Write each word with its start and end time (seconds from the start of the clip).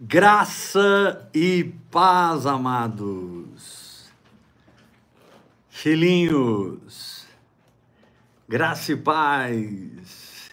Graça 0.00 1.28
e 1.34 1.74
paz, 1.90 2.46
amados. 2.46 4.08
Filhinhos, 5.68 7.26
graça 8.48 8.92
e 8.92 8.96
paz. 8.96 10.52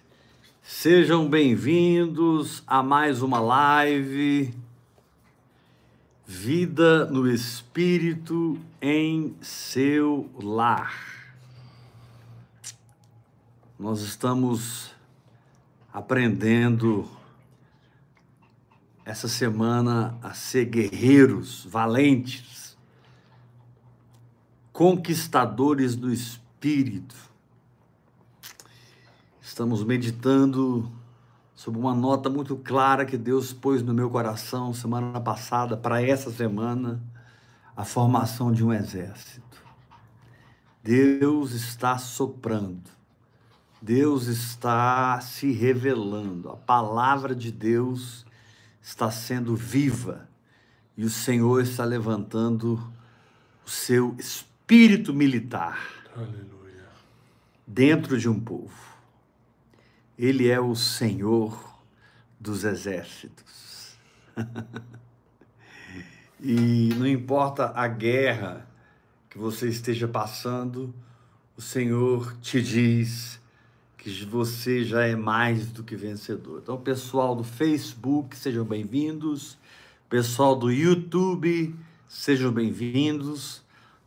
Sejam 0.64 1.30
bem-vindos 1.30 2.64
a 2.66 2.82
mais 2.82 3.22
uma 3.22 3.40
live 3.40 4.52
Vida 6.26 7.06
no 7.06 7.30
Espírito 7.30 8.58
em 8.82 9.36
seu 9.42 10.28
lar. 10.42 11.36
Nós 13.78 14.02
estamos 14.02 14.92
aprendendo 15.94 17.08
essa 19.06 19.28
semana 19.28 20.18
a 20.24 20.34
ser 20.34 20.66
guerreiros, 20.66 21.64
valentes, 21.64 22.76
conquistadores 24.74 25.96
do 25.96 26.12
espírito. 26.12 27.16
Estamos 29.40 29.84
meditando 29.84 30.92
sobre 31.54 31.80
uma 31.80 31.94
nota 31.94 32.32
muito 32.32 32.58
clara 32.58 33.06
que 33.06 33.16
Deus 33.16 33.54
pôs 33.54 33.84
no 33.84 33.94
meu 33.94 34.10
coração 34.10 34.74
semana 34.74 35.22
passada 35.22 35.78
para 35.78 36.02
essa 36.02 36.32
semana, 36.32 37.00
a 37.78 37.86
formação 37.86 38.52
de 38.52 38.66
um 38.66 38.74
exército. 38.74 39.64
Deus 40.84 41.52
está 41.52 41.98
soprando. 42.00 42.90
Deus 43.80 44.26
está 44.26 45.22
se 45.22 45.52
revelando. 45.52 46.50
A 46.50 46.58
palavra 46.58 47.36
de 47.36 47.52
Deus 47.52 48.25
está 48.86 49.10
sendo 49.10 49.56
viva 49.56 50.30
e 50.96 51.04
o 51.04 51.10
Senhor 51.10 51.60
está 51.60 51.84
levantando 51.84 52.76
o 53.66 53.70
seu 53.70 54.16
espírito 54.20 55.12
militar 55.12 55.90
Aleluia. 56.16 56.86
dentro 57.66 58.16
de 58.16 58.30
um 58.30 58.40
povo. 58.40 58.96
Ele 60.16 60.48
é 60.48 60.62
o 60.62 60.76
Senhor 60.76 61.82
dos 62.40 62.64
exércitos. 62.64 63.98
e 66.40 66.94
não 66.96 67.08
importa 67.08 67.72
a 67.76 67.88
guerra 67.88 68.68
que 69.32 69.40
você 69.40 69.68
esteja 69.68 70.08
passando, 70.08 70.94
o 71.58 71.62
Senhor 71.62 72.38
te 72.38 72.62
diz 72.62 73.42
que 74.06 74.24
você 74.24 74.84
já 74.84 75.04
é 75.04 75.16
mais 75.16 75.72
do 75.72 75.84
que 75.84 75.96
vencedor. 75.96 76.60
Então, 76.62 76.78
pessoal 76.78 77.36
do 77.36 77.44
Facebook, 77.44 78.38
sejam 78.38 78.64
bem-vindos. 78.64 79.58
Pessoal 80.08 80.56
do 80.56 80.72
YouTube, 80.72 81.74
sejam 82.08 82.52
bem-vindos. 82.52 83.64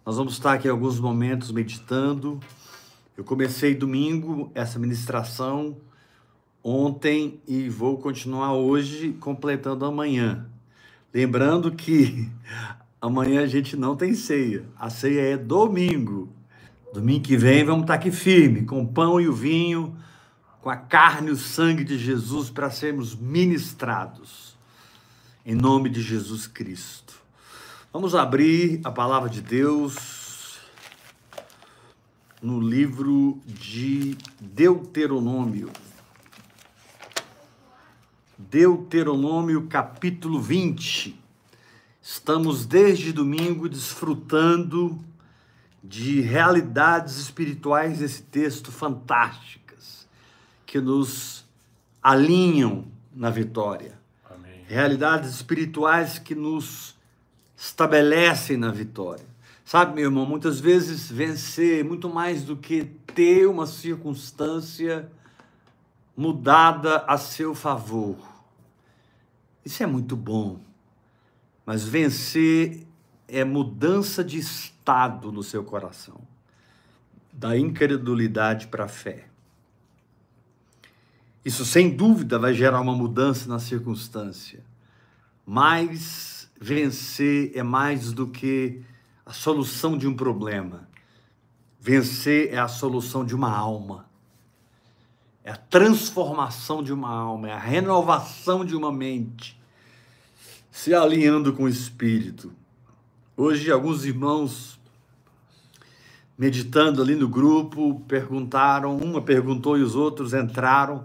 Nós 0.06 0.16
vamos 0.16 0.34
estar 0.34 0.52
aqui 0.52 0.68
alguns 0.68 1.00
momentos 1.00 1.50
meditando. 1.50 2.38
Eu 3.16 3.24
comecei 3.24 3.74
domingo 3.74 4.52
essa 4.54 4.78
ministração 4.78 5.76
ontem 6.62 7.40
e 7.44 7.68
vou 7.68 7.98
continuar 7.98 8.54
hoje, 8.54 9.14
completando 9.14 9.84
amanhã. 9.84 10.46
Lembrando 11.12 11.72
que 11.72 12.30
amanhã 13.02 13.42
a 13.42 13.48
gente 13.48 13.74
não 13.74 13.96
tem 13.96 14.14
ceia. 14.14 14.64
A 14.78 14.90
ceia 14.90 15.32
é 15.32 15.36
domingo. 15.36 16.37
Domingo 16.92 17.24
que 17.24 17.36
vem 17.36 17.64
vamos 17.64 17.82
estar 17.82 17.94
aqui 17.94 18.10
firme, 18.10 18.64
com 18.64 18.82
o 18.82 18.88
pão 18.88 19.20
e 19.20 19.28
o 19.28 19.32
vinho, 19.32 19.94
com 20.62 20.70
a 20.70 20.76
carne 20.76 21.28
e 21.28 21.32
o 21.32 21.36
sangue 21.36 21.84
de 21.84 21.98
Jesus 21.98 22.48
para 22.48 22.70
sermos 22.70 23.14
ministrados. 23.14 24.56
Em 25.44 25.54
nome 25.54 25.90
de 25.90 26.00
Jesus 26.00 26.46
Cristo. 26.46 27.14
Vamos 27.92 28.14
abrir 28.14 28.80
a 28.84 28.90
palavra 28.90 29.28
de 29.28 29.42
Deus 29.42 30.58
no 32.40 32.58
livro 32.58 33.38
de 33.44 34.16
Deuteronômio. 34.40 35.70
Deuteronômio 38.38 39.66
capítulo 39.66 40.40
20. 40.40 41.20
Estamos 42.00 42.64
desde 42.64 43.12
domingo 43.12 43.68
desfrutando 43.68 44.98
de 45.88 46.20
realidades 46.20 47.16
espirituais 47.16 48.00
desse 48.00 48.22
texto 48.22 48.70
fantásticas, 48.70 50.06
que 50.66 50.80
nos 50.82 51.46
alinham 52.02 52.84
na 53.10 53.30
vitória. 53.30 53.98
Amém. 54.30 54.64
Realidades 54.68 55.30
espirituais 55.30 56.18
que 56.18 56.34
nos 56.34 56.94
estabelecem 57.56 58.58
na 58.58 58.70
vitória. 58.70 59.24
Sabe, 59.64 59.94
meu 59.94 60.04
irmão, 60.04 60.26
muitas 60.26 60.60
vezes 60.60 61.10
vencer 61.10 61.80
é 61.80 61.82
muito 61.82 62.10
mais 62.10 62.44
do 62.44 62.54
que 62.54 62.84
ter 63.14 63.46
uma 63.46 63.66
circunstância 63.66 65.10
mudada 66.14 66.98
a 67.06 67.16
seu 67.16 67.54
favor. 67.54 68.16
Isso 69.64 69.82
é 69.82 69.86
muito 69.86 70.14
bom. 70.14 70.60
Mas 71.64 71.84
vencer 71.84 72.86
é 73.26 73.42
mudança 73.42 74.22
de 74.22 74.38
estado 74.38 74.77
no 75.30 75.42
seu 75.42 75.62
coração, 75.62 76.18
da 77.32 77.58
incredulidade 77.58 78.68
para 78.68 78.84
a 78.84 78.88
fé. 78.88 79.26
Isso 81.44 81.64
sem 81.64 81.94
dúvida 81.94 82.38
vai 82.38 82.54
gerar 82.54 82.80
uma 82.80 82.94
mudança 82.94 83.48
na 83.48 83.58
circunstância, 83.58 84.64
mas 85.44 86.50
vencer 86.60 87.52
é 87.54 87.62
mais 87.62 88.12
do 88.12 88.26
que 88.28 88.82
a 89.24 89.32
solução 89.32 89.96
de 89.96 90.06
um 90.06 90.14
problema. 90.14 90.88
Vencer 91.80 92.52
é 92.52 92.58
a 92.58 92.68
solução 92.68 93.24
de 93.24 93.34
uma 93.34 93.54
alma. 93.54 94.06
É 95.44 95.50
a 95.50 95.56
transformação 95.56 96.82
de 96.82 96.92
uma 96.92 97.10
alma, 97.10 97.48
é 97.48 97.52
a 97.52 97.58
renovação 97.58 98.64
de 98.64 98.76
uma 98.76 98.92
mente, 98.92 99.58
se 100.70 100.92
alinhando 100.94 101.54
com 101.54 101.64
o 101.64 101.68
espírito. 101.68 102.52
Hoje, 103.34 103.70
alguns 103.70 104.04
irmãos, 104.04 104.77
meditando 106.38 107.02
ali 107.02 107.16
no 107.16 107.28
grupo, 107.28 108.00
perguntaram, 108.06 108.96
uma 108.96 109.20
perguntou 109.20 109.76
e 109.76 109.82
os 109.82 109.96
outros 109.96 110.32
entraram. 110.32 111.04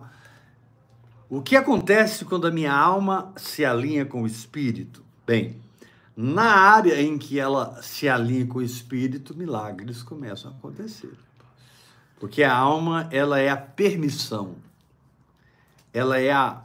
O 1.27 1.41
que 1.41 1.55
acontece 1.55 2.23
quando 2.23 2.45
a 2.45 2.51
minha 2.51 2.71
alma 2.71 3.33
se 3.35 3.65
alinha 3.65 4.05
com 4.05 4.21
o 4.21 4.27
espírito? 4.27 5.03
Bem, 5.25 5.57
na 6.15 6.43
área 6.43 7.01
em 7.01 7.17
que 7.17 7.39
ela 7.39 7.81
se 7.81 8.07
alinha 8.07 8.45
com 8.45 8.59
o 8.59 8.61
espírito, 8.61 9.35
milagres 9.35 10.03
começam 10.03 10.51
a 10.51 10.53
acontecer. 10.53 11.17
Porque 12.19 12.43
a 12.43 12.55
alma, 12.55 13.09
ela 13.11 13.39
é 13.39 13.49
a 13.49 13.57
permissão. 13.57 14.55
Ela 15.91 16.19
é 16.19 16.31
a 16.31 16.61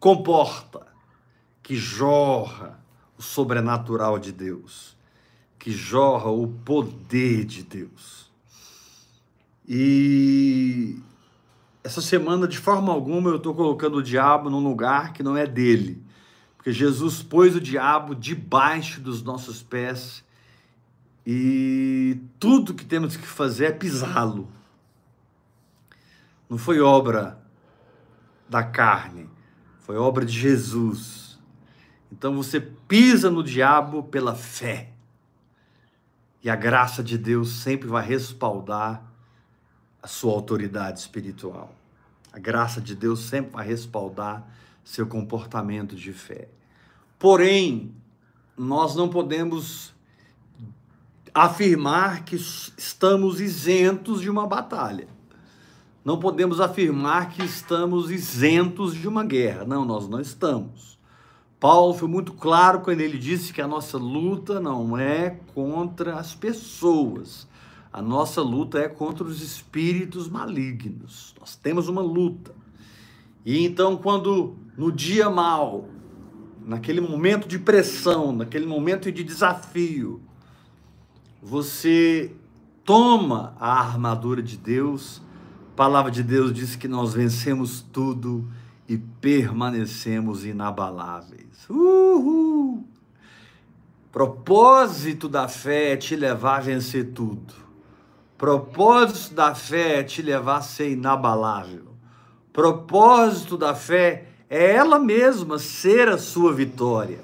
comporta 0.00 0.86
que 1.62 1.76
jorra 1.76 2.80
o 3.18 3.22
sobrenatural 3.22 4.18
de 4.18 4.32
Deus, 4.32 4.96
que 5.62 5.70
jorra 5.70 6.28
o 6.28 6.48
poder 6.48 7.44
de 7.44 7.62
Deus. 7.62 8.28
E 9.66 10.98
essa 11.84 12.00
semana, 12.00 12.48
de 12.48 12.58
forma 12.58 12.92
alguma, 12.92 13.30
eu 13.30 13.36
estou 13.36 13.54
colocando 13.54 13.98
o 13.98 14.02
diabo 14.02 14.50
num 14.50 14.58
lugar 14.58 15.12
que 15.12 15.22
não 15.22 15.36
é 15.36 15.46
dele, 15.46 16.02
porque 16.56 16.72
Jesus 16.72 17.22
pôs 17.22 17.54
o 17.54 17.60
diabo 17.60 18.12
debaixo 18.12 19.00
dos 19.00 19.22
nossos 19.22 19.62
pés 19.62 20.24
e 21.24 22.18
tudo 22.40 22.74
que 22.74 22.84
temos 22.84 23.16
que 23.16 23.26
fazer 23.26 23.66
é 23.66 23.72
pisá-lo. 23.72 24.48
Não 26.50 26.58
foi 26.58 26.80
obra 26.80 27.40
da 28.48 28.64
carne, 28.64 29.30
foi 29.78 29.96
obra 29.96 30.26
de 30.26 30.36
Jesus. 30.36 31.38
Então 32.10 32.34
você 32.34 32.60
pisa 32.60 33.30
no 33.30 33.44
diabo 33.44 34.02
pela 34.02 34.34
fé. 34.34 34.91
E 36.42 36.50
a 36.50 36.56
graça 36.56 37.02
de 37.02 37.16
Deus 37.16 37.50
sempre 37.60 37.88
vai 37.88 38.04
respaldar 38.04 39.02
a 40.02 40.08
sua 40.08 40.32
autoridade 40.32 40.98
espiritual. 40.98 41.72
A 42.32 42.38
graça 42.38 42.80
de 42.80 42.96
Deus 42.96 43.20
sempre 43.20 43.52
vai 43.52 43.66
respaldar 43.66 44.44
seu 44.84 45.06
comportamento 45.06 45.94
de 45.94 46.12
fé. 46.12 46.48
Porém, 47.18 47.94
nós 48.56 48.96
não 48.96 49.08
podemos 49.08 49.94
afirmar 51.32 52.24
que 52.24 52.36
estamos 52.36 53.40
isentos 53.40 54.20
de 54.20 54.28
uma 54.28 54.46
batalha. 54.46 55.06
Não 56.04 56.18
podemos 56.18 56.60
afirmar 56.60 57.30
que 57.30 57.44
estamos 57.44 58.10
isentos 58.10 58.94
de 58.94 59.06
uma 59.06 59.24
guerra. 59.24 59.64
Não, 59.64 59.84
nós 59.84 60.08
não 60.08 60.20
estamos. 60.20 60.98
Paulo 61.62 61.94
foi 61.94 62.08
muito 62.08 62.32
claro 62.32 62.80
quando 62.80 63.02
ele 63.02 63.16
disse 63.16 63.52
que 63.52 63.62
a 63.62 63.68
nossa 63.68 63.96
luta 63.96 64.58
não 64.58 64.98
é 64.98 65.38
contra 65.54 66.16
as 66.16 66.34
pessoas, 66.34 67.46
a 67.92 68.02
nossa 68.02 68.42
luta 68.42 68.80
é 68.80 68.88
contra 68.88 69.22
os 69.22 69.40
espíritos 69.40 70.28
malignos. 70.28 71.32
Nós 71.38 71.54
temos 71.54 71.86
uma 71.86 72.02
luta. 72.02 72.52
E 73.46 73.64
então, 73.64 73.96
quando 73.96 74.56
no 74.76 74.90
dia 74.90 75.30
mal 75.30 75.88
naquele 76.66 77.00
momento 77.00 77.46
de 77.46 77.60
pressão, 77.60 78.32
naquele 78.32 78.66
momento 78.66 79.12
de 79.12 79.22
desafio, 79.22 80.20
você 81.40 82.34
toma 82.84 83.54
a 83.60 83.78
armadura 83.78 84.42
de 84.42 84.56
Deus. 84.56 85.22
A 85.72 85.76
palavra 85.76 86.10
de 86.10 86.24
Deus 86.24 86.52
diz 86.52 86.74
que 86.74 86.88
nós 86.88 87.14
vencemos 87.14 87.86
tudo 87.92 88.50
e 88.92 88.98
permanecemos 88.98 90.44
inabaláveis. 90.44 91.66
Uhul! 91.70 92.84
Propósito 94.12 95.30
da 95.30 95.48
fé 95.48 95.92
é 95.92 95.96
te 95.96 96.14
levar 96.14 96.58
a 96.58 96.60
vencer 96.60 97.12
tudo. 97.12 97.54
Propósito 98.36 99.34
da 99.34 99.54
fé 99.54 100.00
é 100.00 100.02
te 100.02 100.20
levar 100.20 100.58
a 100.58 100.60
ser 100.60 100.90
inabalável. 100.90 101.86
Propósito 102.52 103.56
da 103.56 103.74
fé 103.74 104.26
é 104.50 104.72
ela 104.72 104.98
mesma 104.98 105.58
ser 105.58 106.10
a 106.10 106.18
sua 106.18 106.52
vitória. 106.52 107.20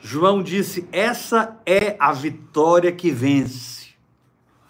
João 0.00 0.42
disse: 0.42 0.88
essa 0.90 1.60
é 1.66 1.94
a 2.00 2.14
vitória 2.14 2.90
que 2.90 3.10
vence. 3.10 3.88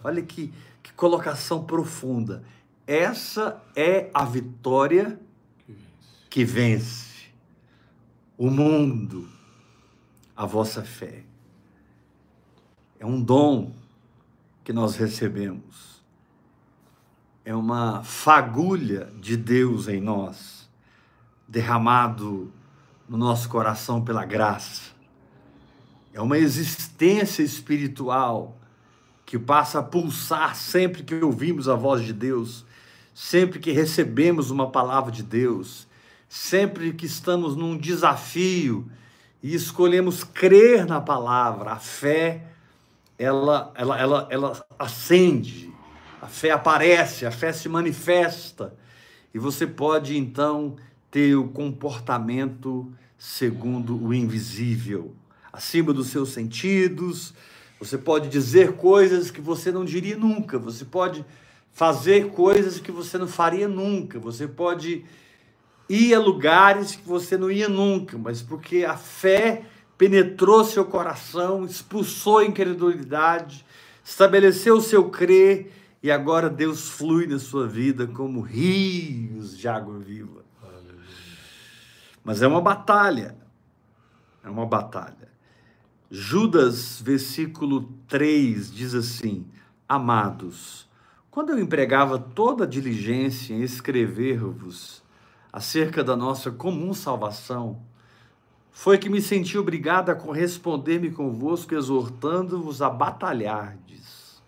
Olha 0.02 0.20
que, 0.20 0.52
que 0.82 0.92
colocação 0.92 1.62
profunda. 1.62 2.42
Essa 2.84 3.62
é 3.76 4.10
a 4.12 4.24
vitória 4.24 5.10
que 5.10 5.31
vence 6.44 7.12
o 8.38 8.50
mundo, 8.50 9.28
a 10.34 10.46
vossa 10.46 10.82
fé. 10.82 11.24
É 12.98 13.06
um 13.06 13.22
dom 13.22 13.72
que 14.64 14.72
nós 14.72 14.96
recebemos. 14.96 16.02
É 17.44 17.54
uma 17.54 18.02
fagulha 18.02 19.12
de 19.20 19.36
Deus 19.36 19.88
em 19.88 20.00
nós, 20.00 20.68
derramado 21.46 22.52
no 23.08 23.18
nosso 23.18 23.48
coração 23.48 24.02
pela 24.02 24.24
graça. 24.24 24.92
É 26.12 26.20
uma 26.20 26.38
existência 26.38 27.42
espiritual 27.42 28.56
que 29.24 29.38
passa 29.38 29.80
a 29.80 29.82
pulsar 29.82 30.54
sempre 30.54 31.02
que 31.02 31.14
ouvimos 31.16 31.68
a 31.68 31.74
voz 31.74 32.04
de 32.04 32.12
Deus, 32.12 32.64
sempre 33.14 33.58
que 33.58 33.72
recebemos 33.72 34.50
uma 34.50 34.70
palavra 34.70 35.10
de 35.10 35.22
Deus, 35.22 35.88
sempre 36.32 36.94
que 36.94 37.04
estamos 37.04 37.54
num 37.54 37.76
desafio 37.76 38.90
e 39.42 39.54
escolhemos 39.54 40.24
crer 40.24 40.86
na 40.86 40.98
palavra, 40.98 41.72
a 41.72 41.76
fé, 41.76 42.42
ela, 43.18 43.70
ela, 43.74 44.00
ela, 44.00 44.28
ela 44.30 44.66
acende, 44.78 45.70
a 46.22 46.26
fé 46.26 46.50
aparece, 46.50 47.26
a 47.26 47.30
fé 47.30 47.52
se 47.52 47.68
manifesta, 47.68 48.74
e 49.34 49.38
você 49.38 49.66
pode 49.66 50.16
então 50.16 50.76
ter 51.10 51.36
o 51.36 51.48
comportamento 51.48 52.90
segundo 53.18 54.02
o 54.02 54.14
invisível, 54.14 55.14
acima 55.52 55.92
dos 55.92 56.06
seus 56.06 56.30
sentidos. 56.30 57.34
Você 57.78 57.98
pode 57.98 58.30
dizer 58.30 58.72
coisas 58.72 59.30
que 59.30 59.42
você 59.42 59.70
não 59.70 59.84
diria 59.84 60.16
nunca, 60.16 60.58
você 60.58 60.86
pode 60.86 61.26
fazer 61.72 62.30
coisas 62.30 62.80
que 62.80 62.90
você 62.90 63.18
não 63.18 63.28
faria 63.28 63.68
nunca, 63.68 64.18
você 64.18 64.48
pode 64.48 65.04
ir 65.92 66.14
a 66.14 66.18
lugares 66.18 66.96
que 66.96 67.06
você 67.06 67.36
não 67.36 67.50
ia 67.50 67.68
nunca, 67.68 68.16
mas 68.16 68.40
porque 68.40 68.84
a 68.84 68.96
fé 68.96 69.66
penetrou 69.98 70.64
seu 70.64 70.86
coração, 70.86 71.66
expulsou 71.66 72.38
a 72.38 72.44
incredulidade, 72.46 73.64
estabeleceu 74.02 74.76
o 74.76 74.80
seu 74.80 75.10
crer 75.10 75.70
e 76.02 76.10
agora 76.10 76.48
Deus 76.48 76.88
flui 76.88 77.26
na 77.26 77.38
sua 77.38 77.68
vida 77.68 78.06
como 78.06 78.40
rios 78.40 79.56
de 79.56 79.68
água 79.68 79.98
viva. 79.98 80.42
Mas 82.24 82.40
é 82.40 82.46
uma 82.46 82.60
batalha. 82.60 83.36
É 84.42 84.48
uma 84.48 84.64
batalha. 84.64 85.30
Judas, 86.10 87.02
versículo 87.02 87.92
3, 88.08 88.72
diz 88.72 88.94
assim: 88.94 89.46
Amados, 89.88 90.88
quando 91.30 91.50
eu 91.50 91.58
empregava 91.58 92.18
toda 92.18 92.64
a 92.64 92.66
diligência 92.66 93.54
em 93.54 93.62
escrever-vos 93.62 95.01
acerca 95.52 96.02
da 96.02 96.16
nossa 96.16 96.50
comum 96.50 96.94
salvação, 96.94 97.82
foi 98.70 98.96
que 98.96 99.10
me 99.10 99.20
senti 99.20 99.58
obrigado 99.58 100.08
a 100.08 100.14
corresponder-me 100.14 101.10
convosco, 101.10 101.74
exortando-vos 101.74 102.80
a 102.80 102.88
batalhardes 102.88 104.42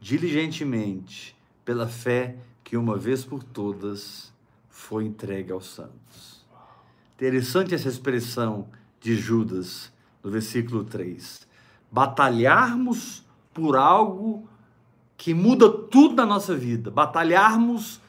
diligentemente 0.00 1.36
pela 1.64 1.86
fé 1.86 2.36
que 2.64 2.76
uma 2.76 2.96
vez 2.96 3.24
por 3.24 3.42
todas 3.42 4.32
foi 4.68 5.04
entregue 5.04 5.52
aos 5.52 5.66
santos. 5.74 6.44
Interessante 7.14 7.74
essa 7.74 7.88
expressão 7.88 8.68
de 9.00 9.14
Judas 9.16 9.92
no 10.22 10.30
versículo 10.30 10.84
3. 10.84 11.46
Batalharmos 11.90 13.24
por 13.54 13.76
algo 13.76 14.48
que 15.16 15.34
muda 15.34 15.70
tudo 15.70 16.14
na 16.14 16.26
nossa 16.26 16.54
vida, 16.54 16.90
batalharmos 16.90 18.00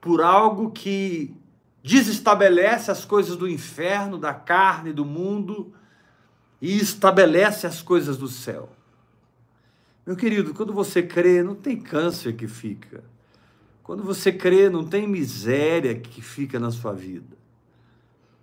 por 0.00 0.22
algo 0.22 0.70
que 0.70 1.34
desestabelece 1.86 2.90
as 2.90 3.04
coisas 3.04 3.36
do 3.36 3.48
inferno, 3.48 4.18
da 4.18 4.34
carne, 4.34 4.92
do 4.92 5.04
mundo 5.04 5.72
e 6.60 6.76
estabelece 6.76 7.64
as 7.64 7.80
coisas 7.80 8.18
do 8.18 8.26
céu. 8.26 8.68
Meu 10.04 10.16
querido, 10.16 10.52
quando 10.52 10.72
você 10.72 11.00
crê, 11.00 11.44
não 11.44 11.54
tem 11.54 11.80
câncer 11.80 12.34
que 12.34 12.48
fica. 12.48 13.04
Quando 13.84 14.02
você 14.02 14.32
crê, 14.32 14.68
não 14.68 14.84
tem 14.84 15.06
miséria 15.06 15.94
que 15.94 16.20
fica 16.20 16.58
na 16.58 16.72
sua 16.72 16.92
vida. 16.92 17.36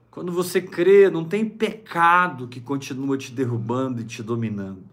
Quando 0.10 0.32
você 0.32 0.62
crê, 0.62 1.10
não 1.10 1.26
tem 1.26 1.44
pecado 1.44 2.48
que 2.48 2.62
continua 2.62 3.18
te 3.18 3.34
derrubando 3.34 4.00
e 4.00 4.06
te 4.06 4.24
dominando. 4.24 4.86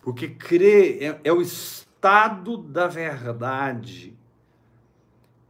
Porque 0.00 0.28
crer 0.28 1.02
é, 1.02 1.20
é 1.24 1.32
o 1.32 1.42
estado 1.42 2.56
da 2.56 2.86
verdade 2.86 4.16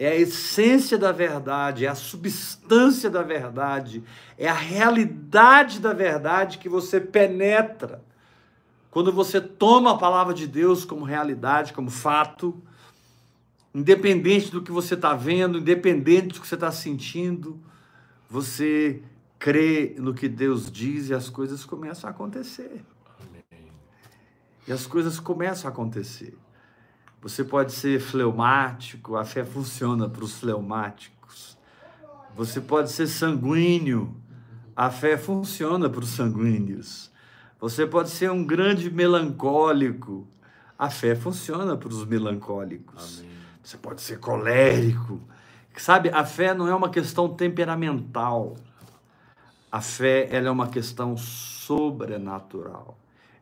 é 0.01 0.09
a 0.09 0.17
essência 0.17 0.97
da 0.97 1.13
verdade, 1.13 1.85
é 1.85 1.89
a 1.89 1.95
substância 1.95 3.11
da 3.11 3.23
verdade, 3.23 4.03
é 4.39 4.49
a 4.49 4.55
realidade 4.55 5.79
da 5.79 5.93
verdade 5.93 6.57
que 6.57 6.71
você 6.71 6.99
penetra. 6.99 8.03
Quando 8.91 9.13
você 9.13 9.43
toma 9.43 9.93
a 9.93 9.99
palavra 9.99 10.33
de 10.33 10.47
Deus 10.47 10.87
como 10.87 11.05
realidade, 11.05 11.75
como 11.75 11.91
fato, 11.91 12.59
independente 13.75 14.51
do 14.51 14.63
que 14.63 14.73
você 14.73 14.95
está 14.95 15.15
vendo, 15.15 15.59
independente 15.59 16.29
do 16.29 16.41
que 16.41 16.49
você 16.49 16.55
está 16.55 16.73
sentindo, 16.73 17.61
você 18.27 19.03
crê 19.39 19.95
no 19.99 20.15
que 20.15 20.31
Deus 20.31 20.73
diz 20.73 21.11
e 21.11 21.15
as 21.15 21.29
coisas 21.29 21.63
começam 21.67 22.09
a 22.09 22.11
acontecer. 22.11 22.83
Amém. 23.19 23.71
E 24.67 24.73
as 24.73 24.87
coisas 24.87 25.21
começam 25.21 25.69
a 25.69 25.73
acontecer. 25.75 26.35
Você 27.23 27.45
pode 27.45 27.73
ser 27.73 28.01
fleumático, 28.01 29.17
a 29.17 29.25
fé 29.25 29.45
funciona 29.45 30.09
para 30.09 30.25
os 30.25 30.39
fleumáticos. 30.39 31.59
Você 32.35 32.61
pode 32.61 32.91
ser 32.91 33.07
sanguíneo, 33.07 34.17
a 34.75 34.91
fé 34.91 35.19
funciona 35.19 35.91
para 35.91 36.01
os 36.01 36.11
sanguíneos. 36.11 37.11
Você 37.61 37.87
pode 37.87 38.09
ser 38.09 38.31
um 38.31 38.43
grande 38.43 38.91
melancólico, 38.91 40.27
a 40.79 40.89
fé 40.89 41.15
funciona 41.15 41.77
para 41.77 41.89
os 41.89 42.07
melancólicos. 42.07 43.19
Amém. 43.19 43.31
Você 43.63 43.77
pode 43.77 44.01
ser 44.01 44.19
colérico. 44.19 45.21
Sabe, 45.77 46.09
a 46.11 46.25
fé 46.25 46.55
não 46.55 46.67
é 46.69 46.75
uma 46.75 46.91
questão 46.91 47.29
temperamental. 47.29 48.57
A 49.71 49.81
fé 49.81 50.29
ela 50.31 50.49
é 50.49 50.51
uma 50.51 50.69
questão 50.69 51.17
sobrenatural. 51.17 53.00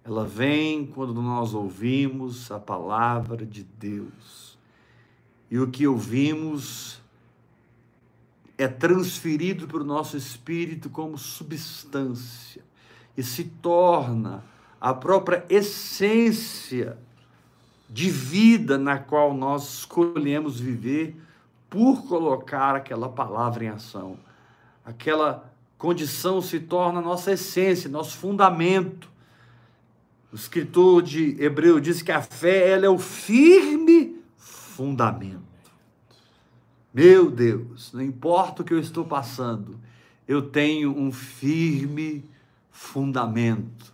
Ela 0.09 0.25
vem 0.25 0.87
quando 0.87 1.21
nós 1.21 1.53
ouvimos 1.53 2.51
a 2.51 2.59
palavra 2.59 3.45
de 3.45 3.63
Deus. 3.63 4.57
E 5.51 5.59
o 5.59 5.69
que 5.69 5.87
ouvimos 5.87 6.99
é 8.57 8.67
transferido 8.67 9.69
para 9.69 9.83
o 9.83 9.85
nosso 9.85 10.17
espírito 10.17 10.89
como 10.89 11.19
substância 11.19 12.65
e 13.19 13.23
se 13.23 13.45
torna 13.45 14.43
a 14.81 14.95
própria 14.95 15.45
essência 15.47 16.97
de 17.87 18.09
vida 18.09 18.79
na 18.79 18.99
qual 18.99 19.35
nós 19.35 19.81
escolhemos 19.81 20.59
viver 20.59 21.21
por 21.69 22.09
colocar 22.09 22.75
aquela 22.75 23.11
palavra 23.11 23.67
em 23.67 23.69
ação. 23.69 24.17
Aquela 24.87 25.53
condição 25.77 26.41
se 26.41 26.61
torna 26.61 26.99
nossa 27.03 27.33
essência, 27.33 27.91
nosso 27.91 28.17
fundamento 28.17 29.18
o 30.33 30.37
escritor 30.37 31.03
de 31.03 31.43
Hebreu 31.43 31.81
diz 31.81 32.03
que 32.03 32.13
a 32.13 32.21
fé 32.21 32.71
ela 32.71 32.87
é 32.87 32.89
o 32.89 32.99
firme 32.99 34.21
fundamento. 34.37 35.49
Meu 36.93 37.31
Deus, 37.31 37.93
não 37.93 38.03
importa 38.03 38.63
o 38.63 38.65
que 38.65 38.75
eu 38.75 38.79
estou 38.79 39.05
passando, 39.05 39.79
eu 40.27 40.43
tenho 40.43 40.91
um 40.91 41.13
firme 41.13 42.25
fundamento, 42.71 43.93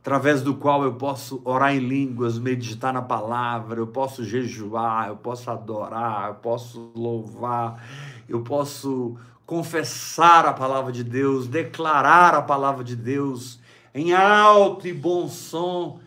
através 0.00 0.42
do 0.42 0.54
qual 0.54 0.84
eu 0.84 0.94
posso 0.94 1.40
orar 1.44 1.74
em 1.74 1.80
línguas, 1.80 2.38
meditar 2.38 2.92
na 2.92 3.02
palavra, 3.02 3.80
eu 3.80 3.86
posso 3.86 4.24
jejuar, 4.24 5.08
eu 5.08 5.16
posso 5.16 5.50
adorar, 5.50 6.28
eu 6.28 6.34
posso 6.36 6.92
louvar, 6.94 7.84
eu 8.28 8.40
posso 8.42 9.16
confessar 9.44 10.46
a 10.46 10.52
palavra 10.52 10.92
de 10.92 11.04
Deus, 11.04 11.46
declarar 11.46 12.34
a 12.34 12.42
palavra 12.42 12.82
de 12.82 12.96
Deus 12.96 13.60
em 13.96 14.12
alto 14.12 14.86
e 14.86 14.92
bom 14.92 15.26
som, 15.26 15.98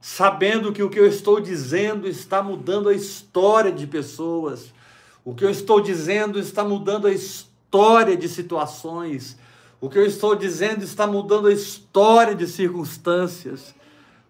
sabendo 0.00 0.72
que 0.72 0.82
o 0.82 0.90
que 0.90 0.98
eu 0.98 1.06
estou 1.06 1.40
dizendo 1.40 2.08
está 2.08 2.42
mudando 2.42 2.88
a 2.88 2.94
história 2.94 3.70
de 3.70 3.86
pessoas, 3.86 4.74
o 5.24 5.32
que 5.32 5.44
eu 5.44 5.50
estou 5.50 5.80
dizendo 5.80 6.36
está 6.36 6.64
mudando 6.64 7.06
a 7.06 7.12
história 7.12 8.16
de 8.16 8.28
situações, 8.28 9.38
o 9.80 9.88
que 9.88 9.96
eu 9.96 10.04
estou 10.04 10.34
dizendo 10.34 10.82
está 10.82 11.06
mudando 11.06 11.46
a 11.46 11.52
história 11.52 12.34
de 12.34 12.48
circunstâncias. 12.48 13.72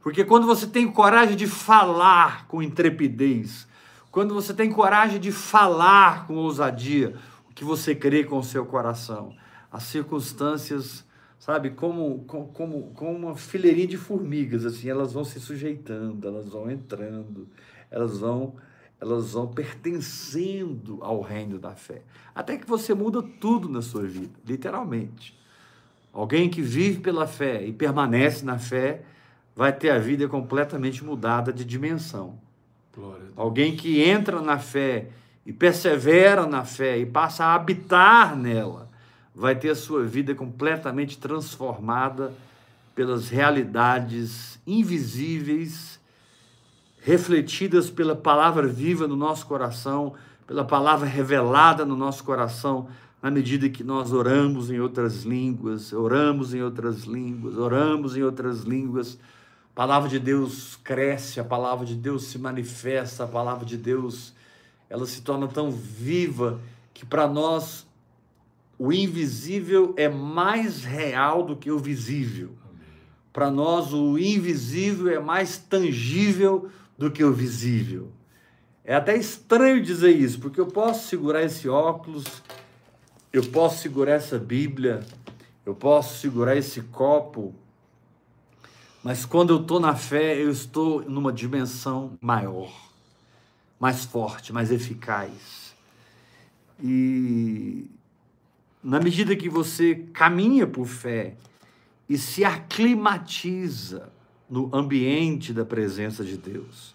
Porque 0.02 0.22
quando 0.22 0.46
você 0.46 0.66
tem 0.66 0.86
coragem 0.86 1.34
de 1.34 1.46
falar 1.46 2.46
com 2.46 2.62
intrepidez, 2.62 3.66
quando 4.10 4.34
você 4.34 4.52
tem 4.52 4.70
coragem 4.70 5.18
de 5.18 5.32
falar 5.32 6.26
com 6.26 6.34
ousadia, 6.34 7.14
o 7.48 7.54
que 7.54 7.64
você 7.64 7.94
crê 7.94 8.22
com 8.22 8.38
o 8.38 8.44
seu 8.44 8.66
coração, 8.66 9.34
as 9.70 9.84
circunstâncias, 9.84 11.06
sabe, 11.42 11.70
como, 11.70 12.20
como, 12.24 12.92
como 12.94 13.16
uma 13.16 13.34
fileirinha 13.34 13.88
de 13.88 13.96
formigas, 13.96 14.64
assim, 14.64 14.88
elas 14.88 15.12
vão 15.12 15.24
se 15.24 15.40
sujeitando, 15.40 16.28
elas 16.28 16.48
vão 16.48 16.70
entrando, 16.70 17.48
elas 17.90 18.18
vão, 18.18 18.54
elas 19.00 19.32
vão 19.32 19.48
pertencendo 19.48 20.98
ao 21.00 21.20
reino 21.20 21.58
da 21.58 21.74
fé. 21.74 22.02
Até 22.32 22.56
que 22.56 22.64
você 22.64 22.94
muda 22.94 23.20
tudo 23.40 23.68
na 23.68 23.82
sua 23.82 24.04
vida, 24.04 24.30
literalmente. 24.46 25.36
Alguém 26.12 26.48
que 26.48 26.62
vive 26.62 27.00
pela 27.00 27.26
fé 27.26 27.66
e 27.66 27.72
permanece 27.72 28.44
na 28.44 28.60
fé 28.60 29.02
vai 29.56 29.72
ter 29.72 29.90
a 29.90 29.98
vida 29.98 30.28
completamente 30.28 31.04
mudada 31.04 31.52
de 31.52 31.64
dimensão. 31.64 32.38
Alguém 33.34 33.74
que 33.74 34.00
entra 34.00 34.40
na 34.40 34.60
fé 34.60 35.08
e 35.44 35.52
persevera 35.52 36.46
na 36.46 36.64
fé 36.64 36.98
e 36.98 37.04
passa 37.04 37.46
a 37.46 37.54
habitar 37.56 38.36
nela, 38.36 38.91
vai 39.34 39.54
ter 39.54 39.70
a 39.70 39.74
sua 39.74 40.04
vida 40.04 40.34
completamente 40.34 41.18
transformada 41.18 42.32
pelas 42.94 43.28
realidades 43.28 44.60
invisíveis, 44.66 45.98
refletidas 47.00 47.90
pela 47.90 48.14
palavra 48.14 48.66
viva 48.66 49.08
no 49.08 49.16
nosso 49.16 49.46
coração, 49.46 50.14
pela 50.46 50.64
palavra 50.64 51.08
revelada 51.08 51.84
no 51.84 51.96
nosso 51.96 52.22
coração, 52.22 52.88
na 53.22 53.30
medida 53.30 53.68
que 53.68 53.82
nós 53.82 54.12
oramos 54.12 54.70
em 54.70 54.80
outras 54.80 55.22
línguas, 55.22 55.92
oramos 55.92 56.52
em 56.52 56.62
outras 56.62 57.04
línguas, 57.04 57.56
oramos 57.56 58.16
em 58.16 58.22
outras 58.22 58.62
línguas. 58.62 59.18
A 59.72 59.74
palavra 59.74 60.08
de 60.08 60.18
Deus 60.18 60.76
cresce, 60.82 61.40
a 61.40 61.44
palavra 61.44 61.86
de 61.86 61.94
Deus 61.94 62.24
se 62.24 62.38
manifesta, 62.38 63.24
a 63.24 63.28
palavra 63.28 63.64
de 63.64 63.76
Deus 63.76 64.34
ela 64.90 65.06
se 65.06 65.22
torna 65.22 65.48
tão 65.48 65.70
viva 65.70 66.60
que 66.92 67.06
para 67.06 67.26
nós 67.26 67.86
o 68.84 68.92
invisível 68.92 69.94
é 69.96 70.08
mais 70.08 70.82
real 70.82 71.44
do 71.44 71.54
que 71.54 71.70
o 71.70 71.78
visível. 71.78 72.50
Para 73.32 73.48
nós 73.48 73.92
o 73.92 74.18
invisível 74.18 75.08
é 75.08 75.20
mais 75.20 75.56
tangível 75.56 76.68
do 76.98 77.08
que 77.08 77.22
o 77.22 77.32
visível. 77.32 78.10
É 78.84 78.96
até 78.96 79.16
estranho 79.16 79.80
dizer 79.80 80.10
isso, 80.10 80.40
porque 80.40 80.60
eu 80.60 80.66
posso 80.66 81.06
segurar 81.06 81.44
esse 81.44 81.68
óculos, 81.68 82.24
eu 83.32 83.44
posso 83.50 83.80
segurar 83.80 84.14
essa 84.14 84.36
Bíblia, 84.36 85.06
eu 85.64 85.76
posso 85.76 86.18
segurar 86.18 86.56
esse 86.56 86.80
copo, 86.80 87.54
mas 89.00 89.24
quando 89.24 89.50
eu 89.50 89.60
estou 89.62 89.78
na 89.78 89.94
fé, 89.94 90.42
eu 90.42 90.50
estou 90.50 91.08
numa 91.08 91.32
dimensão 91.32 92.18
maior, 92.20 92.72
mais 93.78 94.04
forte, 94.04 94.52
mais 94.52 94.72
eficaz. 94.72 95.72
E 96.82 97.88
na 98.82 98.98
medida 98.98 99.36
que 99.36 99.48
você 99.48 99.94
caminha 100.12 100.66
por 100.66 100.86
fé 100.86 101.36
e 102.08 102.18
se 102.18 102.44
aclimatiza 102.44 104.12
no 104.50 104.68
ambiente 104.74 105.52
da 105.52 105.64
presença 105.64 106.24
de 106.24 106.36
Deus, 106.36 106.94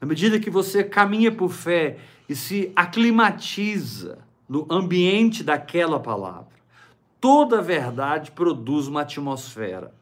na 0.00 0.06
medida 0.06 0.38
que 0.38 0.50
você 0.50 0.84
caminha 0.84 1.32
por 1.32 1.50
fé 1.50 1.98
e 2.28 2.36
se 2.36 2.72
aclimatiza 2.74 4.18
no 4.48 4.66
ambiente 4.70 5.42
daquela 5.42 5.98
palavra, 5.98 6.54
toda 7.20 7.60
verdade 7.60 8.30
produz 8.30 8.86
uma 8.86 9.02
atmosfera 9.02 9.92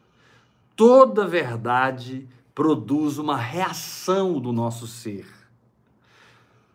toda 0.76 1.26
verdade 1.26 2.28
produz 2.54 3.18
uma 3.18 3.36
reação 3.36 4.40
do 4.40 4.52
nosso 4.52 4.86
ser. 4.86 5.26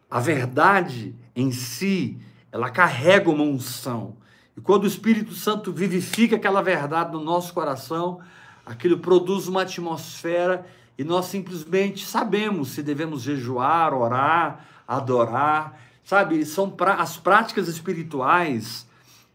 A 0.10 0.20
verdade 0.20 1.14
em 1.36 1.52
si, 1.52 2.18
ela 2.52 2.70
carrega 2.70 3.30
uma 3.30 3.44
unção. 3.44 4.16
E 4.58 4.62
quando 4.62 4.86
o 4.86 4.88
Espírito 4.88 5.36
Santo 5.36 5.72
vivifica 5.72 6.36
aquela 6.36 6.64
verdade 6.64 7.12
no 7.12 7.24
nosso 7.24 7.54
coração, 7.54 8.20
aquilo 8.66 8.98
produz 8.98 9.48
uma 9.48 9.62
atmosfera 9.62 10.66
e 10.98 11.04
nós 11.04 11.26
simplesmente 11.26 12.04
sabemos 12.04 12.70
se 12.70 12.82
devemos 12.82 13.22
jejuar, 13.22 13.94
orar, 13.94 14.66
adorar. 14.88 15.80
Sabe, 16.04 16.44
são 16.44 16.72
pra... 16.72 16.96
as 16.96 17.18
práticas 17.18 17.68
espirituais, 17.68 18.88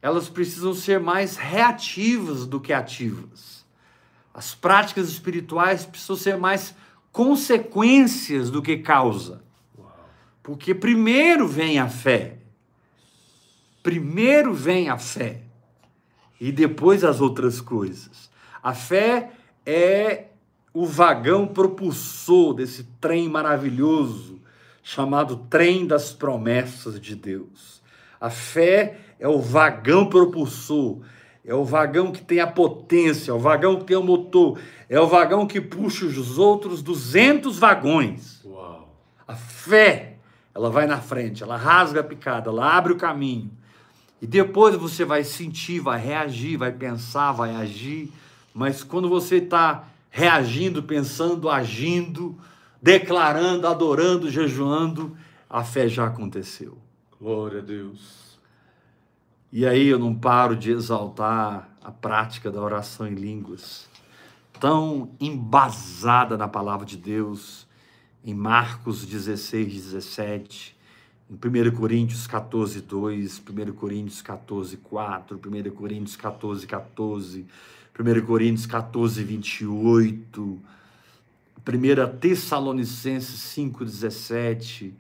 elas 0.03 0.29
precisam 0.29 0.75
ser 0.75 0.99
mais 0.99 1.37
reativas 1.37 2.45
do 2.45 2.59
que 2.59 2.73
ativas. 2.73 3.65
As 4.35 4.57
práticas 4.57 5.09
espirituais 5.09 5.87
precisam 5.87 6.17
ser 6.17 6.37
mais 6.37 6.75
consequências 7.13 8.51
do 8.51 8.61
que 8.61 8.79
causa. 8.79 9.41
Porque 10.43 10.75
primeiro 10.75 11.47
vem 11.47 11.79
a 11.79 11.89
fé. 11.89 12.42
Primeiro 13.83 14.53
vem 14.55 14.89
a 14.89 14.99
fé. 14.99 15.43
E 16.41 16.51
depois 16.51 17.05
as 17.05 17.21
outras 17.21 17.61
coisas. 17.61 18.31
A 18.63 18.75
fé 18.75 19.31
é 19.65 20.27
o 20.73 20.87
vagão 20.87 21.47
propulsor 21.47 22.55
desse 22.55 22.85
trem 23.01 23.29
maravilhoso 23.29 24.41
chamado 24.83 25.37
trem 25.49 25.87
das 25.87 26.13
promessas 26.13 27.01
de 27.01 27.15
Deus. 27.15 27.83
A 28.21 28.31
fé 28.31 28.99
é 29.21 29.29
o 29.29 29.39
vagão 29.39 30.09
propulsor 30.09 31.01
é 31.45 31.55
o 31.55 31.65
vagão 31.65 32.13
que 32.13 32.23
tem 32.23 32.41
a 32.41 32.47
potência, 32.47 33.33
é 33.33 33.35
o 33.35 33.39
vagão 33.39 33.77
que 33.77 33.85
tem 33.85 33.97
o 33.97 34.03
motor, 34.03 34.61
é 34.89 35.01
o 35.01 35.09
vagão 35.09 35.47
que 35.47 35.61
puxa 35.61 36.07
os 36.07 36.39
outros 36.39 36.83
200 36.83 37.59
vagões. 37.59 38.41
Uau. 38.45 38.97
A 39.27 39.35
fé, 39.35 40.19
ela 40.55 40.71
vai 40.71 40.87
na 40.87 41.01
frente, 41.01 41.43
ela 41.43 41.57
rasga 41.57 42.01
a 42.01 42.05
picada, 42.05 42.49
ela 42.49 42.77
abre 42.77 42.93
o 42.93 42.97
caminho. 42.97 43.51
E 44.23 44.27
depois 44.27 44.77
você 44.77 45.05
vai 45.05 45.25
sentir, 45.25 45.81
vai 45.81 46.01
reagir, 46.01 46.57
vai 46.57 46.71
pensar, 46.71 47.33
vai 47.33 47.57
agir. 47.57 48.13
Mas 48.55 48.85
quando 48.85 49.09
você 49.09 49.39
está 49.39 49.89
reagindo, 50.09 50.81
pensando, 50.81 51.51
agindo, 51.51 52.39
declarando, 52.81 53.67
adorando, 53.67 54.31
jejuando, 54.31 55.17
a 55.51 55.65
fé 55.65 55.89
já 55.89 56.07
aconteceu. 56.07 56.79
Glória 57.21 57.59
a 57.59 57.63
Deus. 57.63 58.39
E 59.51 59.67
aí 59.67 59.89
eu 59.89 59.99
não 59.99 60.15
paro 60.15 60.55
de 60.55 60.71
exaltar 60.71 61.69
a 61.83 61.91
prática 61.91 62.49
da 62.49 62.61
oração 62.61 63.09
em 63.09 63.15
línguas, 63.17 63.89
tão 64.61 65.11
embasada 65.19 66.39
na 66.39 66.47
palavra 66.47 66.87
de 66.87 66.97
Deus, 66.97 67.67
em 68.25 68.35
Marcos 68.35 69.05
16, 69.05 69.73
17, 69.73 70.72
em 71.33 71.71
1 71.71 71.71
Coríntios 71.75 72.27
14, 72.27 72.83
2, 72.83 73.43
1 73.49 73.73
Coríntios 73.73 74.21
14, 74.21 74.77
4, 74.77 75.41
1 75.43 75.71
Coríntios 75.71 76.15
14, 76.15 76.67
14, 76.67 77.47
1 77.99 78.27
Coríntios 78.27 78.67
14, 78.67 79.25
28, 79.25 80.61
1 81.67 82.19
Tessalonicenses 82.19 83.41
5, 83.41 83.83
17, 83.83 84.95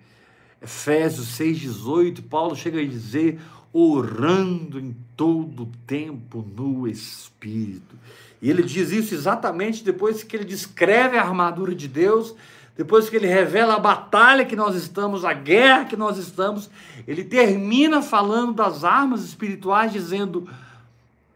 Efésios 0.62 1.28
6, 1.28 1.58
18, 1.58 2.22
Paulo 2.22 2.56
chega 2.56 2.80
a 2.80 2.86
dizer: 2.86 3.38
orando 3.70 4.78
em 4.78 4.96
todo 5.14 5.68
tempo 5.86 6.46
no 6.56 6.88
Espírito. 6.88 7.94
E 8.40 8.48
ele 8.48 8.62
diz 8.62 8.90
isso 8.90 9.14
exatamente 9.14 9.84
depois 9.84 10.22
que 10.22 10.34
ele 10.34 10.44
descreve 10.44 11.18
a 11.18 11.22
armadura 11.22 11.74
de 11.74 11.88
Deus, 11.88 12.34
depois 12.76 13.10
que 13.10 13.16
ele 13.16 13.26
revela 13.26 13.74
a 13.74 13.78
batalha 13.78 14.46
que 14.46 14.56
nós 14.56 14.74
estamos, 14.74 15.24
a 15.24 15.32
guerra 15.32 15.84
que 15.84 15.96
nós 15.96 16.16
estamos, 16.16 16.70
ele 17.06 17.22
termina 17.22 18.00
falando 18.00 18.54
das 18.54 18.82
armas 18.82 19.22
espirituais, 19.24 19.92
dizendo: 19.92 20.48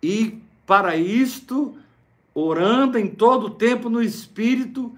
e 0.02 0.40
para 0.66 0.97
isto, 0.97 1.76
orando 2.35 2.99
em 2.99 3.07
todo 3.07 3.50
tempo 3.50 3.90
no 3.90 4.02
Espírito, 4.02 4.93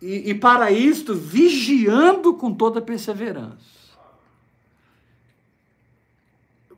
e, 0.00 0.30
e 0.30 0.34
para 0.34 0.70
isto, 0.70 1.14
vigiando 1.14 2.34
com 2.34 2.52
toda 2.52 2.82
perseverança. 2.82 3.76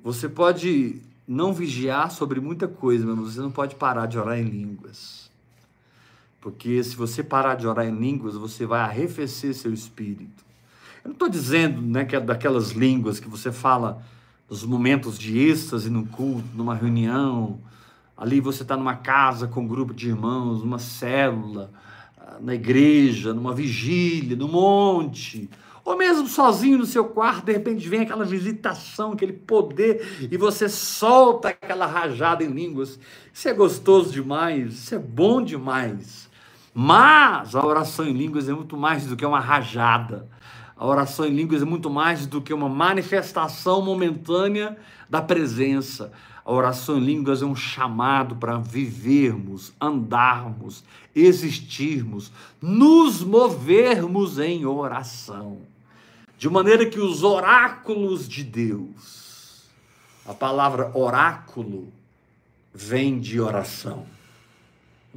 Você 0.02 0.28
pode 0.28 1.02
não 1.26 1.52
vigiar 1.52 2.11
sobre 2.11 2.40
muita 2.40 2.66
coisa, 2.68 3.04
mas 3.04 3.35
você 3.35 3.40
não 3.40 3.50
pode 3.50 3.75
parar 3.75 4.06
de 4.06 4.18
orar 4.18 4.38
em 4.38 4.44
línguas. 4.44 5.27
Porque 6.40 6.83
se 6.83 6.95
você 6.95 7.23
parar 7.23 7.57
de 7.57 7.66
orar 7.66 7.87
em 7.87 7.99
línguas, 7.99 8.35
você 8.35 8.64
vai 8.64 8.80
arrefecer 8.80 9.54
seu 9.54 9.73
espírito. 9.73 10.45
Eu 11.04 11.09
não 11.09 11.12
estou 11.12 11.28
dizendo 11.28 11.80
né, 11.80 12.04
que 12.04 12.14
é 12.14 12.21
daquelas 12.21 12.71
línguas 12.71 13.18
que 13.18 13.28
você 13.28 13.50
fala 13.50 14.02
nos 14.49 14.64
momentos 14.64 15.18
de 15.18 15.38
êxtase 15.38 15.90
no 15.90 16.07
culto, 16.07 16.49
numa 16.54 16.75
reunião, 16.75 17.61
ali 18.16 18.40
você 18.40 18.62
está 18.62 18.76
numa 18.76 18.97
casa 18.97 19.47
com 19.47 19.61
um 19.61 19.68
grupo 19.68 19.92
de 19.92 20.09
irmãos, 20.09 20.62
numa 20.62 20.78
célula, 20.78 21.71
ah, 22.18 22.38
na 22.40 22.54
igreja, 22.54 23.35
numa 23.35 23.52
vigília, 23.52 24.37
no 24.37 24.49
monte, 24.49 25.50
ou 25.85 25.97
mesmo 25.97 26.26
sozinho 26.26 26.78
no 26.78 26.87
seu 26.87 27.04
quarto, 27.04 27.47
de 27.47 27.52
repente 27.52 27.88
vem 27.88 28.00
aquela 28.00 28.25
visitação, 28.25 29.12
aquele 29.12 29.33
poder, 29.33 30.28
e 30.30 30.37
você 30.37 30.68
solta 30.68 31.49
aquela 31.49 31.87
rajada 31.87 32.45
em 32.45 32.49
línguas. 32.49 32.99
Isso 33.33 33.49
é 33.49 33.54
gostoso 33.54 34.12
demais, 34.12 34.75
isso 34.75 34.95
é 34.95 34.99
bom 34.99 35.42
demais. 35.42 36.27
Mas 36.75 37.54
a 37.54 37.64
oração 37.64 38.06
em 38.06 38.12
línguas 38.12 38.48
é 38.48 38.52
muito 38.52 38.76
mais 38.76 39.06
do 39.06 39.16
que 39.16 39.25
uma 39.25 39.40
rajada. 39.40 40.28
A 40.76 40.87
oração 40.87 41.26
em 41.26 41.34
línguas 41.34 41.62
é 41.62 41.64
muito 41.64 41.90
mais 41.90 42.26
do 42.26 42.40
que 42.40 42.54
uma 42.54 42.68
manifestação 42.68 43.82
momentânea 43.82 44.76
da 45.10 45.20
presença. 45.20 46.12
A 46.44 46.52
oração 46.52 46.98
em 46.98 47.04
línguas 47.04 47.42
é 47.42 47.44
um 47.44 47.56
chamado 47.56 48.37
para 48.37 48.56
vivermos, 48.56 49.72
andarmos, 49.80 50.84
existirmos, 51.14 52.32
nos 52.62 53.22
movermos 53.22 54.38
em 54.38 54.64
oração. 54.64 55.58
De 56.38 56.48
maneira 56.48 56.87
que 56.87 57.00
os 57.00 57.25
oráculos 57.25 58.28
de 58.28 58.44
Deus, 58.44 59.64
a 60.25 60.32
palavra 60.32 60.90
oráculo 60.94 61.92
vem 62.72 63.18
de 63.18 63.40
oração. 63.40 64.06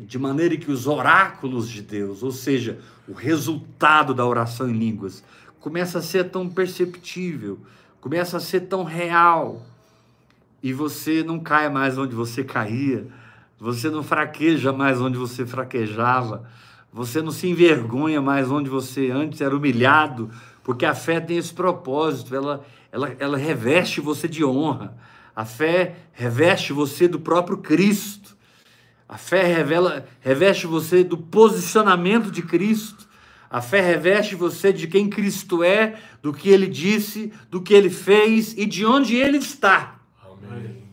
De 0.06 0.18
maneira 0.18 0.58
que 0.58 0.72
os 0.72 0.88
oráculos 0.88 1.70
de 1.70 1.82
Deus, 1.82 2.24
ou 2.24 2.32
seja, 2.32 2.80
o 3.08 3.14
resultado 3.14 4.14
da 4.14 4.26
oração 4.26 4.70
em 4.70 4.74
línguas, 4.74 5.24
começa 5.60 6.00
a 6.00 6.02
ser 6.02 6.30
tão 6.30 6.50
perceptível, 6.50 7.60
começa 8.00 8.38
a 8.38 8.40
ser 8.40 8.62
tão 8.62 8.84
real, 8.84 9.66
e 10.64 10.74
você 10.74 11.24
não 11.24 11.40
cai 11.40 11.70
mais 11.70 11.98
onde 11.98 12.16
você 12.16 12.44
caía, 12.44 13.08
você 13.60 13.90
não 13.90 14.04
fraqueja 14.04 14.72
mais 14.72 15.00
onde 15.00 15.18
você 15.18 15.46
fraquejava, 15.46 16.48
você 16.92 17.22
não 17.22 17.32
se 17.32 17.48
envergonha 17.48 18.22
mais 18.22 18.52
onde 18.52 18.70
você 18.70 19.12
antes 19.12 19.40
era 19.40 19.56
humilhado, 19.56 20.30
porque 20.64 20.86
a 20.86 20.94
fé 20.94 21.20
tem 21.20 21.38
esse 21.38 21.54
propósito, 21.54 22.36
ela, 22.36 22.66
ela, 22.92 23.16
ela 23.18 23.38
reveste 23.38 24.02
você 24.02 24.28
de 24.28 24.44
honra, 24.44 24.96
a 25.36 25.46
fé 25.46 25.96
reveste 26.12 26.74
você 26.74 27.08
do 27.08 27.20
próprio 27.20 27.58
Cristo, 27.58 28.21
a 29.12 29.18
fé 29.18 29.44
revela, 29.44 30.06
reveste 30.22 30.66
você 30.66 31.04
do 31.04 31.18
posicionamento 31.18 32.32
de 32.32 32.42
Cristo, 32.42 33.10
a 33.50 33.62
fé 33.62 33.82
reveste 33.82 34.36
você 34.36 34.72
de 34.72 34.88
quem 34.88 35.10
Cristo 35.10 35.62
é, 35.62 36.00
do 36.22 36.32
que 36.32 36.48
ele 36.48 36.66
disse, 36.66 37.34
do 37.50 37.62
que 37.62 37.74
ele 37.74 37.90
fez 37.90 38.54
e 38.58 38.66
de 38.66 38.86
onde 38.86 39.18
ele 39.18 39.38
está. 39.38 40.00
Amém. 40.24 40.84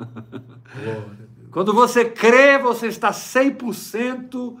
Quando 1.52 1.72
você 1.72 2.04
crê, 2.04 2.58
você 2.58 2.88
está 2.88 3.12
100% 3.12 4.56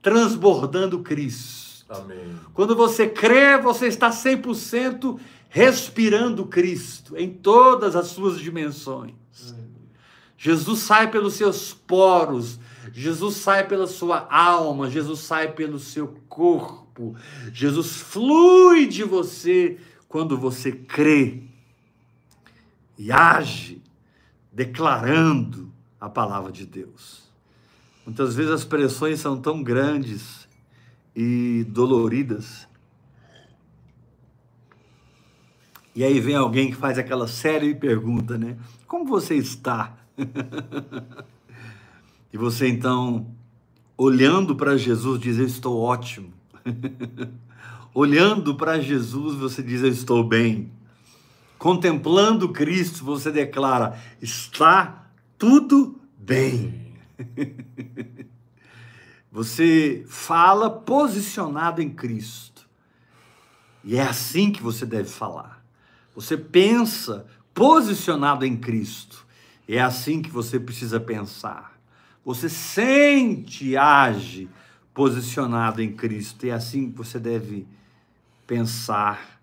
transbordando 0.00 1.00
Cristo. 1.00 1.84
Amém. 1.90 2.34
Quando 2.54 2.74
você 2.74 3.06
crê, 3.06 3.58
você 3.58 3.86
está 3.86 4.08
100% 4.08 5.20
respirando 5.50 6.46
Cristo 6.46 7.18
em 7.18 7.28
todas 7.28 7.94
as 7.94 8.06
suas 8.06 8.40
dimensões. 8.40 9.12
Amém. 9.50 9.69
Jesus 10.42 10.78
sai 10.78 11.10
pelos 11.10 11.34
seus 11.34 11.74
poros, 11.74 12.58
Jesus 12.94 13.36
sai 13.36 13.68
pela 13.68 13.86
sua 13.86 14.26
alma, 14.34 14.88
Jesus 14.88 15.20
sai 15.20 15.52
pelo 15.52 15.78
seu 15.78 16.18
corpo, 16.30 17.14
Jesus 17.52 17.96
flui 17.96 18.86
de 18.86 19.04
você 19.04 19.78
quando 20.08 20.38
você 20.38 20.72
crê 20.72 21.42
e 22.96 23.12
age 23.12 23.82
declarando 24.50 25.70
a 26.00 26.08
palavra 26.08 26.50
de 26.50 26.64
Deus. 26.64 27.30
Muitas 28.06 28.34
vezes 28.34 28.50
as 28.50 28.64
pressões 28.64 29.20
são 29.20 29.38
tão 29.38 29.62
grandes 29.62 30.48
e 31.14 31.66
doloridas. 31.68 32.66
E 35.94 36.02
aí 36.02 36.18
vem 36.18 36.34
alguém 36.34 36.70
que 36.70 36.76
faz 36.76 36.96
aquela 36.96 37.28
séria 37.28 37.76
pergunta, 37.76 38.38
né? 38.38 38.56
Como 38.86 39.04
você 39.04 39.34
está? 39.34 39.99
E 42.32 42.38
você 42.38 42.68
então, 42.68 43.26
olhando 43.96 44.54
para 44.54 44.76
Jesus, 44.76 45.20
diz: 45.20 45.38
Eu 45.38 45.46
estou 45.46 45.80
ótimo. 45.80 46.32
olhando 47.92 48.54
para 48.54 48.80
Jesus, 48.80 49.36
você 49.36 49.62
diz: 49.62 49.82
Eu 49.82 49.88
estou 49.88 50.22
bem. 50.22 50.70
Contemplando 51.58 52.50
Cristo, 52.50 53.04
você 53.04 53.32
declara: 53.32 53.98
Está 54.22 55.10
tudo 55.36 56.00
bem. 56.16 56.94
você 59.30 60.04
fala 60.06 60.70
posicionado 60.70 61.82
em 61.82 61.90
Cristo. 61.90 62.68
E 63.82 63.96
é 63.96 64.02
assim 64.02 64.52
que 64.52 64.62
você 64.62 64.86
deve 64.86 65.08
falar. 65.08 65.64
Você 66.14 66.36
pensa 66.36 67.26
posicionado 67.52 68.44
em 68.44 68.56
Cristo. 68.56 69.26
É 69.72 69.80
assim 69.80 70.20
que 70.20 70.30
você 70.30 70.58
precisa 70.58 70.98
pensar. 70.98 71.78
Você 72.24 72.48
sente 72.48 73.68
e 73.68 73.76
age 73.76 74.50
posicionado 74.92 75.80
em 75.80 75.92
Cristo. 75.92 76.44
É 76.44 76.50
assim 76.50 76.90
que 76.90 76.98
você 76.98 77.20
deve 77.20 77.68
pensar 78.46 79.40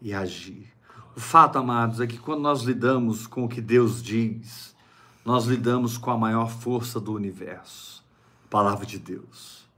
e 0.00 0.14
agir. 0.14 0.72
O 1.14 1.20
fato, 1.20 1.58
amados, 1.58 2.00
é 2.00 2.06
que 2.06 2.16
quando 2.16 2.40
nós 2.40 2.62
lidamos 2.62 3.26
com 3.26 3.44
o 3.44 3.48
que 3.48 3.60
Deus 3.60 4.02
diz, 4.02 4.74
nós 5.22 5.44
lidamos 5.44 5.98
com 5.98 6.10
a 6.10 6.16
maior 6.16 6.50
força 6.50 6.98
do 6.98 7.12
universo, 7.12 8.02
a 8.46 8.48
palavra 8.48 8.86
de 8.86 8.98
Deus. 8.98 9.68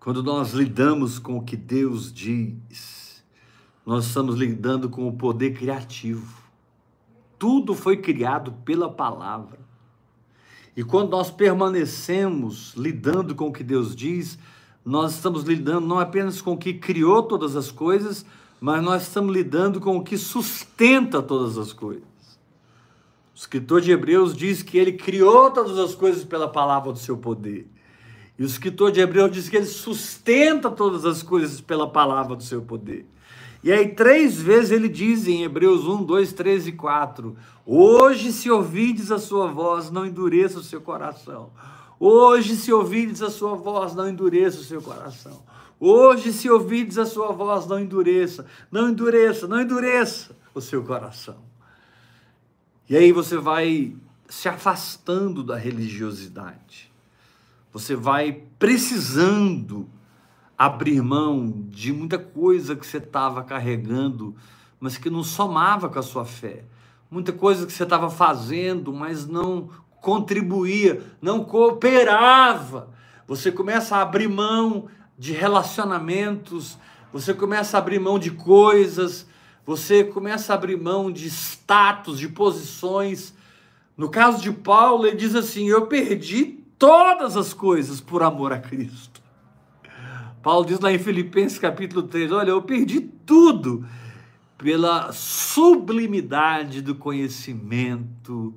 Quando 0.00 0.20
nós 0.20 0.52
lidamos 0.52 1.20
com 1.20 1.38
o 1.38 1.44
que 1.44 1.56
Deus 1.56 2.12
diz, 2.12 3.24
nós 3.86 4.06
estamos 4.06 4.34
lidando 4.34 4.90
com 4.90 5.06
o 5.06 5.12
poder 5.12 5.54
criativo. 5.54 6.41
Tudo 7.42 7.74
foi 7.74 7.96
criado 7.96 8.52
pela 8.64 8.88
palavra. 8.88 9.58
E 10.76 10.84
quando 10.84 11.10
nós 11.10 11.28
permanecemos 11.28 12.72
lidando 12.76 13.34
com 13.34 13.48
o 13.48 13.52
que 13.52 13.64
Deus 13.64 13.96
diz, 13.96 14.38
nós 14.84 15.14
estamos 15.14 15.42
lidando 15.42 15.84
não 15.84 15.98
apenas 15.98 16.40
com 16.40 16.52
o 16.52 16.56
que 16.56 16.72
criou 16.72 17.20
todas 17.20 17.56
as 17.56 17.72
coisas, 17.72 18.24
mas 18.60 18.80
nós 18.80 19.02
estamos 19.02 19.34
lidando 19.34 19.80
com 19.80 19.96
o 19.96 20.04
que 20.04 20.16
sustenta 20.16 21.20
todas 21.20 21.58
as 21.58 21.72
coisas. 21.72 22.04
O 23.34 23.36
escritor 23.36 23.80
de 23.80 23.90
Hebreus 23.90 24.36
diz 24.36 24.62
que 24.62 24.78
ele 24.78 24.92
criou 24.92 25.50
todas 25.50 25.76
as 25.80 25.96
coisas 25.96 26.22
pela 26.22 26.46
palavra 26.46 26.92
do 26.92 26.98
seu 27.00 27.18
poder. 27.18 27.68
E 28.38 28.44
o 28.44 28.46
escritor 28.46 28.92
de 28.92 29.00
Hebreus 29.00 29.32
diz 29.32 29.48
que 29.48 29.56
ele 29.56 29.66
sustenta 29.66 30.70
todas 30.70 31.04
as 31.04 31.24
coisas 31.24 31.60
pela 31.60 31.90
palavra 31.90 32.36
do 32.36 32.42
seu 32.44 32.62
poder. 32.62 33.04
E 33.62 33.70
aí, 33.70 33.88
três 33.88 34.40
vezes 34.40 34.72
ele 34.72 34.88
diz 34.88 35.28
em 35.28 35.44
Hebreus 35.44 35.86
1, 35.86 36.02
2, 36.04 36.32
3 36.32 36.66
e 36.66 36.72
4: 36.72 37.36
Hoje, 37.64 38.32
se 38.32 38.50
ouvides 38.50 39.12
a 39.12 39.18
sua 39.18 39.46
voz, 39.46 39.90
não 39.90 40.04
endureça 40.04 40.58
o 40.58 40.62
seu 40.62 40.80
coração. 40.80 41.50
Hoje, 41.98 42.56
se 42.56 42.72
ouvides 42.72 43.22
a 43.22 43.30
sua 43.30 43.54
voz, 43.54 43.94
não 43.94 44.08
endureça 44.08 44.58
o 44.58 44.64
seu 44.64 44.82
coração. 44.82 45.40
Hoje, 45.78 46.32
se 46.32 46.50
ouvides 46.50 46.98
a 46.98 47.06
sua 47.06 47.32
voz, 47.32 47.66
não 47.66 47.78
endureça, 47.78 48.46
não 48.70 48.90
endureça, 48.90 49.46
não 49.46 49.60
endureça 49.60 50.34
o 50.54 50.60
seu 50.60 50.82
coração. 50.82 51.36
E 52.88 52.96
aí 52.96 53.12
você 53.12 53.36
vai 53.36 53.94
se 54.28 54.48
afastando 54.48 55.42
da 55.42 55.56
religiosidade. 55.56 56.90
Você 57.72 57.94
vai 57.94 58.42
precisando 58.58 59.88
abrir 60.64 61.02
mão 61.02 61.66
de 61.70 61.92
muita 61.92 62.16
coisa 62.16 62.76
que 62.76 62.86
você 62.86 62.98
estava 62.98 63.42
carregando, 63.42 64.36
mas 64.78 64.96
que 64.96 65.10
não 65.10 65.24
somava 65.24 65.88
com 65.88 65.98
a 65.98 66.02
sua 66.02 66.24
fé. 66.24 66.64
Muita 67.10 67.32
coisa 67.32 67.66
que 67.66 67.72
você 67.72 67.82
estava 67.82 68.08
fazendo, 68.08 68.92
mas 68.92 69.26
não 69.26 69.70
contribuía, 70.00 71.02
não 71.20 71.42
cooperava. 71.42 72.90
Você 73.26 73.50
começa 73.50 73.96
a 73.96 74.02
abrir 74.02 74.28
mão 74.28 74.86
de 75.18 75.32
relacionamentos, 75.32 76.78
você 77.12 77.34
começa 77.34 77.76
a 77.76 77.80
abrir 77.80 77.98
mão 77.98 78.16
de 78.16 78.30
coisas, 78.30 79.26
você 79.66 80.04
começa 80.04 80.52
a 80.52 80.56
abrir 80.56 80.80
mão 80.80 81.10
de 81.10 81.26
status, 81.26 82.20
de 82.20 82.28
posições. 82.28 83.34
No 83.96 84.08
caso 84.08 84.40
de 84.40 84.52
Paulo, 84.52 85.08
ele 85.08 85.16
diz 85.16 85.34
assim: 85.34 85.68
Eu 85.68 85.88
perdi 85.88 86.44
todas 86.78 87.36
as 87.36 87.52
coisas 87.52 88.00
por 88.00 88.22
amor 88.22 88.52
a 88.52 88.60
Cristo. 88.60 89.11
Paulo 90.42 90.66
diz 90.66 90.80
lá 90.80 90.92
em 90.92 90.98
Filipenses 90.98 91.58
capítulo 91.58 92.02
3: 92.02 92.32
Olha, 92.32 92.50
eu 92.50 92.62
perdi 92.62 93.00
tudo 93.00 93.86
pela 94.58 95.12
sublimidade 95.12 96.82
do 96.82 96.94
conhecimento 96.94 98.54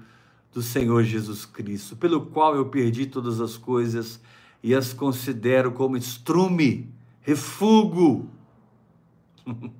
do 0.51 0.61
Senhor 0.61 1.03
Jesus 1.03 1.45
Cristo, 1.45 1.95
pelo 1.95 2.25
qual 2.27 2.55
eu 2.55 2.65
perdi 2.67 3.05
todas 3.05 3.39
as 3.39 3.55
coisas 3.55 4.19
e 4.63 4.73
as 4.73 4.93
considero 4.93 5.71
como 5.71 5.95
estrume, 5.95 6.91
refúgio, 7.21 8.27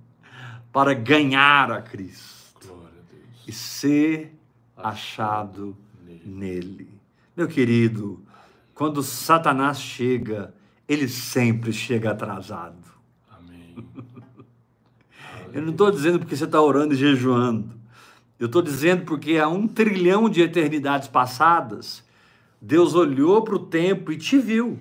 para 0.71 0.93
ganhar 0.93 1.71
a 1.71 1.81
Cristo. 1.81 2.35
e 3.47 3.51
ser 3.51 4.35
achado 4.75 5.77
nele. 6.25 6.89
Meu 7.37 7.47
querido, 7.47 8.23
quando 8.73 9.03
Satanás 9.03 9.79
chega, 9.79 10.54
ele 10.87 11.07
sempre 11.07 11.73
chega 11.73 12.11
atrasado. 12.11 12.77
Amém. 13.29 13.75
Eu 15.53 15.61
não 15.61 15.71
estou 15.71 15.89
dizendo 15.89 16.19
porque 16.19 16.35
você 16.35 16.43
está 16.43 16.61
orando 16.61 16.93
e 16.93 16.97
jejuando. 16.97 17.73
Eu 18.37 18.47
estou 18.47 18.61
dizendo 18.61 19.05
porque 19.05 19.37
há 19.37 19.47
um 19.47 19.67
trilhão 19.67 20.29
de 20.29 20.41
eternidades 20.41 21.07
passadas, 21.07 22.03
Deus 22.61 22.93
olhou 22.93 23.41
para 23.41 23.55
o 23.55 23.59
tempo 23.59 24.11
e 24.11 24.17
te 24.17 24.37
viu. 24.37 24.77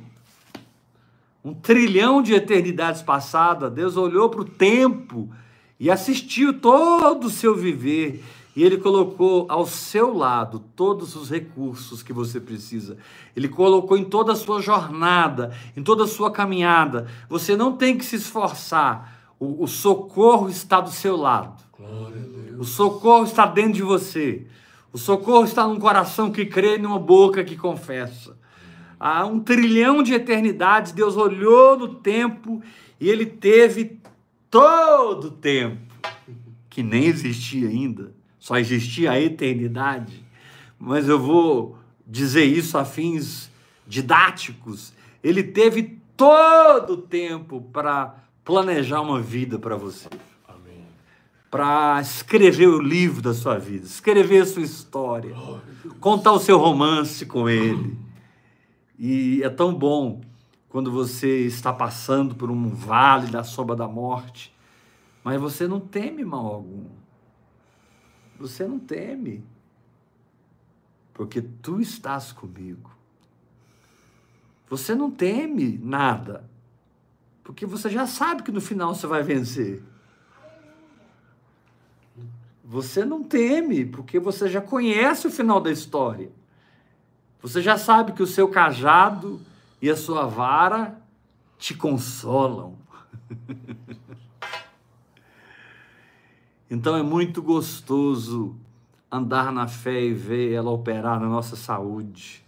Um 1.44 1.54
trilhão 1.54 2.22
de 2.22 2.32
eternidades 2.32 3.02
passadas, 3.02 3.72
Deus 3.72 3.96
olhou 3.96 4.28
para 4.28 4.40
o 4.40 4.44
tempo 4.44 5.30
e 5.78 5.90
assistiu 5.90 6.58
todo 6.58 7.26
o 7.26 7.30
seu 7.30 7.54
viver 7.54 8.24
e 8.56 8.62
ele 8.62 8.78
colocou 8.78 9.46
ao 9.48 9.66
seu 9.66 10.16
lado 10.16 10.60
todos 10.76 11.16
os 11.16 11.28
recursos 11.28 12.02
que 12.02 12.12
você 12.12 12.38
precisa. 12.38 12.96
Ele 13.34 13.48
colocou 13.48 13.96
em 13.96 14.04
toda 14.04 14.32
a 14.32 14.36
sua 14.36 14.62
jornada, 14.62 15.52
em 15.76 15.82
toda 15.82 16.04
a 16.04 16.08
sua 16.08 16.30
caminhada. 16.30 17.08
Você 17.28 17.56
não 17.56 17.76
tem 17.76 17.98
que 17.98 18.04
se 18.04 18.16
esforçar. 18.16 19.34
O, 19.40 19.64
o 19.64 19.66
socorro 19.66 20.48
está 20.48 20.80
do 20.80 20.90
seu 20.90 21.16
lado. 21.16 21.64
O 22.56 22.64
socorro 22.64 23.24
está 23.24 23.44
dentro 23.44 23.72
de 23.72 23.82
você. 23.82 24.46
O 24.92 24.98
socorro 24.98 25.44
está 25.44 25.66
num 25.66 25.80
coração 25.80 26.30
que 26.30 26.46
crê 26.46 26.76
e 26.76 26.78
numa 26.78 27.00
boca 27.00 27.42
que 27.42 27.56
confessa. 27.56 28.38
Há 29.00 29.26
um 29.26 29.40
trilhão 29.40 30.00
de 30.00 30.14
eternidades, 30.14 30.92
Deus 30.92 31.16
olhou 31.16 31.76
no 31.76 31.96
tempo 31.96 32.62
e 33.00 33.10
ele 33.10 33.26
teve 33.26 34.00
todo 34.48 35.24
o 35.24 35.30
tempo, 35.32 35.92
que 36.70 36.80
nem 36.80 37.06
existia 37.06 37.68
ainda 37.68 38.14
só 38.44 38.59
existia 38.59 39.12
a 39.12 39.18
eternidade, 39.18 40.22
mas 40.78 41.09
eu 41.09 41.18
vou 41.18 41.78
dizer 42.07 42.44
isso 42.44 42.76
a 42.76 42.85
fins 42.85 43.50
didáticos. 43.87 44.92
Ele 45.22 45.42
teve 45.42 45.98
todo 46.14 46.92
o 46.92 46.96
tempo 46.98 47.62
para 47.72 48.16
planejar 48.44 49.00
uma 49.00 49.18
vida 49.18 49.59
para 49.59 49.76
você. 49.76 50.11
Para 51.50 51.98
escrever 52.02 52.66
o 52.66 52.83
livro 52.83 53.22
da 53.22 53.33
sua 53.33 53.57
vida, 53.57 53.87
escrever 53.87 54.42
a 54.42 54.46
sua 54.46 54.62
história, 54.62 55.35
contar 55.98 56.33
o 56.33 56.38
seu 56.38 56.59
romance 56.59 57.24
com 57.24 57.48
ele. 57.48 57.96
E 58.98 59.42
é 59.42 59.48
tão 59.48 59.72
bom 59.72 60.20
quando 60.68 60.92
você 60.92 61.46
está 61.46 61.72
passando 61.72 62.35
por 62.35 62.50
um 62.50 62.68
vale 62.68 63.28
da 63.28 63.42
sombra 63.42 63.74
da 63.74 63.88
morte, 63.88 64.54
mas 65.24 65.40
você 65.40 65.66
não 65.66 65.80
teme 65.80 66.26
mal 66.26 66.44
algum 66.44 67.03
você 68.38 68.66
não 68.66 68.79
teme, 68.79 69.44
porque 71.12 71.40
tu 71.40 71.81
estás 71.81 72.33
comigo. 72.33 72.90
Você 74.68 74.94
não 74.94 75.11
teme 75.11 75.79
nada, 75.83 76.44
porque 77.42 77.66
você 77.66 77.88
já 77.88 78.07
sabe 78.07 78.42
que 78.42 78.51
no 78.51 78.61
final 78.61 78.94
você 78.94 79.07
vai 79.07 79.23
vencer. 79.23 79.83
Você 82.64 83.05
não 83.05 83.23
teme, 83.23 83.85
porque 83.85 84.18
você 84.18 84.49
já 84.49 84.61
conhece 84.61 85.27
o 85.27 85.31
final 85.31 85.61
da 85.61 85.70
história. 85.70 86.31
Você 87.42 87.61
já 87.61 87.77
sabe 87.77 88.12
que 88.12 88.23
o 88.23 88.27
seu 88.27 88.49
cajado 88.49 89.40
e 89.81 89.90
a 89.90 89.97
sua 89.97 90.27
vara 90.27 90.99
te 91.59 91.75
consolam. 91.75 92.77
Então 96.70 96.96
é 96.96 97.03
muito 97.03 97.42
gostoso 97.42 98.57
andar 99.11 99.53
na 99.53 99.68
fé 99.68 100.03
e 100.03 100.14
ver 100.14 100.53
ela 100.53 100.70
operar 100.70 101.20
na 101.20 101.29
nossa 101.29 101.57
saúde, 101.57 102.44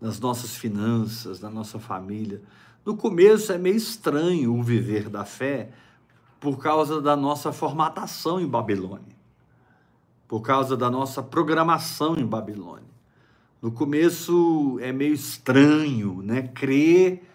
nas 0.00 0.20
nossas 0.20 0.56
finanças, 0.56 1.40
na 1.40 1.50
nossa 1.50 1.78
família. 1.78 2.40
No 2.84 2.96
começo 2.96 3.52
é 3.52 3.58
meio 3.58 3.76
estranho 3.76 4.54
o 4.54 4.62
viver 4.62 5.08
da 5.08 5.24
fé 5.24 5.70
por 6.38 6.58
causa 6.58 7.00
da 7.02 7.16
nossa 7.16 7.52
formatação 7.52 8.40
em 8.40 8.46
Babilônia, 8.46 9.16
por 10.26 10.40
causa 10.40 10.76
da 10.76 10.90
nossa 10.90 11.22
programação 11.22 12.16
em 12.16 12.24
Babilônia. 12.24 12.88
No 13.60 13.70
começo 13.70 14.78
é 14.80 14.90
meio 14.90 15.12
estranho, 15.12 16.22
né? 16.22 16.42
Crer 16.48 17.29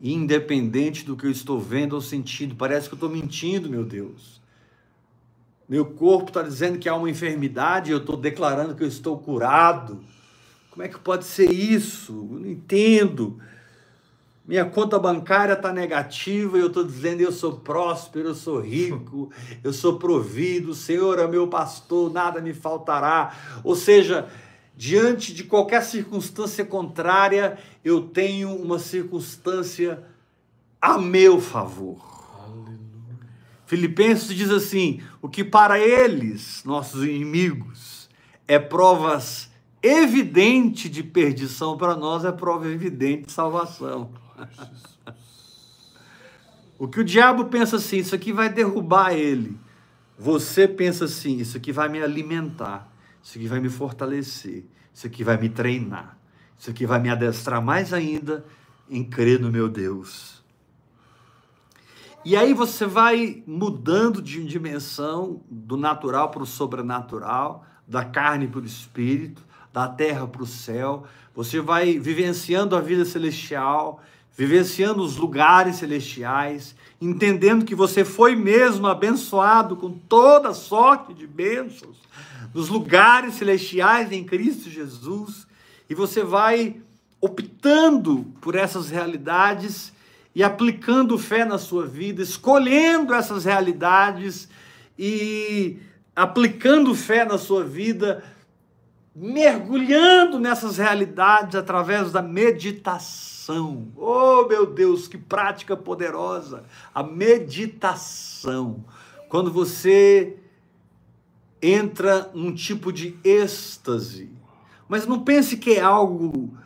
independente 0.00 1.04
do 1.04 1.16
que 1.16 1.26
eu 1.26 1.30
estou 1.30 1.60
vendo 1.60 1.92
ou 1.92 2.00
sentindo. 2.00 2.54
Parece 2.54 2.88
que 2.88 2.94
eu 2.94 2.96
estou 2.96 3.10
mentindo, 3.10 3.68
meu 3.68 3.84
Deus. 3.84 4.40
Meu 5.68 5.84
corpo 5.84 6.28
está 6.28 6.42
dizendo 6.42 6.78
que 6.78 6.88
há 6.88 6.94
uma 6.94 7.10
enfermidade 7.10 7.90
e 7.90 7.92
eu 7.92 7.98
estou 7.98 8.16
declarando 8.16 8.74
que 8.74 8.82
eu 8.82 8.88
estou 8.88 9.18
curado. 9.18 10.00
Como 10.70 10.82
é 10.82 10.88
que 10.88 10.98
pode 10.98 11.24
ser 11.24 11.52
isso? 11.52 12.28
Eu 12.32 12.40
não 12.40 12.50
entendo. 12.50 13.38
Minha 14.46 14.64
conta 14.64 14.98
bancária 14.98 15.52
está 15.52 15.72
negativa 15.72 16.58
e 16.58 16.60
eu 16.60 16.66
estou 16.66 16.82
dizendo 16.82 17.20
eu 17.20 17.30
sou 17.30 17.52
próspero, 17.52 18.30
eu 18.30 18.34
sou 18.34 18.58
rico, 18.58 19.30
eu 19.62 19.72
sou 19.72 19.96
provido, 19.96 20.72
o 20.72 20.74
Senhor 20.74 21.20
é 21.20 21.26
meu 21.28 21.46
pastor, 21.46 22.12
nada 22.12 22.40
me 22.40 22.52
faltará. 22.52 23.32
Ou 23.62 23.76
seja, 23.76 24.28
diante 24.76 25.34
de 25.34 25.44
qualquer 25.44 25.82
circunstância 25.82 26.64
contrária, 26.64 27.58
eu 27.84 28.02
tenho 28.02 28.54
uma 28.54 28.78
circunstância 28.78 30.02
a 30.80 30.98
meu 30.98 31.40
favor. 31.40 31.98
Aleluia. 32.38 32.78
Filipenses 33.66 34.34
diz 34.34 34.50
assim: 34.50 35.00
o 35.20 35.28
que 35.28 35.44
para 35.44 35.78
eles, 35.78 36.62
nossos 36.64 37.04
inimigos, 37.04 38.08
é 38.48 38.58
provas 38.58 39.50
evidente 39.82 40.88
de 40.88 41.02
perdição, 41.02 41.76
para 41.76 41.96
nós 41.96 42.24
é 42.24 42.32
prova 42.32 42.68
evidente 42.68 43.26
de 43.26 43.32
salvação. 43.32 44.10
o 46.78 46.88
que 46.88 47.00
o 47.00 47.04
diabo 47.04 47.46
pensa 47.46 47.76
assim, 47.76 47.98
isso 47.98 48.14
aqui 48.14 48.32
vai 48.32 48.48
derrubar 48.48 49.12
ele. 49.12 49.56
Você 50.18 50.68
pensa 50.68 51.06
assim, 51.06 51.38
isso 51.38 51.56
aqui 51.56 51.72
vai 51.72 51.88
me 51.88 52.02
alimentar. 52.02 52.89
Isso 53.22 53.38
aqui 53.38 53.48
vai 53.48 53.60
me 53.60 53.68
fortalecer. 53.68 54.64
Isso 54.92 55.06
aqui 55.06 55.22
vai 55.22 55.36
me 55.36 55.48
treinar. 55.48 56.18
Isso 56.58 56.70
aqui 56.70 56.86
vai 56.86 57.00
me 57.00 57.08
adestrar 57.08 57.62
mais 57.62 57.92
ainda 57.92 58.44
em 58.88 59.04
crer 59.04 59.40
no 59.40 59.50
meu 59.50 59.68
Deus. 59.68 60.40
E 62.22 62.36
aí 62.36 62.52
você 62.52 62.84
vai 62.84 63.42
mudando 63.46 64.20
de 64.20 64.44
dimensão 64.44 65.40
do 65.50 65.76
natural 65.76 66.30
para 66.30 66.42
o 66.42 66.46
sobrenatural, 66.46 67.64
da 67.88 68.04
carne 68.04 68.46
para 68.46 68.60
o 68.60 68.64
espírito, 68.66 69.42
da 69.72 69.88
terra 69.88 70.26
para 70.26 70.42
o 70.42 70.46
céu. 70.46 71.04
Você 71.34 71.60
vai 71.60 71.98
vivenciando 71.98 72.76
a 72.76 72.80
vida 72.80 73.06
celestial, 73.06 74.02
vivenciando 74.36 75.02
os 75.02 75.16
lugares 75.16 75.76
celestiais, 75.76 76.76
entendendo 77.00 77.64
que 77.64 77.74
você 77.74 78.04
foi 78.04 78.36
mesmo 78.36 78.86
abençoado 78.86 79.74
com 79.76 79.90
toda 79.90 80.52
sorte 80.52 81.14
de 81.14 81.26
bênçãos 81.26 81.96
nos 82.52 82.68
lugares 82.68 83.34
celestiais 83.34 84.12
em 84.12 84.24
Cristo 84.24 84.68
Jesus, 84.68 85.46
e 85.88 85.94
você 85.94 86.22
vai 86.22 86.76
optando 87.20 88.26
por 88.40 88.54
essas 88.54 88.90
realidades 88.90 89.92
e 90.34 90.42
aplicando 90.42 91.18
fé 91.18 91.44
na 91.44 91.58
sua 91.58 91.86
vida, 91.86 92.22
escolhendo 92.22 93.14
essas 93.14 93.44
realidades 93.44 94.48
e 94.98 95.78
aplicando 96.14 96.94
fé 96.94 97.24
na 97.24 97.38
sua 97.38 97.64
vida, 97.64 98.22
mergulhando 99.20 100.40
nessas 100.40 100.78
realidades 100.78 101.54
através 101.54 102.10
da 102.10 102.22
meditação. 102.22 103.88
Oh, 103.94 104.46
meu 104.48 104.64
Deus, 104.64 105.06
que 105.06 105.18
prática 105.18 105.76
poderosa! 105.76 106.64
A 106.94 107.02
meditação. 107.02 108.82
Quando 109.28 109.52
você 109.52 110.38
entra 111.60 112.30
num 112.32 112.54
tipo 112.54 112.90
de 112.90 113.14
êxtase. 113.22 114.30
Mas 114.88 115.06
não 115.06 115.20
pense 115.20 115.58
que 115.58 115.72
é 115.74 115.82
algo 115.82 116.56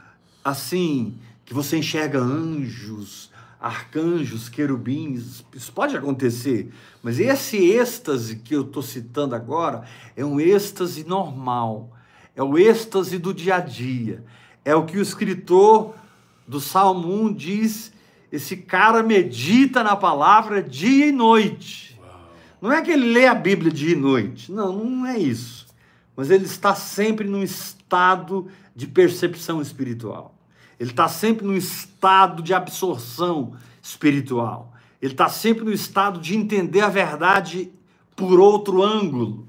assim, 0.44 1.18
que 1.44 1.52
você 1.52 1.78
enxerga 1.78 2.20
anjos, 2.20 3.32
arcanjos, 3.60 4.48
querubins. 4.48 5.44
Isso 5.52 5.72
pode 5.72 5.96
acontecer, 5.96 6.72
mas 7.02 7.18
esse 7.18 7.56
êxtase 7.56 8.36
que 8.36 8.54
eu 8.54 8.62
estou 8.62 8.82
citando 8.82 9.34
agora 9.34 9.82
é 10.16 10.24
um 10.24 10.38
êxtase 10.38 11.02
normal, 11.02 11.90
é 12.36 12.42
o 12.42 12.58
êxtase 12.58 13.18
do 13.18 13.32
dia 13.32 13.56
a 13.56 13.60
dia. 13.60 14.24
É 14.64 14.74
o 14.74 14.84
que 14.84 14.98
o 14.98 15.02
escritor 15.02 15.94
do 16.46 16.60
Salmo 16.60 17.12
1 17.26 17.32
diz: 17.34 17.92
esse 18.32 18.56
cara 18.56 19.02
medita 19.02 19.82
na 19.82 19.94
palavra 19.94 20.62
dia 20.62 21.06
e 21.06 21.12
noite. 21.12 22.00
Não 22.60 22.72
é 22.72 22.80
que 22.80 22.90
ele 22.90 23.12
lê 23.12 23.26
a 23.26 23.34
Bíblia 23.34 23.70
dia 23.70 23.92
e 23.92 23.96
noite. 23.96 24.50
Não, 24.50 24.72
não 24.72 25.06
é 25.06 25.18
isso. 25.18 25.66
Mas 26.16 26.30
ele 26.30 26.44
está 26.44 26.74
sempre 26.74 27.28
num 27.28 27.42
estado 27.42 28.48
de 28.74 28.86
percepção 28.86 29.60
espiritual. 29.60 30.34
Ele 30.80 30.90
está 30.90 31.06
sempre 31.08 31.46
num 31.46 31.54
estado 31.54 32.42
de 32.42 32.54
absorção 32.54 33.52
espiritual. 33.82 34.72
Ele 35.00 35.12
está 35.12 35.28
sempre 35.28 35.64
no 35.64 35.72
estado 35.72 36.18
de 36.18 36.36
entender 36.36 36.80
a 36.80 36.88
verdade 36.88 37.70
por 38.16 38.40
outro 38.40 38.82
ângulo. 38.82 39.46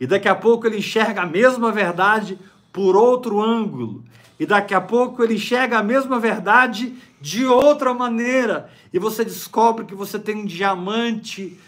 E 0.00 0.06
daqui 0.06 0.28
a 0.28 0.34
pouco 0.34 0.66
ele 0.66 0.78
enxerga 0.78 1.22
a 1.22 1.26
mesma 1.26 1.70
verdade 1.70 2.38
por 2.72 2.96
outro 2.96 3.40
ângulo. 3.40 4.04
E 4.38 4.44
daqui 4.44 4.74
a 4.74 4.80
pouco 4.80 5.22
ele 5.22 5.34
enxerga 5.34 5.78
a 5.78 5.82
mesma 5.82 6.18
verdade 6.18 6.94
de 7.20 7.46
outra 7.46 7.94
maneira. 7.94 8.70
E 8.92 8.98
você 8.98 9.24
descobre 9.24 9.84
que 9.84 9.94
você 9.94 10.18
tem 10.18 10.36
um 10.36 10.44
diamante 10.44 11.58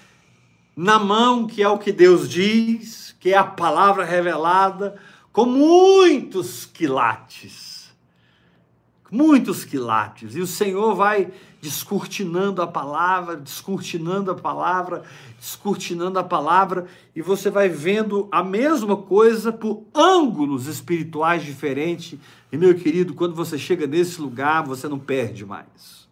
na 0.77 0.99
mão, 0.99 1.47
que 1.47 1.63
é 1.63 1.69
o 1.69 1.79
que 1.79 1.93
Deus 1.93 2.29
diz, 2.29 3.15
que 3.19 3.33
é 3.33 3.37
a 3.37 3.45
palavra 3.45 4.05
revelada, 4.05 4.97
com 5.33 5.47
muitos 5.47 6.67
quilates. 6.67 7.66
Muitos 9.11 9.65
quilates. 9.65 10.35
E 10.35 10.41
o 10.41 10.47
Senhor 10.47 10.95
vai 10.95 11.31
descortinando 11.61 12.61
a 12.61 12.67
palavra, 12.67 13.37
descortinando 13.37 14.31
a 14.31 14.35
palavra, 14.35 15.03
descortinando 15.39 16.19
a 16.19 16.25
palavra, 16.25 16.87
e 17.15 17.23
você 17.23 17.51
vai 17.51 17.69
vendo 17.69 18.29
a 18.31 18.43
mesma 18.43 18.97
coisa 18.97 19.53
por 19.53 19.83
ângulos 19.95 20.67
espirituais 20.67 21.45
diferentes. 21.45 22.19
E 22.51 22.57
meu 22.57 22.75
querido, 22.75 23.15
quando 23.15 23.35
você 23.35 23.57
chega 23.59 23.87
nesse 23.87 24.21
lugar, 24.21 24.65
você 24.65 24.89
não 24.89 24.99
perde 24.99 25.45
mais. 25.45 26.07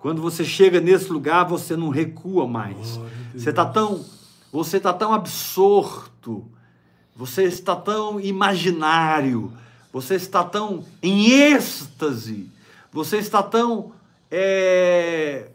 Quando 0.00 0.22
você 0.22 0.44
chega 0.44 0.80
nesse 0.80 1.12
lugar, 1.12 1.44
você 1.44 1.76
não 1.76 1.88
recua 1.88 2.46
mais. 2.46 3.00
Você 3.34 3.50
está 3.50 3.64
tão, 3.64 4.04
você 4.52 4.76
está 4.76 4.92
tão 4.92 5.12
absorto, 5.12 6.46
você 7.16 7.44
está 7.44 7.74
tão 7.74 8.20
imaginário, 8.20 9.52
você 9.92 10.14
está 10.14 10.44
tão 10.44 10.84
em 11.02 11.30
êxtase, 11.30 12.50
você 12.92 13.18
está 13.18 13.42
tão 13.42 13.92
é, 14.30 15.48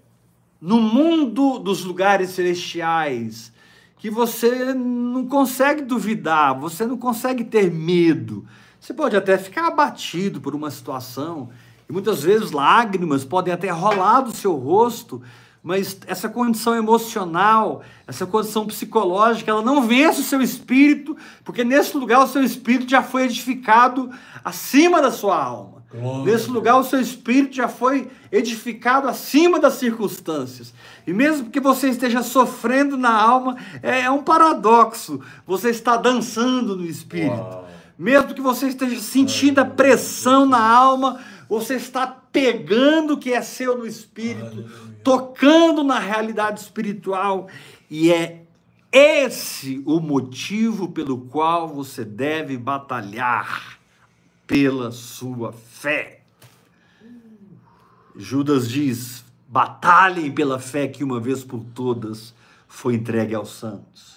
no 0.59 0.79
mundo 0.79 1.59
dos 1.59 1.83
lugares 1.83 2.31
celestiais 2.31 3.51
que 3.97 4.09
você 4.09 4.73
não 4.73 5.25
consegue 5.27 5.81
duvidar, 5.81 6.59
você 6.59 6.85
não 6.85 6.97
consegue 6.97 7.43
ter 7.43 7.71
medo. 7.71 8.45
Você 8.79 8.93
pode 8.93 9.15
até 9.15 9.37
ficar 9.37 9.67
abatido 9.67 10.41
por 10.41 10.53
uma 10.53 10.69
situação, 10.69 11.49
e 11.87 11.93
muitas 11.93 12.21
vezes 12.21 12.51
lágrimas 12.51 13.23
podem 13.23 13.53
até 13.53 13.69
rolar 13.69 14.19
do 14.19 14.35
seu 14.35 14.55
rosto, 14.55 15.21
mas 15.63 15.97
essa 16.05 16.27
condição 16.27 16.75
emocional, 16.75 17.81
essa 18.05 18.25
condição 18.25 18.67
psicológica, 18.67 19.49
ela 19.49 19.61
não 19.61 19.87
vence 19.87 20.19
o 20.19 20.23
seu 20.23 20.41
espírito, 20.41 21.15
porque 21.45 21.63
nesse 21.63 21.95
lugar 21.95 22.21
o 22.21 22.27
seu 22.27 22.43
espírito 22.43 22.91
já 22.91 23.01
foi 23.01 23.23
edificado 23.23 24.11
acima 24.43 25.01
da 25.01 25.09
sua 25.09 25.41
alma. 25.41 25.81
Glória 25.93 26.33
Nesse 26.33 26.49
lugar, 26.49 26.75
o 26.77 26.83
seu 26.83 26.99
espírito 26.99 27.55
já 27.55 27.67
foi 27.67 28.09
edificado 28.31 29.07
acima 29.07 29.59
das 29.59 29.75
circunstâncias. 29.75 30.73
E 31.05 31.13
mesmo 31.13 31.51
que 31.51 31.59
você 31.59 31.87
esteja 31.89 32.23
sofrendo 32.23 32.97
na 32.97 33.13
alma, 33.13 33.55
é, 33.81 34.01
é 34.01 34.09
um 34.09 34.23
paradoxo. 34.23 35.21
Você 35.45 35.69
está 35.69 35.95
dançando 35.95 36.75
no 36.75 36.83
espírito. 36.83 37.35
Uau. 37.35 37.69
Mesmo 37.97 38.33
que 38.33 38.41
você 38.41 38.67
esteja 38.67 38.99
sentindo 38.99 39.59
a 39.59 39.65
pressão 39.65 40.47
na 40.47 40.59
alma, 40.59 41.19
você 41.47 41.75
está 41.75 42.07
pegando 42.07 43.13
o 43.13 43.17
que 43.17 43.33
é 43.33 43.41
seu 43.41 43.77
no 43.77 43.85
espírito, 43.85 44.45
Aleluia. 44.45 44.97
tocando 45.03 45.83
na 45.83 45.99
realidade 45.99 46.59
espiritual. 46.59 47.47
E 47.89 48.11
é 48.11 48.43
esse 48.91 49.81
o 49.85 49.99
motivo 49.99 50.89
pelo 50.89 51.17
qual 51.21 51.67
você 51.67 52.05
deve 52.05 52.57
batalhar 52.57 53.79
pela 54.45 54.91
sua 54.91 55.51
fé. 55.51 56.21
Judas 58.15 58.69
diz: 58.69 59.25
batalhem 59.47 60.31
pela 60.31 60.59
fé 60.59 60.87
que 60.87 61.03
uma 61.03 61.19
vez 61.19 61.43
por 61.43 61.63
todas 61.73 62.33
foi 62.67 62.95
entregue 62.95 63.33
aos 63.33 63.51
santos. 63.51 64.12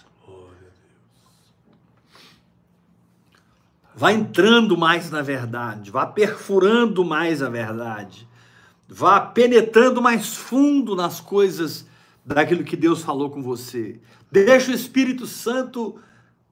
Vá 3.98 4.12
entrando 4.12 4.76
mais 4.76 5.10
na 5.10 5.22
verdade, 5.22 5.90
vá 5.90 6.04
perfurando 6.04 7.02
mais 7.02 7.42
a 7.42 7.48
verdade, 7.48 8.28
vá 8.86 9.18
penetrando 9.18 10.02
mais 10.02 10.36
fundo 10.36 10.94
nas 10.94 11.18
coisas 11.18 11.86
daquilo 12.22 12.62
que 12.62 12.76
Deus 12.76 13.00
falou 13.00 13.30
com 13.30 13.42
você. 13.42 13.98
Deixa 14.30 14.70
o 14.70 14.74
Espírito 14.74 15.26
Santo 15.26 15.98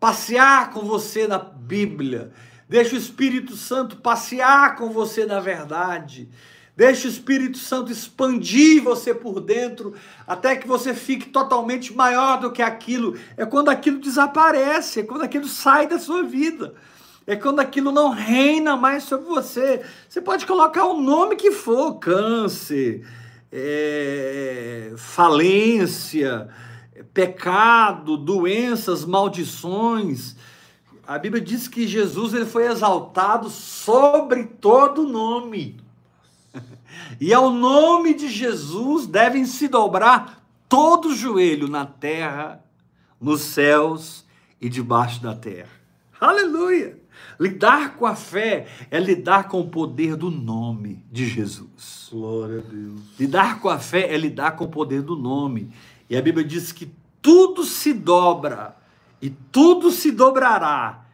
passear 0.00 0.70
com 0.70 0.86
você 0.86 1.28
na 1.28 1.38
Bíblia. 1.38 2.32
Deixa 2.66 2.94
o 2.94 2.98
Espírito 2.98 3.54
Santo 3.56 3.96
passear 3.96 4.76
com 4.76 4.88
você 4.88 5.26
na 5.26 5.38
verdade. 5.38 6.30
Deixa 6.74 7.06
o 7.06 7.10
Espírito 7.10 7.58
Santo 7.58 7.92
expandir 7.92 8.82
você 8.82 9.12
por 9.12 9.38
dentro, 9.38 9.94
até 10.26 10.56
que 10.56 10.66
você 10.66 10.94
fique 10.94 11.28
totalmente 11.28 11.94
maior 11.94 12.40
do 12.40 12.50
que 12.50 12.62
aquilo. 12.62 13.18
É 13.36 13.44
quando 13.44 13.68
aquilo 13.68 14.00
desaparece, 14.00 15.00
é 15.00 15.02
quando 15.02 15.22
aquilo 15.22 15.46
sai 15.46 15.86
da 15.86 15.98
sua 15.98 16.22
vida. 16.22 16.74
É 17.26 17.36
quando 17.36 17.60
aquilo 17.60 17.90
não 17.90 18.10
reina 18.10 18.76
mais 18.76 19.04
sobre 19.04 19.26
você. 19.26 19.82
Você 20.08 20.20
pode 20.20 20.46
colocar 20.46 20.86
o 20.86 21.00
nome 21.00 21.36
que 21.36 21.50
for: 21.50 21.94
câncer, 21.94 23.06
é, 23.50 24.92
falência, 24.96 26.48
pecado, 27.12 28.16
doenças, 28.16 29.04
maldições 29.04 30.36
a 31.06 31.18
Bíblia 31.18 31.42
diz 31.42 31.68
que 31.68 31.86
Jesus 31.86 32.32
ele 32.32 32.46
foi 32.46 32.66
exaltado 32.66 33.50
sobre 33.50 34.44
todo 34.44 35.06
nome. 35.06 35.76
E 37.20 37.34
ao 37.34 37.50
nome 37.50 38.14
de 38.14 38.28
Jesus 38.28 39.06
devem 39.06 39.44
se 39.44 39.68
dobrar 39.68 40.42
todo 40.68 41.14
joelho 41.14 41.68
na 41.68 41.84
terra, 41.84 42.64
nos 43.20 43.42
céus 43.42 44.24
e 44.60 44.68
debaixo 44.68 45.22
da 45.22 45.34
terra. 45.34 45.70
Aleluia! 46.20 46.98
Lidar 47.38 47.96
com 47.96 48.06
a 48.06 48.14
fé 48.14 48.66
é 48.90 48.98
lidar 48.98 49.48
com 49.48 49.60
o 49.60 49.68
poder 49.68 50.16
do 50.16 50.30
nome 50.30 51.04
de 51.10 51.26
Jesus. 51.26 52.08
Glória 52.10 52.60
a 52.60 52.62
Deus. 52.62 53.00
Lidar 53.18 53.60
com 53.60 53.68
a 53.68 53.78
fé 53.78 54.12
é 54.12 54.16
lidar 54.16 54.52
com 54.52 54.64
o 54.64 54.68
poder 54.68 55.02
do 55.02 55.16
nome. 55.16 55.70
E 56.08 56.16
a 56.16 56.22
Bíblia 56.22 56.46
diz 56.46 56.72
que 56.72 56.90
tudo 57.20 57.64
se 57.64 57.92
dobra 57.92 58.76
e 59.20 59.30
tudo 59.30 59.90
se 59.90 60.10
dobrará 60.10 61.04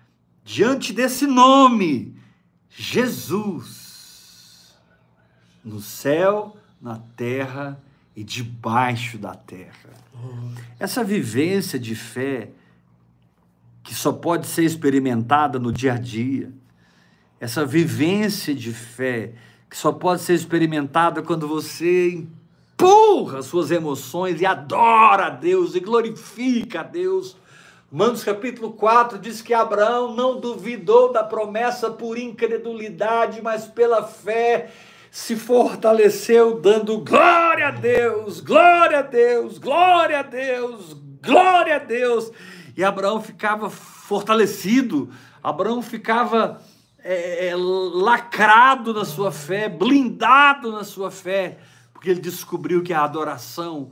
diante 0.44 0.92
desse 0.92 1.26
nome, 1.26 2.16
Jesus, 2.68 4.74
no 5.64 5.80
céu, 5.80 6.56
na 6.80 6.98
terra 7.16 7.80
e 8.16 8.24
debaixo 8.24 9.16
da 9.16 9.34
terra. 9.34 9.90
Essa 10.78 11.04
vivência 11.04 11.78
de 11.78 11.94
fé 11.94 12.50
que 13.90 13.94
só 13.96 14.12
pode 14.12 14.46
ser 14.46 14.62
experimentada 14.62 15.58
no 15.58 15.72
dia 15.72 15.94
a 15.94 15.98
dia, 15.98 16.52
essa 17.40 17.66
vivência 17.66 18.54
de 18.54 18.72
fé 18.72 19.32
que 19.68 19.76
só 19.76 19.90
pode 19.90 20.22
ser 20.22 20.34
experimentada 20.34 21.20
quando 21.20 21.48
você 21.48 22.12
empurra 22.12 23.42
suas 23.42 23.72
emoções 23.72 24.40
e 24.40 24.46
adora 24.46 25.26
a 25.26 25.30
Deus 25.30 25.74
e 25.74 25.80
glorifica 25.80 26.80
a 26.80 26.84
Deus 26.84 27.36
Romanos 27.90 28.22
capítulo 28.22 28.74
4 28.74 29.18
diz 29.18 29.42
que 29.42 29.52
Abraão 29.52 30.14
não 30.14 30.38
duvidou 30.38 31.12
da 31.12 31.24
promessa 31.24 31.90
por 31.90 32.16
incredulidade, 32.16 33.42
mas 33.42 33.66
pela 33.66 34.04
fé 34.04 34.70
se 35.10 35.34
fortaleceu, 35.34 36.60
dando 36.60 36.98
glória 36.98 37.66
a 37.66 37.70
Deus, 37.72 38.38
glória 38.38 39.00
a 39.00 39.02
Deus, 39.02 39.58
glória 39.58 40.20
a 40.20 40.22
Deus, 40.22 40.96
glória 41.20 41.74
a 41.74 41.78
Deus. 41.80 42.30
E 42.76 42.84
Abraão 42.84 43.20
ficava 43.20 43.68
fortalecido, 43.70 45.10
Abraão 45.42 45.82
ficava 45.82 46.60
é, 47.02 47.48
é 47.48 47.56
lacrado 47.56 48.92
na 48.92 49.04
sua 49.04 49.32
fé, 49.32 49.68
blindado 49.68 50.72
na 50.72 50.84
sua 50.84 51.10
fé, 51.10 51.58
porque 51.92 52.10
ele 52.10 52.20
descobriu 52.20 52.82
que 52.82 52.92
a 52.92 53.04
adoração 53.04 53.90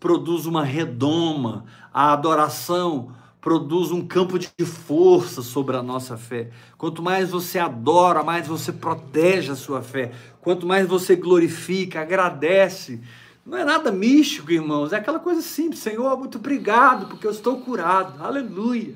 produz 0.00 0.46
uma 0.46 0.64
redoma, 0.64 1.64
a 1.92 2.12
adoração 2.12 3.12
produz 3.40 3.90
um 3.90 4.06
campo 4.06 4.38
de 4.38 4.64
força 4.64 5.42
sobre 5.42 5.76
a 5.76 5.82
nossa 5.82 6.16
fé. 6.16 6.50
Quanto 6.76 7.02
mais 7.02 7.30
você 7.30 7.58
adora, 7.58 8.22
mais 8.22 8.46
você 8.46 8.72
protege 8.72 9.52
a 9.52 9.56
sua 9.56 9.80
fé. 9.80 10.12
Quanto 10.40 10.66
mais 10.66 10.86
você 10.86 11.16
glorifica, 11.16 12.00
agradece. 12.00 13.00
Não 13.48 13.56
é 13.56 13.64
nada 13.64 13.90
místico, 13.90 14.52
irmãos, 14.52 14.92
é 14.92 14.96
aquela 14.96 15.18
coisa 15.18 15.40
simples. 15.40 15.80
Senhor, 15.80 16.18
muito 16.18 16.36
obrigado, 16.36 17.06
porque 17.06 17.26
eu 17.26 17.30
estou 17.30 17.58
curado. 17.62 18.22
Aleluia. 18.22 18.94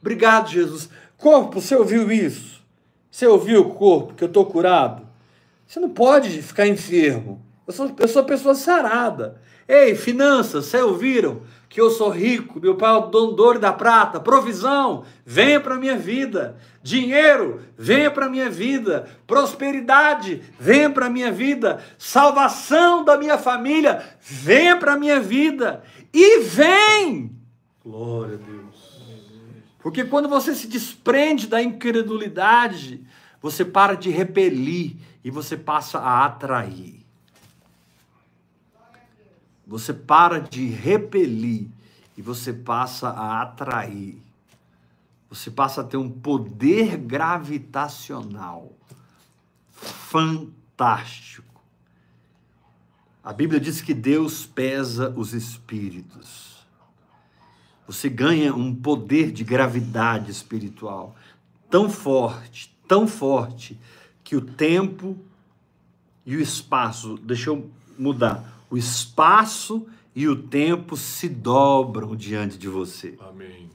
Obrigado, 0.00 0.50
Jesus. 0.50 0.90
Corpo, 1.16 1.60
você 1.60 1.76
ouviu 1.76 2.10
isso? 2.10 2.60
Você 3.08 3.24
ouviu 3.24 3.60
o 3.60 3.74
corpo 3.74 4.14
que 4.14 4.24
eu 4.24 4.28
estou 4.28 4.44
curado? 4.46 5.06
Você 5.64 5.78
não 5.78 5.90
pode 5.90 6.42
ficar 6.42 6.66
enfermo. 6.66 7.40
Eu 7.64 7.72
sou, 7.72 7.94
eu 7.96 8.08
sou 8.08 8.24
pessoa 8.24 8.56
sarada. 8.56 9.40
Ei, 9.66 9.94
finanças, 9.94 10.66
vocês 10.66 10.82
ouviram? 10.82 11.42
que 11.74 11.80
eu 11.80 11.90
sou 11.90 12.08
rico, 12.08 12.60
meu 12.60 12.76
pai 12.76 12.88
é 12.88 12.98
o 12.98 13.06
dono 13.08 13.32
do 13.32 13.42
ouro 13.42 13.58
e 13.58 13.60
da 13.60 13.72
prata, 13.72 14.20
provisão, 14.20 15.04
venha 15.26 15.58
para 15.58 15.74
minha 15.74 15.96
vida, 15.96 16.56
dinheiro, 16.80 17.62
venha 17.76 18.12
para 18.12 18.28
minha 18.28 18.48
vida, 18.48 19.08
prosperidade, 19.26 20.40
venha 20.56 20.88
para 20.88 21.10
minha 21.10 21.32
vida, 21.32 21.82
salvação 21.98 23.04
da 23.04 23.18
minha 23.18 23.36
família, 23.36 24.08
venha 24.20 24.76
para 24.76 24.96
minha 24.96 25.18
vida, 25.18 25.82
e 26.12 26.42
vem, 26.42 27.34
Glória 27.84 28.36
a 28.36 28.38
Deus. 28.38 29.02
Porque 29.80 30.04
quando 30.04 30.28
você 30.28 30.54
se 30.54 30.66
desprende 30.66 31.46
da 31.46 31.60
incredulidade, 31.60 33.04
você 33.42 33.62
para 33.64 33.94
de 33.94 34.10
repelir 34.10 34.96
e 35.24 35.30
você 35.30 35.56
passa 35.56 35.98
a 35.98 36.24
atrair. 36.24 37.03
Você 39.66 39.92
para 39.92 40.38
de 40.38 40.66
repelir 40.66 41.68
e 42.16 42.22
você 42.22 42.52
passa 42.52 43.08
a 43.08 43.42
atrair. 43.42 44.22
Você 45.28 45.50
passa 45.50 45.80
a 45.80 45.84
ter 45.84 45.96
um 45.96 46.10
poder 46.10 46.96
gravitacional 46.96 48.72
fantástico. 49.70 51.60
A 53.22 53.32
Bíblia 53.32 53.58
diz 53.58 53.80
que 53.80 53.94
Deus 53.94 54.46
pesa 54.46 55.10
os 55.16 55.32
espíritos. 55.32 56.54
Você 57.86 58.08
ganha 58.08 58.54
um 58.54 58.74
poder 58.74 59.32
de 59.32 59.42
gravidade 59.42 60.30
espiritual 60.30 61.16
tão 61.68 61.90
forte, 61.90 62.72
tão 62.86 63.08
forte, 63.08 63.78
que 64.22 64.36
o 64.36 64.40
tempo 64.40 65.18
e 66.24 66.36
o 66.36 66.40
espaço, 66.40 67.18
deixa 67.18 67.50
eu 67.50 67.68
mudar, 67.98 68.53
o 68.70 68.76
espaço 68.76 69.86
e 70.14 70.28
o 70.28 70.42
tempo 70.42 70.96
se 70.96 71.28
dobram 71.28 72.14
diante 72.14 72.56
de 72.56 72.68
você. 72.68 73.16
Amém. 73.20 73.70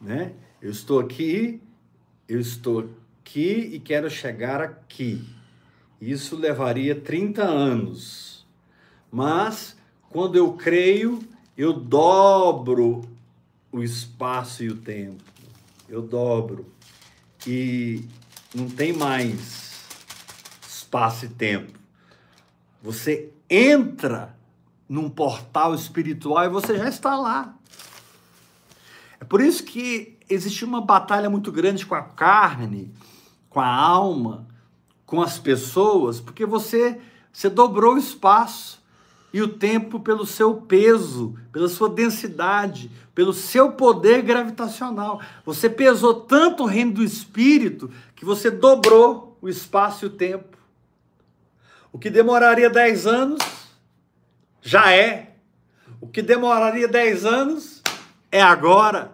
Né? 0.00 0.32
Eu 0.60 0.70
estou 0.70 0.98
aqui, 0.98 1.60
eu 2.28 2.40
estou 2.40 2.90
aqui 3.20 3.70
e 3.72 3.80
quero 3.80 4.10
chegar 4.10 4.60
aqui. 4.60 5.24
Isso 6.00 6.36
levaria 6.36 6.94
30 6.94 7.42
anos. 7.42 8.46
Mas 9.10 9.76
quando 10.10 10.36
eu 10.36 10.52
creio, 10.52 11.20
eu 11.56 11.72
dobro 11.72 13.02
o 13.70 13.82
espaço 13.82 14.62
e 14.64 14.68
o 14.68 14.76
tempo. 14.76 15.22
Eu 15.88 16.02
dobro. 16.02 16.66
E 17.46 18.04
não 18.54 18.68
tem 18.68 18.92
mais 18.92 19.84
espaço 20.68 21.26
e 21.26 21.28
tempo. 21.28 21.83
Você 22.84 23.32
entra 23.48 24.36
num 24.86 25.08
portal 25.08 25.74
espiritual 25.74 26.44
e 26.44 26.50
você 26.50 26.76
já 26.76 26.86
está 26.86 27.16
lá. 27.16 27.54
É 29.18 29.24
por 29.24 29.40
isso 29.40 29.64
que 29.64 30.18
existe 30.28 30.66
uma 30.66 30.82
batalha 30.82 31.30
muito 31.30 31.50
grande 31.50 31.86
com 31.86 31.94
a 31.94 32.02
carne, 32.02 32.92
com 33.48 33.58
a 33.58 33.74
alma, 33.74 34.46
com 35.06 35.22
as 35.22 35.38
pessoas, 35.38 36.20
porque 36.20 36.44
você 36.44 37.00
você 37.32 37.48
dobrou 37.48 37.94
o 37.94 37.98
espaço 37.98 38.82
e 39.32 39.40
o 39.40 39.48
tempo 39.48 39.98
pelo 39.98 40.26
seu 40.26 40.54
peso, 40.54 41.34
pela 41.50 41.70
sua 41.70 41.88
densidade, 41.88 42.90
pelo 43.14 43.32
seu 43.32 43.72
poder 43.72 44.20
gravitacional. 44.20 45.22
Você 45.46 45.70
pesou 45.70 46.14
tanto 46.14 46.64
o 46.64 46.66
reino 46.66 46.92
do 46.92 47.02
espírito 47.02 47.90
que 48.14 48.26
você 48.26 48.50
dobrou 48.50 49.38
o 49.40 49.48
espaço 49.48 50.04
e 50.04 50.08
o 50.08 50.10
tempo. 50.10 50.53
O 51.94 51.98
que 51.98 52.10
demoraria 52.10 52.68
10 52.68 53.06
anos 53.06 53.40
já 54.60 54.92
é. 54.92 55.36
O 56.00 56.08
que 56.08 56.20
demoraria 56.22 56.88
10 56.88 57.24
anos 57.24 57.82
é 58.32 58.42
agora. 58.42 59.12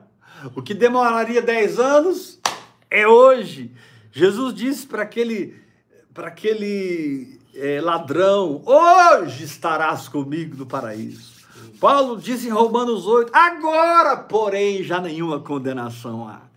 O 0.56 0.62
que 0.62 0.72
demoraria 0.72 1.42
10 1.42 1.78
anos 1.78 2.40
é 2.90 3.06
hoje. 3.06 3.70
Jesus 4.10 4.54
disse 4.54 4.86
para 4.86 5.02
aquele, 5.02 5.62
para 6.14 6.28
aquele 6.28 7.38
é, 7.54 7.82
ladrão: 7.82 8.62
Hoje 8.64 9.44
estarás 9.44 10.08
comigo 10.08 10.56
no 10.56 10.64
paraíso. 10.64 11.34
Paulo 11.78 12.16
disse 12.16 12.48
em 12.48 12.50
Romanos 12.50 13.06
8: 13.06 13.30
Agora, 13.30 14.16
porém, 14.16 14.82
já 14.82 15.02
nenhuma 15.02 15.38
condenação 15.38 16.26
há. 16.26 16.49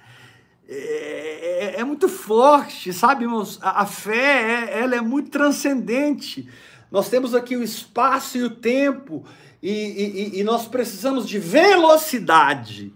É, 0.75 1.75
é, 1.75 1.79
é 1.81 1.83
muito 1.83 2.09
forte, 2.09 2.91
sabe, 2.91 3.25
irmãos? 3.25 3.59
A, 3.61 3.81
a 3.81 3.85
fé 3.85 4.69
é, 4.71 4.79
ela 4.79 4.95
é 4.95 5.01
muito 5.01 5.29
transcendente. 5.29 6.49
Nós 6.91 7.09
temos 7.09 7.35
aqui 7.35 7.55
o 7.55 7.63
espaço 7.63 8.37
e 8.37 8.43
o 8.43 8.49
tempo, 8.49 9.23
e, 9.61 9.71
e, 9.71 10.39
e 10.39 10.43
nós 10.43 10.67
precisamos 10.67 11.27
de 11.27 11.37
velocidade 11.37 12.91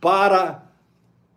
para 0.00 0.64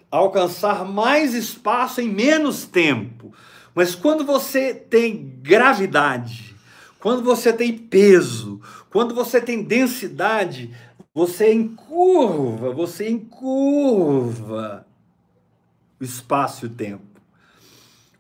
alcançar 0.10 0.86
mais 0.86 1.34
espaço 1.34 2.02
em 2.02 2.10
menos 2.10 2.66
tempo. 2.66 3.34
Mas 3.74 3.94
quando 3.94 4.26
você 4.26 4.74
tem 4.74 5.40
gravidade, 5.42 6.56
quando 7.00 7.24
você 7.24 7.54
tem 7.54 7.78
peso, 7.78 8.60
quando 8.90 9.14
você 9.14 9.40
tem 9.40 9.64
densidade, 9.64 10.74
você 11.14 11.54
encurva, 11.54 12.72
você 12.72 13.10
encurva 13.10 14.86
espaço 16.06 16.66
e 16.66 16.70
tempo. 16.70 17.04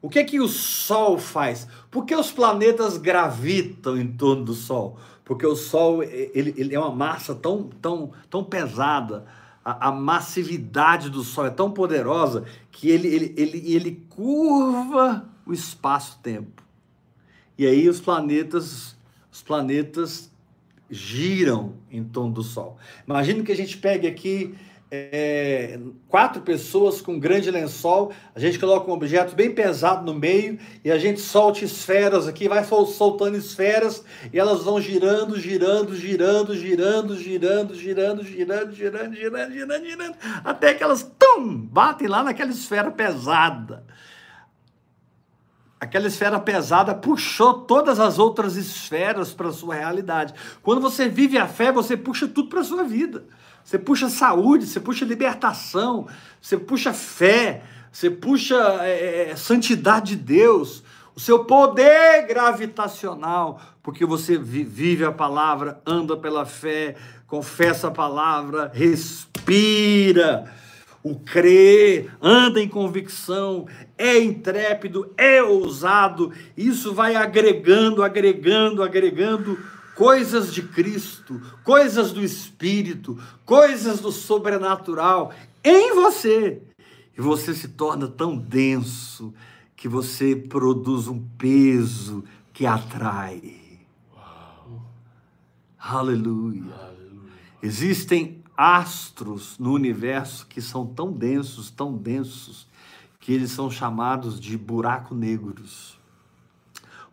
O 0.02 0.10
que 0.10 0.19
é 0.19 0.24
que 0.24 0.39
o 0.39 0.48
Sol 0.48 1.17
faz? 1.17 1.67
Por 1.89 2.06
que 2.06 2.15
os 2.15 2.32
planetas 2.32 2.98
gravitam 2.98 3.98
em 3.98 4.08
torno 4.08 4.45
do 4.45 4.54
Sol? 4.54 5.00
Porque 5.24 5.45
o 5.45 5.56
Sol 5.56 6.04
ele, 6.04 6.54
ele 6.56 6.76
é 6.76 6.80
uma 6.80 6.93
massa 6.93 7.34
tão, 7.34 7.63
tão, 7.82 8.12
tão 8.30 8.43
pesada, 8.43 9.26
a, 9.63 9.88
a 9.88 9.91
massividade 9.91 11.10
do 11.10 11.24
Sol 11.24 11.48
é 11.48 11.50
tão 11.50 11.71
poderosa 11.71 12.45
que 12.71 12.88
ele, 12.88 13.08
ele, 13.08 13.34
ele, 13.36 13.74
ele 13.74 14.06
curva 14.10 15.28
o 15.43 15.52
espaço-tempo. 15.52 16.62
E 17.58 17.65
aí 17.65 17.89
os 17.89 18.00
planetas, 18.00 18.95
os 19.32 19.41
planetas 19.41 20.30
giram 20.88 21.74
em 21.89 22.04
torno 22.04 22.32
do 22.32 22.43
Sol. 22.43 22.78
Imagina 23.08 23.43
que 23.43 23.52
a 23.52 23.58
gente 23.58 23.78
pegue 23.78 24.06
aqui 24.06 24.54
é, 25.12 25.79
quatro 26.08 26.41
pessoas 26.41 27.01
com 27.01 27.13
um 27.13 27.19
grande 27.19 27.51
lençol, 27.51 28.12
a 28.34 28.39
gente 28.39 28.58
coloca 28.58 28.89
um 28.89 28.93
objeto 28.93 29.36
bem 29.36 29.53
pesado 29.53 30.05
no 30.05 30.17
meio 30.17 30.58
e 30.84 30.91
a 30.91 30.97
gente 30.97 31.19
solta 31.19 31.63
esferas 31.63 32.27
aqui, 32.27 32.47
vai 32.47 32.63
soltando 32.63 33.38
esferas 33.38 34.03
e 34.31 34.39
elas 34.39 34.63
vão 34.63 34.79
girando, 34.79 35.39
girando, 35.39 35.95
girando, 35.95 36.55
girando, 36.55 37.15
girando, 37.15 37.75
girando, 37.75 38.23
girando, 38.23 38.73
girando, 38.73 39.15
girando, 39.15 39.53
girando, 39.53 39.86
girando, 39.86 40.15
até 40.43 40.73
que 40.73 40.84
elas 40.84 41.03
tum, 41.19 41.58
batem 41.58 42.08
lá 42.08 42.23
naquela 42.23 42.51
esfera 42.51 42.91
pesada 42.91 43.84
aquela 45.86 46.08
esfera 46.08 46.39
pesada 46.39 46.95
puxou 46.95 47.53
todas 47.62 47.99
as 47.99 48.17
outras 48.17 48.55
esferas 48.55 49.34
para 49.34 49.51
sua 49.51 49.75
realidade. 49.75 50.34
Quando 50.62 50.81
você 50.81 51.08
vive 51.08 51.38
a 51.38 51.47
fé, 51.47 51.71
você 51.71 51.95
puxa 51.95 52.27
tudo 52.27 52.49
para 52.49 52.63
sua 52.63 52.84
vida. 52.84 53.25
Você 53.65 53.80
puxa 53.80 54.10
saúde, 54.10 54.67
você 54.67 54.80
puxa 54.80 55.04
libertação, 55.04 56.08
você 56.39 56.56
puxa 56.56 56.93
fé, 56.93 57.63
você 57.91 58.12
puxa 58.12 58.56
é, 58.82 59.32
é 59.32 59.36
santidade 59.36 60.15
de 60.15 60.23
Deus, 60.23 60.84
o 61.15 61.19
seu 61.19 61.45
poder 61.45 62.28
gravitacional, 62.28 63.60
porque 63.82 64.06
você 64.06 64.38
vive 64.38 65.04
a 65.04 65.12
palavra, 65.12 65.82
anda 65.84 66.15
pela 66.15 66.45
fé, 66.45 66.95
confessa 67.25 67.88
a 67.88 67.91
palavra, 67.91 68.71
respira. 68.71 70.45
O 71.01 71.19
crer, 71.19 72.12
anda 72.19 72.60
em 72.60 72.67
convicção, 72.67 73.67
é 73.95 74.17
intrépido, 74.17 75.13
é 75.15 75.41
ousado, 75.41 76.32
isso 76.58 76.95
vai 76.95 77.15
agregando, 77.15 78.01
agregando, 78.01 78.82
agregando 78.82 79.56
coisas 79.95 80.53
de 80.53 80.62
Cristo, 80.62 81.41
coisas 81.63 82.12
do 82.12 82.23
Espírito, 82.23 83.17
coisas 83.45 84.01
do 84.01 84.12
sobrenatural 84.12 85.34
em 85.63 85.95
você. 85.95 86.62
E 87.17 87.21
você 87.21 87.53
se 87.53 87.69
torna 87.69 88.08
tão 88.08 88.38
denso 88.38 89.34
que 89.75 89.88
você 89.88 90.36
produz 90.36 91.08
um 91.08 91.19
peso 91.38 92.23
que 92.53 92.65
atrai. 92.65 93.55
Aleluia. 95.79 96.73
Aleluia. 96.73 97.31
Existem 97.62 98.43
astros 98.58 99.58
no 99.60 99.71
universo 99.71 100.48
que 100.48 100.62
são 100.62 100.85
tão 100.85 101.12
densos, 101.12 101.69
tão 101.69 101.96
densos, 101.96 102.67
que 103.19 103.33
eles 103.33 103.52
são 103.52 103.69
chamados 103.69 104.39
de 104.39 104.58
buraco 104.58 105.13
negros. 105.15 105.94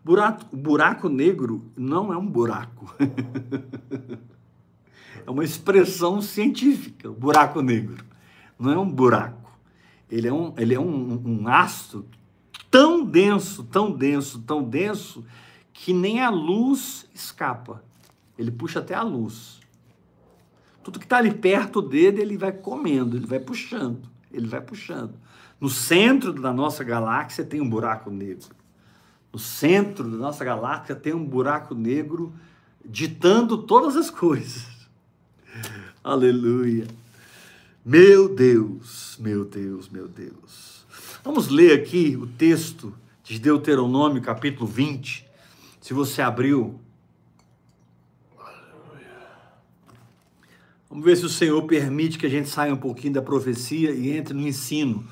Buraco, 0.05 0.57
buraco 0.57 1.09
negro 1.09 1.71
não 1.77 2.13
é 2.13 2.17
um 2.17 2.27
buraco. 2.27 2.93
é 5.25 5.31
uma 5.31 5.45
expressão 5.45 6.21
científica, 6.21 7.09
buraco 7.11 7.63
negro. 7.63 8.05
Não 8.59 8.73
é 8.73 8.79
um 8.79 8.91
buraco. 8.91 9.53
Ele 10.11 10.27
é 10.27 10.33
um, 10.33 10.53
ele 10.59 10.75
é 10.75 10.81
um, 10.81 11.23
um 11.25 11.49
astro 11.49 12.05
tão 12.69 13.05
denso, 13.05 13.63
tão 13.65 13.93
denso, 13.93 14.43
tão 14.43 14.63
denso, 14.63 15.25
que 15.73 15.93
nem 15.93 16.21
a 16.21 16.31
luz 16.31 17.09
escapa. 17.15 17.83
Ele 18.37 18.51
puxa 18.51 18.81
até 18.81 18.95
a 18.95 19.03
luz. 19.03 19.61
Tudo 20.83 20.99
que 20.99 21.07
está 21.07 21.19
ali 21.19 21.33
perto 21.33 21.81
dele, 21.81 22.23
ele 22.23 22.37
vai 22.37 22.51
comendo, 22.51 23.17
ele 23.17 23.27
vai 23.27 23.39
puxando, 23.39 24.03
ele 24.33 24.49
vai 24.49 24.61
puxando. 24.61 25.15
No 25.61 25.69
centro 25.69 26.33
da 26.33 26.53
nossa 26.53 26.83
galáxia 26.83 27.45
tem 27.45 27.61
um 27.61 27.71
buraco 27.71 28.11
negro. 28.11 28.62
No 29.33 29.39
centro 29.39 30.11
da 30.11 30.17
nossa 30.17 30.45
galáxia 30.45 30.95
tem 30.95 31.15
um 31.15 31.25
buraco 31.25 31.75
negro 31.75 32.33
ditando 32.85 33.59
todas 33.59 33.97
as 33.97 34.11
coisas. 34.11 34.67
Aleluia. 36.05 36.87
Meu 37.85 38.29
Deus, 38.29 39.17
meu 39.19 39.45
Deus, 39.45 39.89
meu 39.89 40.07
Deus. 40.07 40.87
Vamos 41.25 41.49
ler 41.49 41.73
aqui 41.81 42.17
o 42.17 42.27
texto 42.27 42.95
de 43.25 43.39
Deuteronômio, 43.39 44.21
capítulo 44.21 44.67
20. 44.67 45.27
Se 45.81 45.95
você 45.95 46.21
abriu. 46.21 46.79
Vamos 50.91 51.05
ver 51.05 51.17
se 51.17 51.25
o 51.25 51.29
Senhor 51.29 51.63
permite 51.63 52.19
que 52.19 52.27
a 52.27 52.29
gente 52.29 52.51
saia 52.51 52.75
um 52.75 52.77
pouquinho 52.77 53.15
da 53.15 53.23
profecia 53.23 53.93
e 53.93 54.11
entre 54.11 54.35
no 54.35 54.47
ensino. 54.47 55.09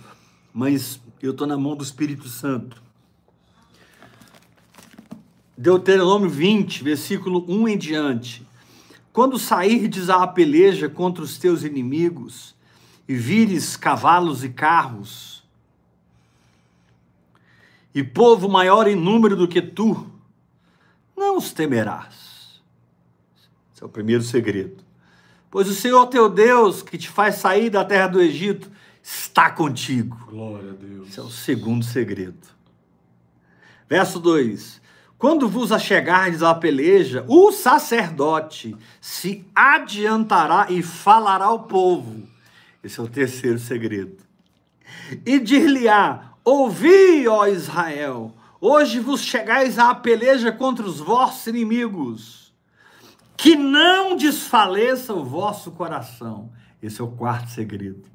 Mas 0.52 1.00
eu 1.22 1.30
estou 1.30 1.46
na 1.46 1.56
mão 1.56 1.74
do 1.74 1.82
Espírito 1.82 2.28
Santo. 2.28 2.89
Deuteronômio 5.60 6.30
20, 6.30 6.82
versículo 6.82 7.44
1 7.46 7.68
em 7.68 7.76
diante. 7.76 8.48
Quando 9.12 9.38
sairdes 9.38 10.08
à 10.08 10.26
peleja 10.26 10.88
contra 10.88 11.22
os 11.22 11.36
teus 11.36 11.64
inimigos 11.64 12.54
e 13.06 13.14
vires 13.14 13.76
cavalos 13.76 14.42
e 14.42 14.48
carros, 14.48 15.44
e 17.94 18.02
povo 18.02 18.48
maior 18.48 18.88
em 18.88 18.96
número 18.96 19.36
do 19.36 19.46
que 19.46 19.60
tu, 19.60 20.10
não 21.14 21.36
os 21.36 21.52
temerás. 21.52 22.62
Esse 23.74 23.82
é 23.82 23.84
o 23.84 23.90
primeiro 23.90 24.22
segredo. 24.22 24.82
Pois 25.50 25.68
o 25.68 25.74
Senhor 25.74 26.06
teu 26.06 26.30
Deus, 26.30 26.80
que 26.80 26.96
te 26.96 27.10
faz 27.10 27.34
sair 27.34 27.68
da 27.68 27.84
terra 27.84 28.06
do 28.06 28.22
Egito, 28.22 28.70
está 29.02 29.50
contigo. 29.50 30.16
Glória 30.26 30.70
a 30.70 30.74
Deus. 30.74 31.08
Esse 31.08 31.20
é 31.20 31.22
o 31.22 31.30
segundo 31.30 31.84
segredo. 31.84 32.48
Verso 33.86 34.18
2: 34.18 34.80
quando 35.20 35.46
vos 35.46 35.70
achegardes 35.70 36.42
à 36.42 36.54
peleja, 36.54 37.26
o 37.28 37.52
sacerdote 37.52 38.74
se 39.02 39.44
adiantará 39.54 40.68
e 40.70 40.82
falará 40.82 41.44
ao 41.44 41.64
povo. 41.64 42.26
Esse 42.82 42.98
é 42.98 43.02
o 43.02 43.06
terceiro 43.06 43.58
segredo. 43.58 44.16
E 45.26 45.38
dir-lhe-á: 45.38 46.32
Ouvi, 46.42 47.28
ó 47.28 47.46
Israel, 47.46 48.34
hoje 48.58 48.98
vos 48.98 49.20
chegais 49.20 49.78
à 49.78 49.94
peleja 49.94 50.50
contra 50.50 50.86
os 50.86 51.00
vossos 51.00 51.46
inimigos. 51.48 52.54
Que 53.36 53.56
não 53.56 54.16
desfaleça 54.16 55.12
o 55.12 55.22
vosso 55.22 55.70
coração. 55.72 56.50
Esse 56.82 56.98
é 56.98 57.04
o 57.04 57.08
quarto 57.08 57.50
segredo. 57.50 58.09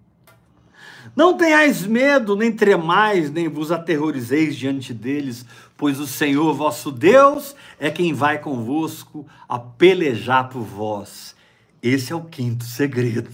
Não 1.16 1.38
tenhais 1.38 1.86
medo, 1.86 2.36
nem 2.36 2.52
tremais, 2.52 3.32
nem 3.32 3.48
vos 3.48 3.72
aterrorizeis 3.72 4.58
diante 4.58 4.94
deles, 4.94 5.46
pois 5.78 6.00
o 6.00 6.06
Senhor 6.06 6.54
vosso 6.54 6.92
Deus 6.92 7.56
é 7.80 7.90
quem 7.90 8.14
vai 8.14 8.38
convosco 8.40 9.26
a 9.48 9.58
pelejar 9.58 10.50
por 10.50 10.64
vós. 10.64 11.36
Esse 11.82 12.12
é 12.12 12.16
o 12.16 12.26
quinto 12.26 12.66
segredo. 12.66 13.30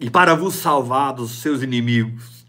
E 0.00 0.10
para 0.10 0.34
vos 0.34 0.56
salvar 0.56 1.12
dos 1.12 1.40
seus 1.40 1.62
inimigos, 1.62 2.44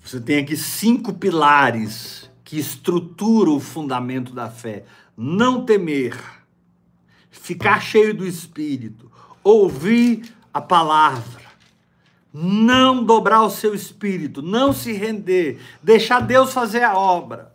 você 0.00 0.18
tem 0.18 0.38
aqui 0.38 0.56
cinco 0.56 1.12
pilares 1.12 2.30
que 2.42 2.58
estruturam 2.58 3.56
o 3.56 3.60
fundamento 3.60 4.32
da 4.32 4.48
fé: 4.48 4.86
não 5.14 5.66
temer, 5.66 6.16
ficar 7.30 7.82
cheio 7.82 8.14
do 8.14 8.26
espírito, 8.26 9.12
ouvir 9.42 10.34
a 10.52 10.60
palavra, 10.60 11.42
não 12.32 13.04
dobrar 13.04 13.42
o 13.42 13.50
seu 13.50 13.74
espírito, 13.74 14.42
não 14.42 14.72
se 14.72 14.92
render, 14.92 15.60
deixar 15.82 16.20
Deus 16.20 16.52
fazer 16.52 16.82
a 16.82 16.96
obra. 16.96 17.52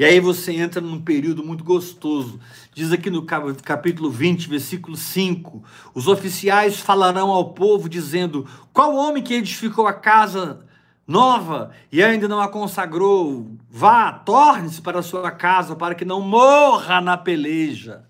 E 0.00 0.04
aí 0.04 0.18
você 0.18 0.52
entra 0.52 0.80
num 0.80 0.98
período 0.98 1.44
muito 1.44 1.62
gostoso. 1.62 2.40
Diz 2.72 2.90
aqui 2.90 3.10
no 3.10 3.22
capítulo 3.22 4.10
20, 4.10 4.48
versículo 4.48 4.96
5: 4.96 5.62
Os 5.92 6.08
oficiais 6.08 6.80
falarão 6.80 7.28
ao 7.30 7.52
povo, 7.52 7.86
dizendo: 7.86 8.48
Qual 8.72 8.96
homem 8.96 9.22
que 9.22 9.34
edificou 9.34 9.86
a 9.86 9.92
casa 9.92 10.64
nova 11.06 11.70
e 11.92 12.02
ainda 12.02 12.26
não 12.26 12.40
a 12.40 12.48
consagrou? 12.48 13.50
Vá, 13.68 14.10
torne-se 14.10 14.80
para 14.80 15.00
a 15.00 15.02
sua 15.02 15.30
casa, 15.30 15.76
para 15.76 15.94
que 15.94 16.06
não 16.06 16.22
morra 16.22 17.02
na 17.02 17.18
peleja. 17.18 18.02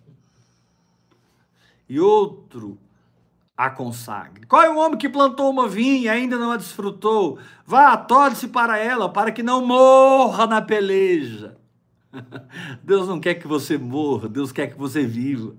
E 1.89 1.99
outro 1.99 2.79
a 3.61 3.69
consagre. 3.69 4.47
Qual 4.47 4.63
é 4.63 4.71
o 4.71 4.79
homem 4.79 4.97
que 4.97 5.07
plantou 5.07 5.51
uma 5.51 5.69
vinha 5.69 5.99
e 5.99 6.09
ainda 6.09 6.39
não 6.39 6.51
a 6.51 6.57
desfrutou? 6.57 7.39
Vá, 7.67 7.95
torne-se 7.95 8.49
para 8.49 8.79
ela, 8.79 9.07
para 9.07 9.31
que 9.31 9.43
não 9.43 9.67
morra 9.67 10.47
na 10.47 10.63
peleja. 10.63 11.59
Deus 12.83 13.07
não 13.07 13.21
quer 13.21 13.35
que 13.35 13.47
você 13.47 13.77
morra, 13.77 14.31
Deus 14.31 14.51
quer 14.51 14.69
que 14.69 14.79
você 14.79 15.05
viva. 15.05 15.55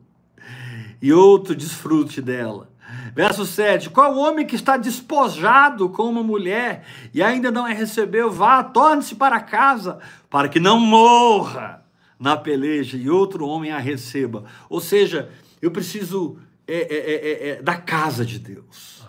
E 0.99 1.14
outro 1.14 1.56
desfrute 1.56 2.24
dela. 2.24 2.72
Verso 3.14 3.45
7: 3.45 3.91
Qual 3.91 4.16
o 4.16 4.20
homem 4.20 4.47
que 4.47 4.56
está 4.56 4.78
despojado 4.78 5.88
com 5.88 6.10
uma 6.10 6.24
mulher 6.24 6.84
e 7.14 7.22
ainda 7.22 7.52
não 7.52 7.66
a 7.68 7.70
recebeu? 7.70 8.32
Vá, 8.32 8.64
torne-se 8.64 9.14
para 9.14 9.39
casa, 9.39 9.99
para 10.28 10.49
que 10.49 10.60
não 10.60 10.80
morra 10.80 11.86
na 12.20 12.36
peleja 12.36 12.97
e 12.97 13.12
outro 13.12 13.45
homem 13.45 13.72
a 13.72 13.78
receba. 13.78 14.45
Ou 14.68 14.82
seja, 14.82 15.30
eu 15.62 15.70
preciso 15.70 16.39
é 16.68 16.74
é, 16.74 16.78
é, 16.78 17.16
é, 17.16 17.49
é, 17.49 17.62
da 17.62 17.76
casa 17.76 18.26
de 18.26 18.39
Deus, 18.39 19.03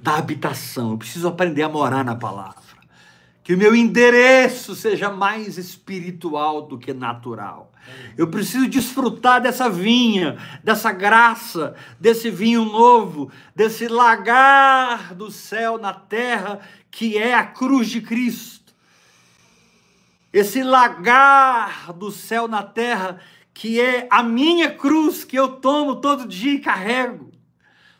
da 0.00 0.16
habitação. 0.16 0.92
Eu 0.92 0.98
preciso 0.98 1.28
aprender 1.28 1.62
a 1.62 1.68
morar 1.68 2.04
na 2.04 2.16
palavra. 2.16 2.62
Que 3.42 3.54
o 3.54 3.58
meu 3.58 3.74
endereço 3.76 4.74
seja 4.74 5.10
mais 5.10 5.58
espiritual 5.58 6.62
do 6.62 6.78
que 6.78 6.94
natural. 6.94 7.70
Eu 8.16 8.28
preciso 8.28 8.66
desfrutar 8.66 9.40
dessa 9.40 9.68
vinha, 9.68 10.38
dessa 10.62 10.90
graça, 10.90 11.74
desse 12.00 12.30
vinho 12.30 12.64
novo, 12.64 13.30
desse 13.54 13.86
lagar 13.86 15.14
do 15.14 15.30
céu 15.30 15.76
na 15.76 15.92
terra, 15.92 16.60
que 16.90 17.18
é 17.18 17.34
a 17.34 17.44
cruz 17.44 17.90
de 17.90 18.00
Cristo. 18.00 18.72
Esse 20.32 20.62
lagar 20.62 21.92
do 21.92 22.10
céu 22.10 22.48
na 22.48 22.62
terra, 22.62 23.20
que 23.54 23.80
é 23.80 24.08
a 24.10 24.22
minha 24.22 24.74
cruz 24.74 25.24
que 25.24 25.36
eu 25.36 25.48
tomo 25.48 25.96
todo 25.96 26.26
dia 26.26 26.54
e 26.54 26.58
carrego. 26.58 27.30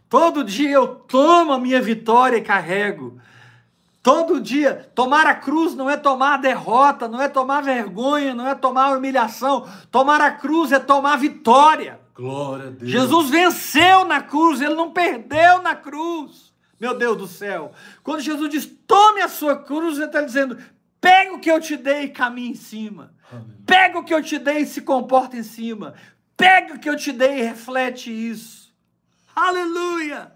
Todo 0.09 0.45
dia 0.45 0.71
eu 0.71 0.89
tomo 0.89 1.53
a 1.53 1.59
minha 1.59 1.81
vitória 1.81 2.37
e 2.37 2.43
carrego. 2.43 3.19
Todo 4.03 4.39
dia, 4.39 4.91
tomar 4.95 5.27
a 5.27 5.35
cruz 5.35 5.75
não 5.75 5.89
é 5.89 5.97
tomar 5.97 6.35
a 6.35 6.37
derrota, 6.37 7.09
não 7.09 7.23
é 7.23 7.27
tomar 7.27 7.63
vergonha, 7.63 8.35
não 8.35 8.47
é 8.47 8.55
tomar 8.55 8.95
humilhação. 8.95 9.67
Tomar 9.91 10.21
a 10.21 10.31
cruz 10.31 10.73
é 10.73 10.79
tomar 10.79 11.15
a 11.15 11.17
vitória. 11.17 11.99
Glória 12.15 12.67
a 12.67 12.71
Deus. 12.71 12.91
Jesus 12.91 13.31
venceu 13.31 14.05
na 14.05 14.21
cruz, 14.21 14.61
ele 14.61 14.75
não 14.75 14.91
perdeu 14.91 15.63
na 15.63 15.75
cruz. 15.75 16.53
Meu 16.79 16.99
Deus 16.99 17.17
do 17.17 17.27
céu. 17.27 17.73
Quando 18.03 18.21
Jesus 18.21 18.51
diz, 18.51 18.71
tome 18.87 19.23
a 19.23 19.29
sua 19.29 19.57
cruz, 19.57 19.97
ele 19.97 20.07
está 20.07 20.21
dizendo, 20.21 20.59
pega 21.01 21.35
o 21.35 21.41
que 21.41 21.51
eu 21.51 21.59
te 21.59 21.77
dei 21.77 22.03
e 22.03 22.09
caminhe 22.09 22.51
em 22.51 22.55
cima. 22.55 23.15
Pega 23.67 23.99
o 23.99 24.05
que 24.05 24.13
eu 24.13 24.23
te 24.23 24.39
dei 24.39 24.59
e 24.59 24.67
se 24.67 24.83
comporta 24.83 25.37
em 25.37 25.43
cima. 25.43 25.95
Pega 26.37 26.75
o 26.75 26.79
que 26.79 26.89
eu 26.89 26.97
te 26.97 27.13
dei 27.13 27.41
e 27.41 27.43
reflete 27.43 28.11
isso. 28.11 28.73
Aleluia! 29.35 30.33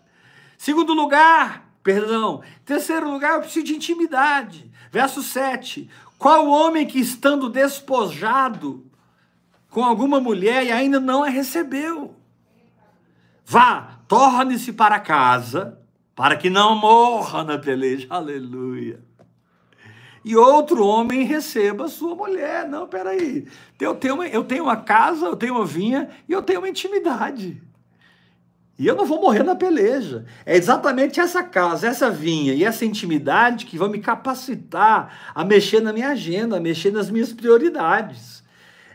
Segundo 0.57 0.93
lugar, 0.93 1.69
perdão. 1.83 2.43
Terceiro 2.65 3.11
lugar, 3.11 3.35
eu 3.35 3.41
preciso 3.41 3.67
de 3.67 3.75
intimidade. 3.75 4.71
Verso 4.91 5.23
7. 5.23 5.89
Qual 6.19 6.49
homem 6.49 6.87
que 6.87 6.99
estando 6.99 7.49
despojado 7.49 8.85
com 9.71 9.85
alguma 9.85 10.21
mulher 10.21 10.65
e 10.65 10.73
ainda 10.73 10.99
não 10.99 11.23
a 11.23 11.29
recebeu? 11.29 12.17
Vá, 13.45 14.01
torne-se 14.09 14.73
para 14.73 14.99
casa, 14.99 15.79
para 16.15 16.37
que 16.37 16.51
não 16.51 16.75
morra 16.75 17.45
na 17.45 17.59
peleja. 17.59 18.07
Aleluia 18.11 19.08
e 20.29 20.37
outro 20.37 20.85
homem 20.85 21.23
receba 21.23 21.89
sua 21.89 22.15
mulher. 22.15 22.69
Não, 22.69 22.87
peraí. 22.87 23.47
Eu 23.81 23.95
tenho, 23.95 24.13
uma, 24.13 24.27
eu 24.29 24.45
tenho 24.45 24.65
uma 24.65 24.77
casa, 24.77 25.25
eu 25.25 25.35
tenho 25.35 25.55
uma 25.55 25.65
vinha 25.65 26.11
e 26.29 26.33
eu 26.35 26.43
tenho 26.43 26.61
uma 26.61 26.69
intimidade. 26.69 27.63
E 28.79 28.87
eu 28.87 28.95
não 28.95 29.07
vou 29.07 29.23
morrer 29.23 29.43
na 29.43 29.57
peleja. 29.57 30.27
É 30.45 30.55
exatamente 30.55 31.19
essa 31.19 31.43
casa, 31.43 31.89
essa 31.89 32.11
vinha 32.11 32.53
e 32.53 32.63
essa 32.63 32.85
intimidade 32.85 33.65
que 33.65 33.79
vão 33.79 33.89
me 33.89 34.01
capacitar 34.01 35.33
a 35.35 35.43
mexer 35.47 35.81
na 35.81 35.95
minha 35.95 36.11
agenda, 36.11 36.59
a 36.59 36.61
mexer 36.61 36.93
nas 36.93 37.09
minhas 37.09 37.33
prioridades. 37.33 38.45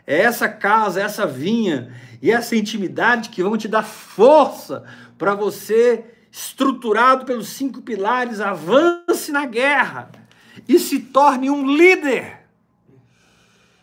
É 0.06 0.20
essa 0.20 0.48
casa, 0.48 1.02
essa 1.02 1.26
vinha 1.26 1.92
e 2.22 2.30
essa 2.30 2.54
intimidade 2.54 3.30
que 3.30 3.42
vão 3.42 3.56
te 3.56 3.66
dar 3.66 3.82
força 3.82 4.84
para 5.18 5.34
você, 5.34 6.04
estruturado 6.30 7.24
pelos 7.24 7.48
cinco 7.48 7.82
pilares, 7.82 8.40
avance 8.40 9.32
na 9.32 9.46
guerra 9.46 10.22
e 10.68 10.78
se 10.78 10.98
torne 10.98 11.50
um 11.50 11.66
líder, 11.66 12.46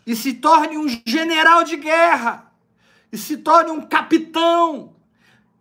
e 0.05 0.15
se 0.15 0.33
torne 0.33 0.77
um 0.77 0.87
general 1.05 1.63
de 1.63 1.77
guerra, 1.77 2.51
e 3.11 3.17
se 3.17 3.37
torne 3.37 3.71
um 3.71 3.81
capitão, 3.81 4.95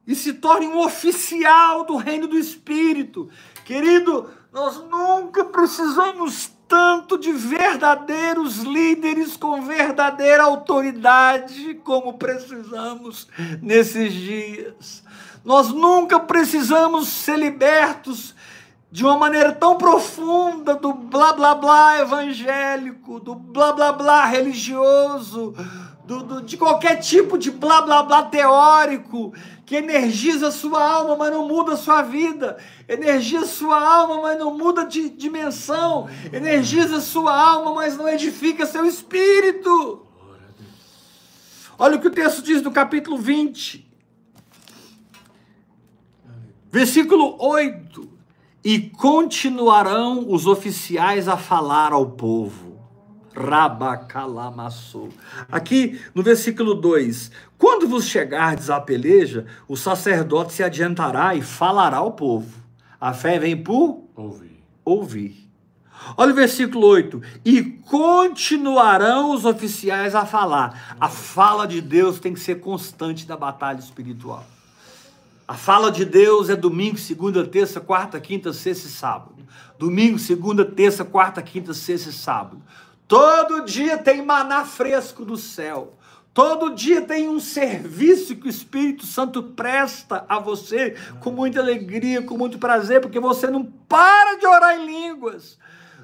e 0.07 0.15
se 0.15 0.33
torne 0.33 0.67
um 0.67 0.79
oficial 0.79 1.85
do 1.85 1.97
reino 1.97 2.27
do 2.27 2.39
Espírito. 2.39 3.29
Querido, 3.65 4.31
nós 4.53 4.79
nunca 4.79 5.45
precisamos 5.45 6.51
tanto 6.67 7.19
de 7.19 7.33
verdadeiros 7.33 8.59
líderes 8.59 9.37
com 9.37 9.63
verdadeira 9.63 10.45
autoridade 10.45 11.75
como 11.85 12.15
precisamos 12.15 13.29
nesses 13.61 14.13
dias. 14.13 15.03
Nós 15.45 15.69
nunca 15.71 16.21
precisamos 16.21 17.09
ser 17.09 17.39
libertos 17.39 18.35
de 18.91 19.05
uma 19.05 19.17
maneira 19.17 19.53
tão 19.53 19.79
profunda 19.79 20.75
do 20.75 20.93
blá 20.93 21.33
blá 21.33 21.55
blá 21.55 22.01
evangélico, 22.01 23.21
do 23.21 23.35
blá 23.35 23.73
blá 23.73 23.93
blá 23.93 24.25
religioso, 24.25 25.55
do, 26.05 26.25
do, 26.25 26.43
de 26.43 26.57
qualquer 26.57 26.97
tipo 26.97 27.39
de 27.39 27.53
blá 27.53 27.83
blá 27.83 28.03
blá 28.03 28.25
teórico 28.25 29.33
que 29.65 29.77
energiza 29.77 30.49
a 30.49 30.51
sua 30.51 30.83
alma, 30.83 31.15
mas 31.15 31.31
não 31.31 31.47
muda 31.47 31.75
a 31.75 31.77
sua 31.77 32.03
vida, 32.03 32.57
energiza 32.89 33.45
a 33.45 33.49
sua 33.49 33.81
alma, 33.81 34.23
mas 34.23 34.37
não 34.37 34.59
muda 34.59 34.85
de 34.85 35.09
dimensão, 35.09 36.09
energiza 36.33 36.97
a 36.97 37.01
sua 37.01 37.33
alma, 37.33 37.73
mas 37.75 37.97
não 37.97 38.09
edifica 38.09 38.67
seu 38.67 38.85
espírito. 38.85 40.05
Olha 41.79 41.97
o 41.97 42.01
que 42.01 42.09
o 42.09 42.11
texto 42.11 42.43
diz 42.43 42.61
no 42.61 42.73
capítulo 42.73 43.17
20, 43.17 43.89
versículo 46.73 47.37
8: 47.39 48.10
E 48.63 48.79
continuarão 48.79 50.27
os 50.29 50.47
oficiais 50.47 51.29
a 51.29 51.37
falar 51.37 51.93
ao 51.93 52.11
povo 52.11 52.71
Rabacalamassou. 53.35 55.09
Aqui 55.51 56.01
no 56.15 56.23
versículo 56.23 56.75
2: 56.75 57.31
Quando 57.57 57.89
vos 57.89 58.07
chegardes 58.07 58.71
à 58.71 58.81
peleja, 58.81 59.47
o 59.69 59.77
sacerdote 59.77 60.53
se 60.53 60.63
adiantará 60.63 61.35
e 61.35 61.43
falará 61.43 61.99
ao 61.99 62.13
povo. 62.13 62.61
A 63.01 63.13
fé 63.13 63.39
vem 63.39 63.57
por 63.57 64.05
ouvir. 64.15 64.63
ouvir. 64.85 65.51
Olha 66.17 66.33
o 66.33 66.37
versículo 66.37 66.87
8: 66.87 67.23
E 67.45 67.63
continuarão 67.63 69.33
os 69.33 69.45
oficiais 69.45 70.15
a 70.15 70.27
falar. 70.27 70.97
A 71.01 71.09
fala 71.09 71.67
de 71.67 71.81
Deus 71.81 72.19
tem 72.19 72.35
que 72.35 72.41
ser 72.41 72.57
constante 72.57 73.29
na 73.29 73.37
batalha 73.37 73.79
espiritual. 73.79 74.45
A 75.51 75.55
fala 75.55 75.91
de 75.91 76.05
Deus 76.05 76.49
é 76.49 76.55
domingo, 76.55 76.97
segunda, 76.97 77.45
terça, 77.45 77.81
quarta, 77.81 78.21
quinta, 78.21 78.53
sexta 78.53 78.87
e 78.87 78.91
sábado. 78.93 79.35
Domingo, 79.77 80.17
segunda, 80.17 80.65
terça, 80.65 81.05
quarta, 81.05 81.43
quinta, 81.43 81.75
sexta 81.75 82.11
e 82.11 82.13
sábado. 82.13 82.63
Todo 83.09 83.65
dia 83.65 83.99
tem 83.99 84.25
maná 84.25 84.65
fresco 84.65 85.25
do 85.25 85.37
céu. 85.37 85.99
Todo 86.33 86.73
dia 86.73 87.03
tem 87.03 87.29
um 87.29 87.41
serviço 87.41 88.37
que 88.37 88.47
o 88.47 88.49
Espírito 88.49 89.05
Santo 89.05 89.43
presta 89.43 90.25
a 90.29 90.39
você 90.39 90.95
com 91.19 91.33
muita 91.33 91.59
alegria, 91.59 92.23
com 92.23 92.39
muito 92.39 92.57
prazer, 92.57 93.01
porque 93.01 93.19
você 93.19 93.49
não 93.49 93.65
para 93.65 94.37
de 94.37 94.47
orar 94.47 94.79
em 94.79 94.87
línguas. 94.87 95.59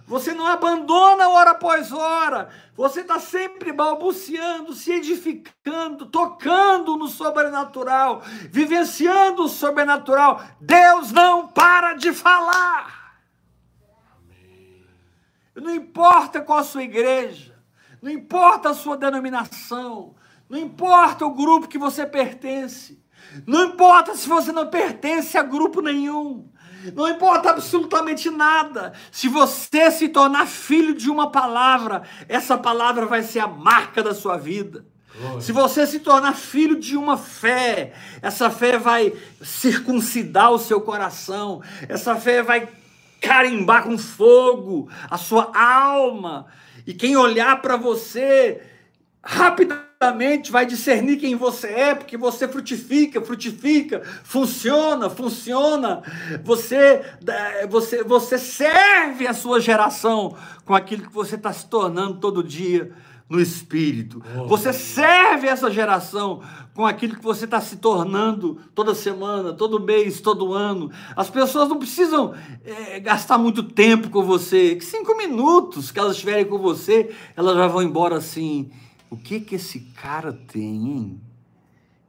Você 0.06 0.32
não 0.32 0.46
abandona 0.46 1.28
hora 1.28 1.50
após 1.50 1.90
hora. 1.92 2.48
Você 2.76 3.00
está 3.00 3.18
sempre 3.18 3.72
balbuciando, 3.72 4.72
se 4.72 4.92
edificando, 4.92 6.06
tocando 6.06 6.96
no 6.96 7.08
sobrenatural, 7.08 8.22
vivenciando 8.50 9.44
o 9.44 9.48
sobrenatural. 9.48 10.40
Deus 10.60 11.10
não 11.10 11.48
para 11.48 11.94
de 11.94 12.12
falar. 12.12 13.16
Não 15.56 15.74
importa 15.74 16.40
qual 16.40 16.58
a 16.58 16.64
sua 16.64 16.82
igreja, 16.82 17.56
não 18.00 18.10
importa 18.10 18.70
a 18.70 18.74
sua 18.74 18.96
denominação, 18.96 20.14
não 20.48 20.58
importa 20.58 21.24
o 21.24 21.34
grupo 21.34 21.66
que 21.66 21.78
você 21.78 22.04
pertence, 22.04 23.02
não 23.46 23.64
importa 23.64 24.14
se 24.14 24.28
você 24.28 24.52
não 24.52 24.68
pertence 24.68 25.36
a 25.38 25.42
grupo 25.42 25.80
nenhum, 25.80 26.48
não 26.94 27.08
importa 27.08 27.50
absolutamente 27.50 28.30
nada. 28.30 28.92
Se 29.10 29.28
você 29.28 29.90
se 29.90 30.08
tornar 30.08 30.46
filho 30.46 30.94
de 30.94 31.10
uma 31.10 31.30
palavra, 31.30 32.02
essa 32.28 32.56
palavra 32.56 33.06
vai 33.06 33.22
ser 33.22 33.40
a 33.40 33.46
marca 33.46 34.02
da 34.02 34.14
sua 34.14 34.36
vida. 34.36 34.84
Se 35.40 35.50
você 35.50 35.86
se 35.86 36.00
tornar 36.00 36.34
filho 36.34 36.78
de 36.78 36.96
uma 36.96 37.16
fé, 37.16 37.94
essa 38.20 38.50
fé 38.50 38.78
vai 38.78 39.14
circuncidar 39.40 40.52
o 40.52 40.58
seu 40.58 40.80
coração, 40.80 41.62
essa 41.88 42.16
fé 42.16 42.42
vai 42.42 42.68
carimbar 43.20 43.84
com 43.84 43.96
fogo 43.96 44.90
a 45.10 45.16
sua 45.16 45.50
alma. 45.56 46.46
E 46.86 46.92
quem 46.92 47.16
olhar 47.16 47.62
para 47.62 47.76
você 47.76 48.62
rapidamente 49.24 49.85
vai 50.50 50.66
discernir 50.66 51.16
quem 51.16 51.34
você 51.34 51.68
é, 51.68 51.94
porque 51.94 52.16
você 52.16 52.46
frutifica, 52.46 53.20
frutifica, 53.20 54.02
funciona, 54.22 55.08
funciona. 55.08 56.02
Você, 56.44 57.02
você, 57.68 58.04
você 58.04 58.38
serve 58.38 59.26
a 59.26 59.32
sua 59.34 59.60
geração 59.60 60.36
com 60.64 60.74
aquilo 60.74 61.02
que 61.02 61.12
você 61.12 61.36
está 61.36 61.52
se 61.52 61.66
tornando 61.66 62.20
todo 62.20 62.44
dia 62.44 62.92
no 63.28 63.40
espírito. 63.40 64.22
Oh, 64.38 64.46
você 64.46 64.72
serve 64.72 65.48
essa 65.48 65.70
geração 65.70 66.42
com 66.74 66.86
aquilo 66.86 67.16
que 67.16 67.22
você 67.22 67.44
está 67.44 67.60
se 67.60 67.76
tornando 67.78 68.60
toda 68.74 68.94
semana, 68.94 69.52
todo 69.52 69.80
mês, 69.80 70.20
todo 70.20 70.52
ano. 70.52 70.90
As 71.16 71.28
pessoas 71.28 71.68
não 71.68 71.78
precisam 71.78 72.34
é, 72.64 73.00
gastar 73.00 73.38
muito 73.38 73.62
tempo 73.62 74.10
com 74.10 74.22
você. 74.22 74.78
Cinco 74.80 75.16
minutos 75.16 75.90
que 75.90 75.98
elas 75.98 76.12
estiverem 76.12 76.44
com 76.44 76.58
você, 76.58 77.10
elas 77.36 77.56
já 77.56 77.66
vão 77.66 77.82
embora 77.82 78.16
assim. 78.16 78.70
O 79.10 79.16
que 79.16 79.40
que 79.40 79.54
esse 79.54 79.80
cara 79.80 80.32
tem, 80.32 80.88
hein? 80.88 81.20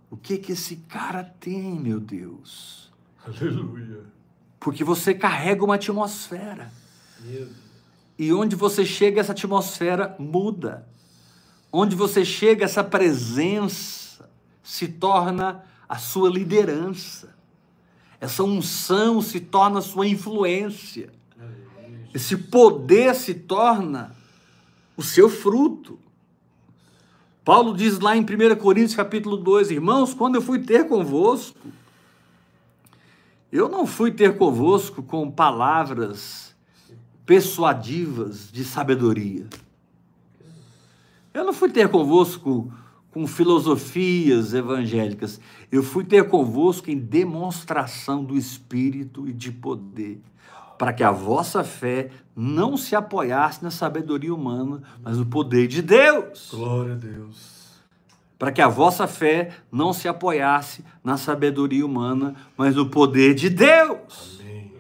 O 0.10 0.18
que 0.18 0.38
que 0.38 0.54
esse 0.54 0.78
cara 0.78 1.24
tem, 1.24 1.80
meu 1.80 2.00
Deus? 2.00 2.92
Aleluia. 3.26 4.06
Porque 4.60 4.84
você 4.84 5.14
carrega 5.14 5.64
uma 5.64 5.76
atmosfera. 5.76 6.72
E 8.18 8.34
onde 8.34 8.56
você 8.56 8.86
chega, 8.86 9.22
essa 9.22 9.34
atmosfera 9.34 10.16
muda. 10.18 10.88
Onde 11.72 11.96
você 11.96 12.26
chega, 12.26 12.66
essa 12.66 12.84
presença 12.84 14.30
se 14.64 14.88
torna 14.88 15.64
a 15.88 15.98
sua 15.98 16.30
liderança. 16.30 17.36
Essa 18.20 18.44
unção 18.44 19.22
se 19.22 19.40
torna 19.40 19.80
a 19.80 19.82
sua 19.82 20.08
influência. 20.08 21.12
Esse 22.14 22.36
poder 22.36 23.14
se 23.14 23.34
torna 23.34 24.16
o 24.96 25.04
seu 25.04 25.30
fruto. 25.30 26.00
Paulo 27.48 27.74
diz 27.74 27.98
lá 28.00 28.14
em 28.14 28.24
1 28.24 28.58
Coríntios 28.58 28.94
capítulo 28.94 29.38
2, 29.38 29.72
irmãos, 29.72 30.14
quando 30.14 30.36
eu 30.36 30.42
fui 30.42 30.60
ter 30.60 30.86
convosco, 30.86 31.58
eu 33.50 33.70
não 33.70 33.88
fui 33.88 34.12
ter 34.12 34.38
convosco 34.38 35.02
com 35.02 35.32
palavras 35.32 36.54
persuadivas 37.26 38.52
de 38.52 38.66
sabedoria. 38.66 39.48
Eu 41.34 41.46
não 41.46 41.54
fui 41.54 41.70
ter 41.70 41.88
convosco 41.88 42.70
com 43.12 43.26
filosofias 43.26 44.54
evangélicas. 44.54 45.40
Eu 45.72 45.84
fui 45.84 46.04
ter 46.04 46.28
convosco 46.28 46.92
em 46.92 46.98
demonstração 46.98 48.26
do 48.26 48.36
Espírito 48.36 49.26
e 49.26 49.32
de 49.32 49.54
poder, 49.54 50.20
para 50.78 50.94
que 50.94 51.04
a 51.04 51.12
vossa 51.12 51.64
fé 51.64 52.10
não 52.36 52.78
se 52.78 52.96
apoiasse 52.96 53.64
na 53.64 53.72
sabedoria 53.72 54.34
humana, 54.34 54.82
mas 55.04 55.18
no 55.18 55.26
poder 55.26 55.68
de 55.68 55.82
Deus. 55.82 56.50
Glória 56.52 56.94
a 56.94 56.96
Deus. 56.96 57.58
Para 58.38 58.52
que 58.52 58.62
a 58.62 58.68
vossa 58.68 59.08
fé 59.08 59.50
não 59.72 59.92
se 59.92 60.08
apoiasse 60.08 60.84
na 61.04 61.18
sabedoria 61.18 61.86
humana, 61.86 62.36
mas 62.56 62.76
no 62.76 62.88
poder 62.88 63.34
de 63.34 63.50
Deus. 63.50 64.40
Amém, 64.40 64.72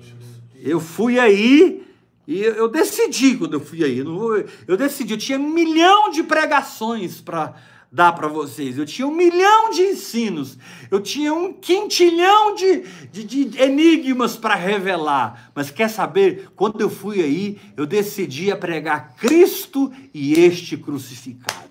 eu 0.62 0.80
fui 0.80 1.20
aí 1.20 1.84
e 2.28 2.42
eu 2.42 2.68
decidi 2.68 3.38
quando 3.38 3.54
eu 3.54 3.60
fui 3.60 3.84
aí, 3.84 4.00
eu 4.00 4.78
decidi, 4.78 5.14
eu 5.14 5.18
tinha 5.18 5.40
um 5.40 5.50
milhão 5.50 6.12
de 6.12 6.22
pregações 6.24 7.22
para 7.22 7.56
dar 7.92 8.12
para 8.14 8.28
vocês, 8.28 8.78
eu 8.78 8.86
tinha 8.86 9.08
um 9.08 9.16
milhão 9.16 9.70
de 9.70 9.82
ensinos, 9.82 10.58
eu 10.92 11.00
tinha 11.00 11.34
um 11.34 11.54
quintilhão 11.54 12.54
de, 12.54 12.84
de, 13.12 13.24
de 13.24 13.62
enigmas 13.62 14.36
para 14.36 14.56
revelar. 14.56 15.52
Mas 15.56 15.72
quer 15.72 15.90
saber? 15.90 16.50
Quando 16.56 16.82
eu 16.82 16.90
fui 16.90 17.22
aí, 17.22 17.60
eu 17.76 17.86
decidi 17.86 18.52
a 18.52 18.58
pregar 18.58 19.16
Cristo 19.16 19.92
e 20.14 20.34
este 20.34 20.76
crucificado. 20.78 21.68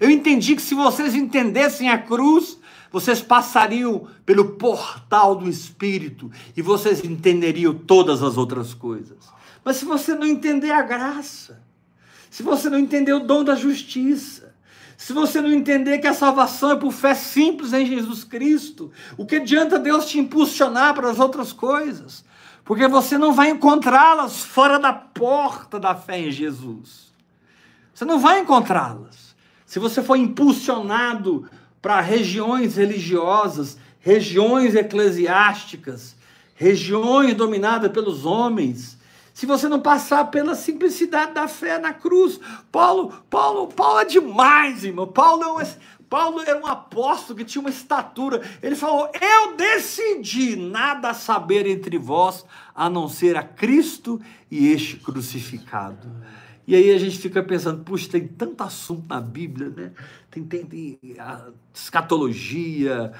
Eu 0.00 0.10
entendi 0.10 0.56
que 0.56 0.62
se 0.62 0.74
vocês 0.74 1.14
entendessem 1.14 1.90
a 1.90 1.98
cruz, 1.98 2.58
vocês 2.90 3.20
passariam 3.20 4.08
pelo 4.24 4.52
portal 4.56 5.36
do 5.36 5.48
Espírito 5.48 6.30
e 6.56 6.62
vocês 6.62 7.04
entenderiam 7.04 7.74
todas 7.74 8.22
as 8.22 8.38
outras 8.38 8.72
coisas. 8.72 9.18
Mas 9.62 9.76
se 9.76 9.84
você 9.84 10.14
não 10.14 10.26
entender 10.26 10.70
a 10.70 10.80
graça, 10.80 11.62
se 12.30 12.42
você 12.42 12.70
não 12.70 12.78
entender 12.78 13.12
o 13.12 13.20
dom 13.20 13.44
da 13.44 13.54
justiça, 13.54 14.54
se 14.96 15.12
você 15.12 15.40
não 15.40 15.50
entender 15.50 15.98
que 15.98 16.06
a 16.06 16.14
salvação 16.14 16.70
é 16.70 16.76
por 16.76 16.92
fé 16.92 17.14
simples 17.14 17.72
em 17.72 17.84
Jesus 17.84 18.22
Cristo, 18.22 18.92
o 19.16 19.26
que 19.26 19.36
adianta 19.36 19.78
Deus 19.78 20.06
te 20.06 20.18
impulsionar 20.18 20.94
para 20.94 21.10
as 21.10 21.18
outras 21.18 21.52
coisas? 21.52 22.24
Porque 22.64 22.86
você 22.86 23.18
não 23.18 23.32
vai 23.32 23.50
encontrá-las 23.50 24.40
fora 24.40 24.78
da 24.78 24.92
porta 24.92 25.80
da 25.80 25.94
fé 25.94 26.20
em 26.20 26.30
Jesus. 26.30 27.12
Você 27.92 28.04
não 28.04 28.20
vai 28.20 28.40
encontrá-las. 28.40 29.34
Se 29.66 29.78
você 29.78 30.02
for 30.02 30.16
impulsionado 30.16 31.48
para 31.82 32.00
regiões 32.00 32.76
religiosas, 32.76 33.76
regiões 33.98 34.74
eclesiásticas, 34.74 36.14
regiões 36.54 37.34
dominadas 37.34 37.90
pelos 37.90 38.26
homens. 38.26 38.98
Se 39.32 39.46
você 39.46 39.68
não 39.68 39.80
passar 39.80 40.30
pela 40.30 40.54
simplicidade 40.54 41.32
da 41.32 41.48
fé 41.48 41.78
na 41.78 41.92
cruz. 41.92 42.40
Paulo, 42.70 43.12
Paulo, 43.28 43.68
Paulo 43.68 44.00
é 44.00 44.04
demais, 44.04 44.84
irmão. 44.84 45.06
Paulo 45.06 45.42
é 45.42 45.52
um, 45.52 45.66
Paulo 46.08 46.40
era 46.40 46.58
um 46.58 46.66
apóstolo 46.66 47.38
que 47.38 47.44
tinha 47.44 47.60
uma 47.60 47.70
estatura. 47.70 48.42
Ele 48.62 48.74
falou: 48.74 49.08
Eu 49.20 49.56
decidi 49.56 50.56
nada 50.56 51.14
saber 51.14 51.66
entre 51.66 51.96
vós 51.96 52.44
a 52.74 52.90
não 52.90 53.08
ser 53.08 53.36
a 53.36 53.42
Cristo 53.42 54.20
e 54.50 54.68
este 54.68 54.96
crucificado. 54.96 56.10
E 56.66 56.74
aí 56.74 56.90
a 56.90 56.98
gente 56.98 57.18
fica 57.18 57.42
pensando, 57.42 57.82
puxa, 57.82 58.08
tem 58.08 58.28
tanto 58.28 58.62
assunto 58.62 59.04
na 59.08 59.20
Bíblia, 59.20 59.70
né? 59.70 59.92
Tem, 60.30 60.44
tem, 60.44 60.64
tem 60.64 60.98
escatologia, 61.74 63.12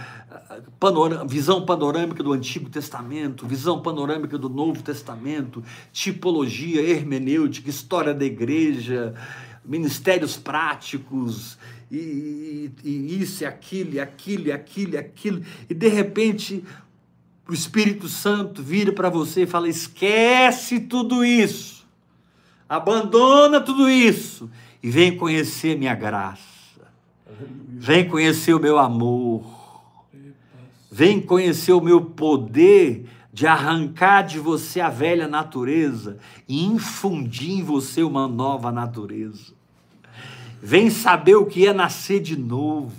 visão 1.26 1.64
panorâmica 1.64 2.22
do 2.22 2.32
Antigo 2.32 2.70
Testamento, 2.70 3.46
visão 3.46 3.82
panorâmica 3.82 4.38
do 4.38 4.48
Novo 4.48 4.82
Testamento, 4.82 5.64
tipologia, 5.92 6.80
hermenêutica, 6.80 7.68
história 7.68 8.14
da 8.14 8.24
igreja, 8.24 9.14
ministérios 9.64 10.36
práticos, 10.36 11.58
e, 11.90 12.70
e, 12.84 12.88
e 12.88 13.22
isso, 13.22 13.42
e 13.42 13.46
aquilo, 13.46 13.94
e 13.94 14.00
aquilo, 14.00 14.46
e 14.46 14.52
aquilo, 14.52 14.94
e 14.94 14.96
aquilo, 14.96 15.42
e 15.68 15.74
de 15.74 15.88
repente 15.88 16.62
o 17.48 17.52
Espírito 17.52 18.08
Santo 18.08 18.62
vira 18.62 18.92
para 18.92 19.08
você 19.08 19.42
e 19.42 19.46
fala: 19.46 19.68
esquece 19.68 20.78
tudo 20.78 21.24
isso 21.24 21.79
Abandona 22.70 23.60
tudo 23.60 23.90
isso 23.90 24.48
e 24.80 24.88
vem 24.88 25.16
conhecer 25.16 25.76
minha 25.76 25.92
graça. 25.92 26.38
Vem 27.68 28.08
conhecer 28.08 28.54
o 28.54 28.60
meu 28.60 28.78
amor. 28.78 29.44
Vem 30.88 31.20
conhecer 31.20 31.72
o 31.72 31.80
meu 31.80 32.00
poder 32.00 33.06
de 33.32 33.44
arrancar 33.44 34.22
de 34.22 34.38
você 34.38 34.80
a 34.80 34.88
velha 34.88 35.26
natureza 35.26 36.18
e 36.48 36.64
infundir 36.64 37.58
em 37.58 37.64
você 37.64 38.04
uma 38.04 38.28
nova 38.28 38.70
natureza. 38.70 39.52
Vem 40.62 40.90
saber 40.90 41.34
o 41.34 41.46
que 41.46 41.66
é 41.66 41.72
nascer 41.72 42.20
de 42.20 42.38
novo. 42.38 42.94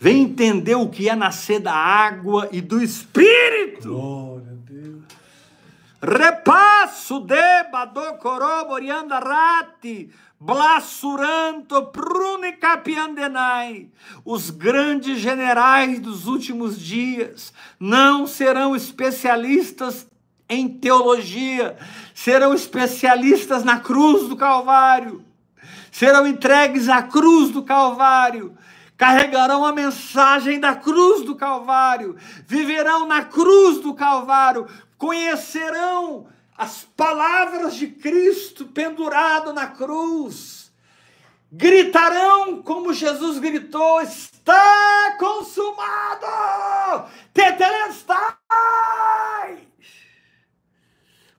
Vem 0.00 0.22
entender 0.22 0.74
o 0.74 0.88
que 0.88 1.08
é 1.08 1.14
nascer 1.14 1.60
da 1.60 1.72
água 1.72 2.48
e 2.50 2.60
do 2.60 2.82
Espírito. 2.82 3.90
Glória. 3.90 4.47
Repasso 6.00 7.18
deba 7.18 7.84
do 7.84 8.14
coroborianda 8.18 9.18
rati, 9.18 10.10
blassuranto 10.38 11.86
prune 11.86 12.52
capiandenai. 12.52 13.88
Os 14.24 14.50
grandes 14.50 15.18
generais 15.18 15.98
dos 15.98 16.26
últimos 16.26 16.80
dias 16.80 17.52
não 17.80 18.28
serão 18.28 18.76
especialistas 18.76 20.06
em 20.48 20.68
teologia, 20.68 21.76
serão 22.14 22.54
especialistas 22.54 23.64
na 23.64 23.80
cruz 23.80 24.28
do 24.28 24.36
Calvário, 24.36 25.24
serão 25.90 26.26
entregues 26.26 26.88
à 26.88 27.02
cruz 27.02 27.50
do 27.50 27.64
Calvário, 27.64 28.56
carregarão 28.96 29.64
a 29.64 29.72
mensagem 29.72 30.58
da 30.58 30.74
cruz 30.74 31.24
do 31.24 31.34
Calvário, 31.34 32.16
viverão 32.46 33.06
na 33.06 33.24
cruz 33.24 33.78
do 33.78 33.92
Calvário, 33.94 34.66
conhecerão 34.98 36.26
as 36.56 36.82
palavras 36.84 37.76
de 37.76 37.86
Cristo 37.86 38.66
pendurado 38.66 39.52
na 39.52 39.68
cruz, 39.68 40.72
gritarão 41.50 42.60
como 42.60 42.92
Jesus 42.92 43.38
gritou: 43.38 44.00
Está 44.00 45.16
consumado! 45.18 46.26
Tetelestai! 47.32 48.38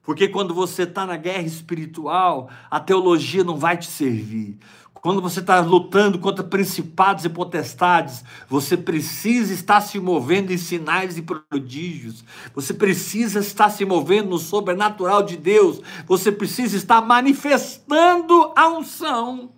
Porque 0.02 0.26
quando 0.26 0.54
você 0.54 0.84
está 0.84 1.04
na 1.06 1.16
guerra 1.16 1.42
espiritual, 1.42 2.50
a 2.70 2.80
teologia 2.80 3.44
não 3.44 3.56
vai 3.56 3.76
te 3.76 3.86
servir. 3.86 4.58
Quando 5.02 5.22
você 5.22 5.40
está 5.40 5.60
lutando 5.60 6.18
contra 6.18 6.44
principados 6.44 7.24
e 7.24 7.28
potestades, 7.30 8.22
você 8.46 8.76
precisa 8.76 9.54
estar 9.54 9.80
se 9.80 9.98
movendo 9.98 10.52
em 10.52 10.58
sinais 10.58 11.16
e 11.16 11.22
prodígios. 11.22 12.22
Você 12.54 12.74
precisa 12.74 13.40
estar 13.40 13.70
se 13.70 13.84
movendo 13.86 14.28
no 14.28 14.38
sobrenatural 14.38 15.22
de 15.22 15.38
Deus. 15.38 15.80
Você 16.06 16.30
precisa 16.30 16.76
estar 16.76 17.00
manifestando 17.00 18.52
a 18.54 18.68
unção. 18.68 19.52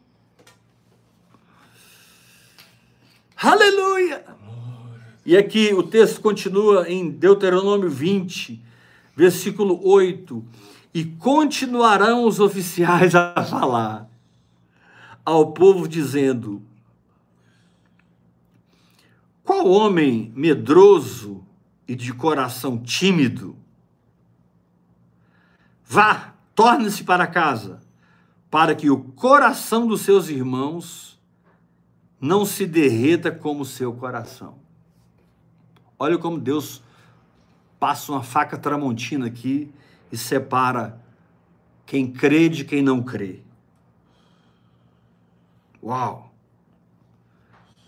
Aleluia! 3.37 4.25
E 5.27 5.37
aqui 5.37 5.75
o 5.75 5.83
texto 5.83 6.21
continua 6.21 6.89
em 6.89 7.11
Deuteronômio 7.11 7.91
20, 7.91 8.63
versículo 9.17 9.81
8. 9.85 10.45
E 10.95 11.05
continuarão 11.05 12.25
os 12.25 12.39
oficiais 12.39 13.13
a 13.17 13.45
falar 13.45 14.12
ao 15.25 15.53
povo 15.53 15.89
dizendo: 15.89 16.63
Qual 19.45 19.69
homem 19.69 20.33
medroso 20.35 21.45
e 21.87 21.95
de 21.95 22.13
coração 22.13 22.79
tímido? 22.79 23.57
Vá, 25.85 26.35
torne-se 26.55 27.05
para 27.05 27.27
casa, 27.27 27.81
para 28.51 28.75
que 28.75 28.89
o 28.89 28.99
coração 28.99 29.87
dos 29.87 30.03
seus 30.03 30.29
irmãos 30.29 31.21
não 32.21 32.47
se 32.47 32.67
derreta 32.67 33.31
como 33.31 33.63
o 33.63 33.67
seu 33.67 33.93
coração. 33.93 34.59
Olha 35.99 36.17
como 36.17 36.39
Deus 36.39 36.83
passa 37.79 38.13
uma 38.13 38.23
faca 38.23 38.57
tramontina 38.57 39.27
aqui 39.27 39.73
e 40.11 40.17
separa 40.17 41.01
quem 41.85 42.13
crê 42.13 42.49
de 42.49 42.65
quem 42.65 42.81
não 42.81 43.03
crê. 43.03 43.42
Uau! 45.83 46.33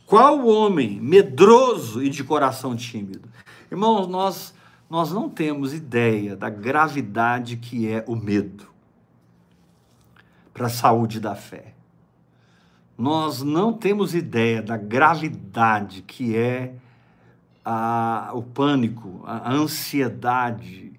Qual 0.06 0.46
homem 0.46 1.00
medroso 1.00 2.02
e 2.02 2.10
de 2.10 2.22
coração 2.22 2.76
tímido? 2.76 3.28
Irmãos, 3.70 4.06
nós, 4.06 4.54
nós 4.90 5.12
não 5.12 5.28
temos 5.28 5.72
ideia 5.72 6.36
da 6.36 6.50
gravidade 6.50 7.56
que 7.56 7.88
é 7.88 8.04
o 8.06 8.14
medo 8.14 8.66
para 10.52 10.66
a 10.66 10.70
saúde 10.70 11.18
da 11.18 11.34
fé. 11.34 11.74
Nós 12.96 13.42
não 13.42 13.72
temos 13.72 14.14
ideia 14.14 14.62
da 14.62 14.76
gravidade 14.76 16.02
que 16.02 16.36
é 16.36 16.74
a, 17.64 18.30
o 18.34 18.42
pânico, 18.42 19.22
a 19.26 19.52
ansiedade 19.52 20.92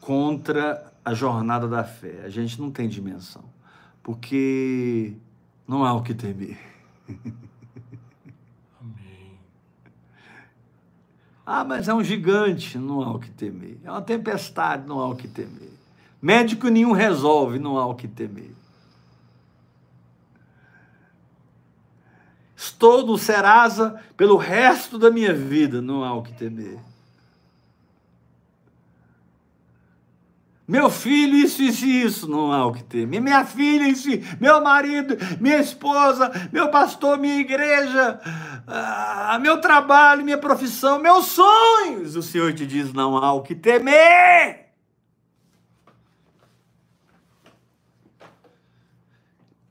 contra 0.00 0.92
a 1.04 1.14
jornada 1.14 1.66
da 1.66 1.82
fé. 1.82 2.22
A 2.24 2.28
gente 2.28 2.60
não 2.60 2.70
tem 2.70 2.88
dimensão. 2.88 3.44
Porque 4.02 5.16
não 5.68 5.84
há 5.84 5.92
o 5.92 6.02
que 6.02 6.14
temer. 6.14 6.58
Amém. 8.80 9.38
Ah, 11.44 11.62
mas 11.62 11.86
é 11.88 11.94
um 11.94 12.02
gigante, 12.02 12.78
não 12.78 13.02
há 13.02 13.12
o 13.12 13.18
que 13.18 13.30
temer. 13.30 13.78
É 13.84 13.90
uma 13.90 14.00
tempestade, 14.00 14.86
não 14.86 14.98
há 14.98 15.08
o 15.08 15.14
que 15.14 15.28
temer. 15.28 15.72
Médico 16.20 16.68
nenhum 16.68 16.92
resolve, 16.92 17.58
não 17.58 17.76
há 17.76 17.84
o 17.84 17.94
que 17.94 18.08
temer. 18.08 18.52
Estou 22.56 23.06
no 23.06 23.18
Serasa 23.18 24.02
pelo 24.16 24.36
resto 24.36 24.98
da 24.98 25.10
minha 25.10 25.34
vida, 25.34 25.82
não 25.82 26.02
há 26.02 26.14
o 26.14 26.22
que 26.22 26.32
temer. 26.32 26.78
Meu 30.68 30.90
filho, 30.90 31.34
isso, 31.34 31.62
isso, 31.62 31.86
isso, 31.86 32.30
não 32.30 32.52
há 32.52 32.66
o 32.66 32.74
que 32.74 32.84
ter. 32.84 33.06
Minha 33.06 33.42
filha, 33.46 33.88
isso, 33.88 34.06
meu 34.38 34.60
marido, 34.60 35.16
minha 35.40 35.56
esposa, 35.56 36.30
meu 36.52 36.70
pastor, 36.70 37.16
minha 37.16 37.40
igreja, 37.40 38.20
ah, 38.66 39.38
meu 39.40 39.62
trabalho, 39.62 40.22
minha 40.22 40.36
profissão, 40.36 40.98
meus 40.98 41.24
sonhos. 41.24 42.16
O 42.16 42.22
Senhor 42.22 42.52
te 42.52 42.66
diz: 42.66 42.92
não 42.92 43.16
há 43.16 43.32
o 43.32 43.40
que 43.40 43.54
temer. 43.54 44.68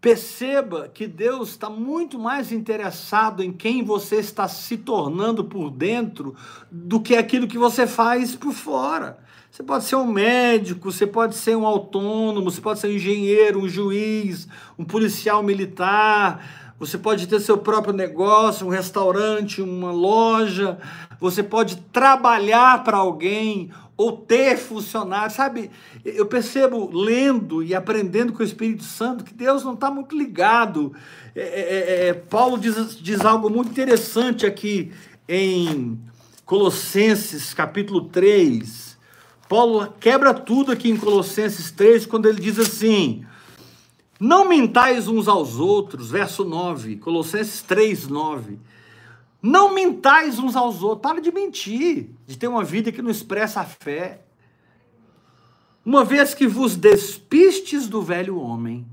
Perceba 0.02 0.88
que 0.88 1.06
Deus 1.06 1.50
está 1.50 1.70
muito 1.70 2.18
mais 2.18 2.52
interessado 2.52 3.44
em 3.44 3.54
quem 3.54 3.84
você 3.84 4.16
está 4.16 4.48
se 4.48 4.78
tornando 4.78 5.44
por 5.44 5.70
dentro 5.70 6.36
do 6.72 7.00
que 7.00 7.16
aquilo 7.16 7.48
que 7.48 7.58
você 7.58 7.86
faz 7.86 8.36
por 8.36 8.54
fora. 8.54 9.27
Você 9.58 9.64
pode 9.64 9.86
ser 9.86 9.96
um 9.96 10.06
médico, 10.06 10.92
você 10.92 11.08
pode 11.08 11.36
ser 11.36 11.58
um 11.58 11.66
autônomo, 11.66 12.52
você 12.52 12.62
pode 12.62 12.80
ser 12.80 12.90
um 12.90 12.92
engenheiro, 12.92 13.60
um 13.60 13.68
juiz, 13.68 14.48
um 14.78 14.86
policial 14.86 15.42
militar, 15.42 16.76
você 16.78 16.96
pode 16.96 17.26
ter 17.26 17.40
seu 17.40 17.58
próprio 17.58 17.92
negócio, 17.92 18.68
um 18.68 18.70
restaurante, 18.70 19.60
uma 19.60 19.92
loja, 19.92 20.78
você 21.20 21.42
pode 21.42 21.78
trabalhar 21.92 22.84
para 22.84 22.98
alguém 22.98 23.72
ou 23.98 24.12
ter 24.12 24.60
funcionário, 24.60 25.36
sabe? 25.36 25.72
Eu 26.06 26.28
percebo 26.28 26.96
lendo 26.96 27.64
e 27.64 27.74
aprendendo 27.74 28.34
com 28.34 28.44
o 28.44 28.46
Espírito 28.46 28.84
Santo 28.84 29.24
que 29.24 29.34
Deus 29.34 29.64
não 29.64 29.74
está 29.74 29.90
muito 29.90 30.16
ligado. 30.16 30.94
É, 31.36 31.42
é, 31.42 31.46
é, 31.46 32.08
é, 32.10 32.14
Paulo 32.14 32.60
diz, 32.60 32.96
diz 33.02 33.22
algo 33.22 33.50
muito 33.50 33.72
interessante 33.72 34.46
aqui 34.46 34.92
em 35.28 36.00
Colossenses 36.46 37.56
capítulo 37.56 38.02
3, 38.02 38.87
Paulo 39.48 39.94
quebra 40.00 40.34
tudo 40.34 40.72
aqui 40.72 40.90
em 40.90 40.98
Colossenses 40.98 41.72
3, 41.72 42.06
quando 42.06 42.28
ele 42.28 42.42
diz 42.42 42.60
assim: 42.60 43.26
Não 44.20 44.48
mentais 44.48 45.08
uns 45.08 45.28
aos 45.28 45.56
outros, 45.56 46.12
verso 46.12 46.44
9, 46.44 46.98
Colossenses 46.98 47.62
3, 47.62 48.08
9. 48.08 48.60
Não 49.42 49.74
mentais 49.74 50.40
uns 50.40 50.56
aos 50.56 50.84
outros, 50.84 51.02
para 51.02 51.22
de 51.22 51.32
mentir, 51.32 52.10
de 52.26 52.38
ter 52.38 52.48
uma 52.48 52.64
vida 52.64 52.92
que 52.92 53.02
não 53.02 53.10
expressa 53.10 53.62
a 53.62 53.66
fé. 53.66 54.22
Uma 55.86 56.04
vez 56.04 56.34
que 56.34 56.48
vos 56.48 56.76
despistes 56.76 57.88
do 57.88 58.02
velho 58.02 58.38
homem 58.38 58.86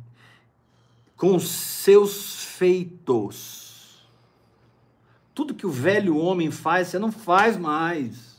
com 1.16 1.40
seus 1.40 2.44
feitos. 2.44 4.04
Tudo 5.34 5.54
que 5.54 5.66
o 5.66 5.70
velho 5.70 6.16
homem 6.16 6.52
faz, 6.52 6.88
você 6.88 6.98
não 6.98 7.10
faz 7.10 7.56
mais. 7.56 8.33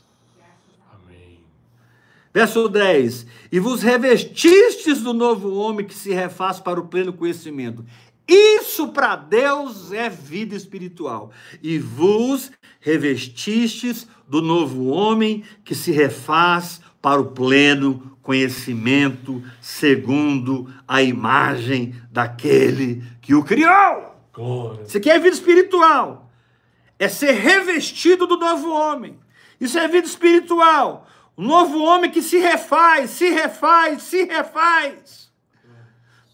Verso 2.35 2.67
10: 2.67 3.25
E 3.49 3.61
vos 3.61 3.81
revestistes 3.81 5.01
do 5.01 5.13
novo 5.13 5.55
homem 5.55 5.85
que 5.85 5.93
se 5.93 6.11
refaz 6.11 6.59
para 6.59 6.77
o 6.77 6.85
pleno 6.89 7.13
conhecimento. 7.13 7.85
Isso 8.27 8.89
para 8.89 9.15
Deus 9.15 9.93
é 9.93 10.09
vida 10.09 10.53
espiritual. 10.53 11.31
E 11.63 11.79
vos 11.79 12.51
revestistes 12.81 14.05
do 14.27 14.41
novo 14.41 14.87
homem 14.87 15.45
que 15.63 15.73
se 15.73 15.93
refaz 15.93 16.81
para 17.01 17.21
o 17.21 17.31
pleno 17.31 18.17
conhecimento, 18.21 19.41
segundo 19.61 20.69
a 20.85 21.01
imagem 21.01 21.95
daquele 22.11 23.01
que 23.21 23.33
o 23.33 23.45
criou. 23.45 24.13
Glória. 24.33 24.83
Isso 24.83 24.97
aqui 24.97 25.09
é 25.09 25.17
vida 25.17 25.35
espiritual. 25.35 26.29
É 26.99 27.07
ser 27.07 27.31
revestido 27.31 28.27
do 28.27 28.35
novo 28.35 28.69
homem. 28.71 29.17
Isso 29.57 29.79
é 29.79 29.87
vida 29.87 30.05
espiritual. 30.05 31.07
O 31.37 31.41
novo 31.41 31.79
homem 31.83 32.09
que 32.09 32.21
se 32.21 32.37
refaz, 32.37 33.09
se 33.11 33.29
refaz, 33.29 34.03
se 34.03 34.23
refaz. 34.23 35.25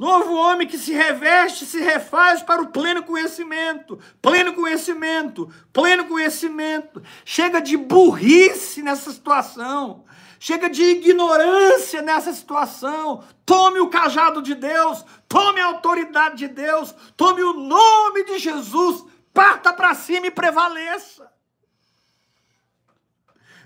Novo 0.02 0.34
homem 0.34 0.68
que 0.68 0.80
se 0.80 0.94
reveste, 0.94 1.64
se 1.64 1.80
refaz 1.80 2.42
para 2.42 2.60
o 2.60 2.70
pleno 2.70 3.04
conhecimento, 3.04 4.00
pleno 4.20 4.54
conhecimento, 4.54 5.48
pleno 5.72 6.06
conhecimento. 6.06 7.04
Chega 7.24 7.62
de 7.62 7.78
burrice 7.78 8.82
nessa 8.82 9.12
situação. 9.12 10.04
Chega 10.40 10.72
de 10.72 10.82
ignorância 10.82 12.02
nessa 12.02 12.34
situação. 12.34 13.24
Tome 13.46 13.80
o 13.80 13.90
cajado 13.90 14.42
de 14.42 14.56
Deus, 14.56 15.06
tome 15.30 15.62
a 15.62 15.68
autoridade 15.68 16.38
de 16.38 16.48
Deus, 16.48 16.96
tome 17.16 17.44
o 17.44 17.54
nome 17.54 18.24
de 18.24 18.40
Jesus, 18.40 19.06
parta 19.32 19.72
para 19.72 19.94
cima 19.94 20.26
e 20.26 20.32
prevaleça. 20.32 21.32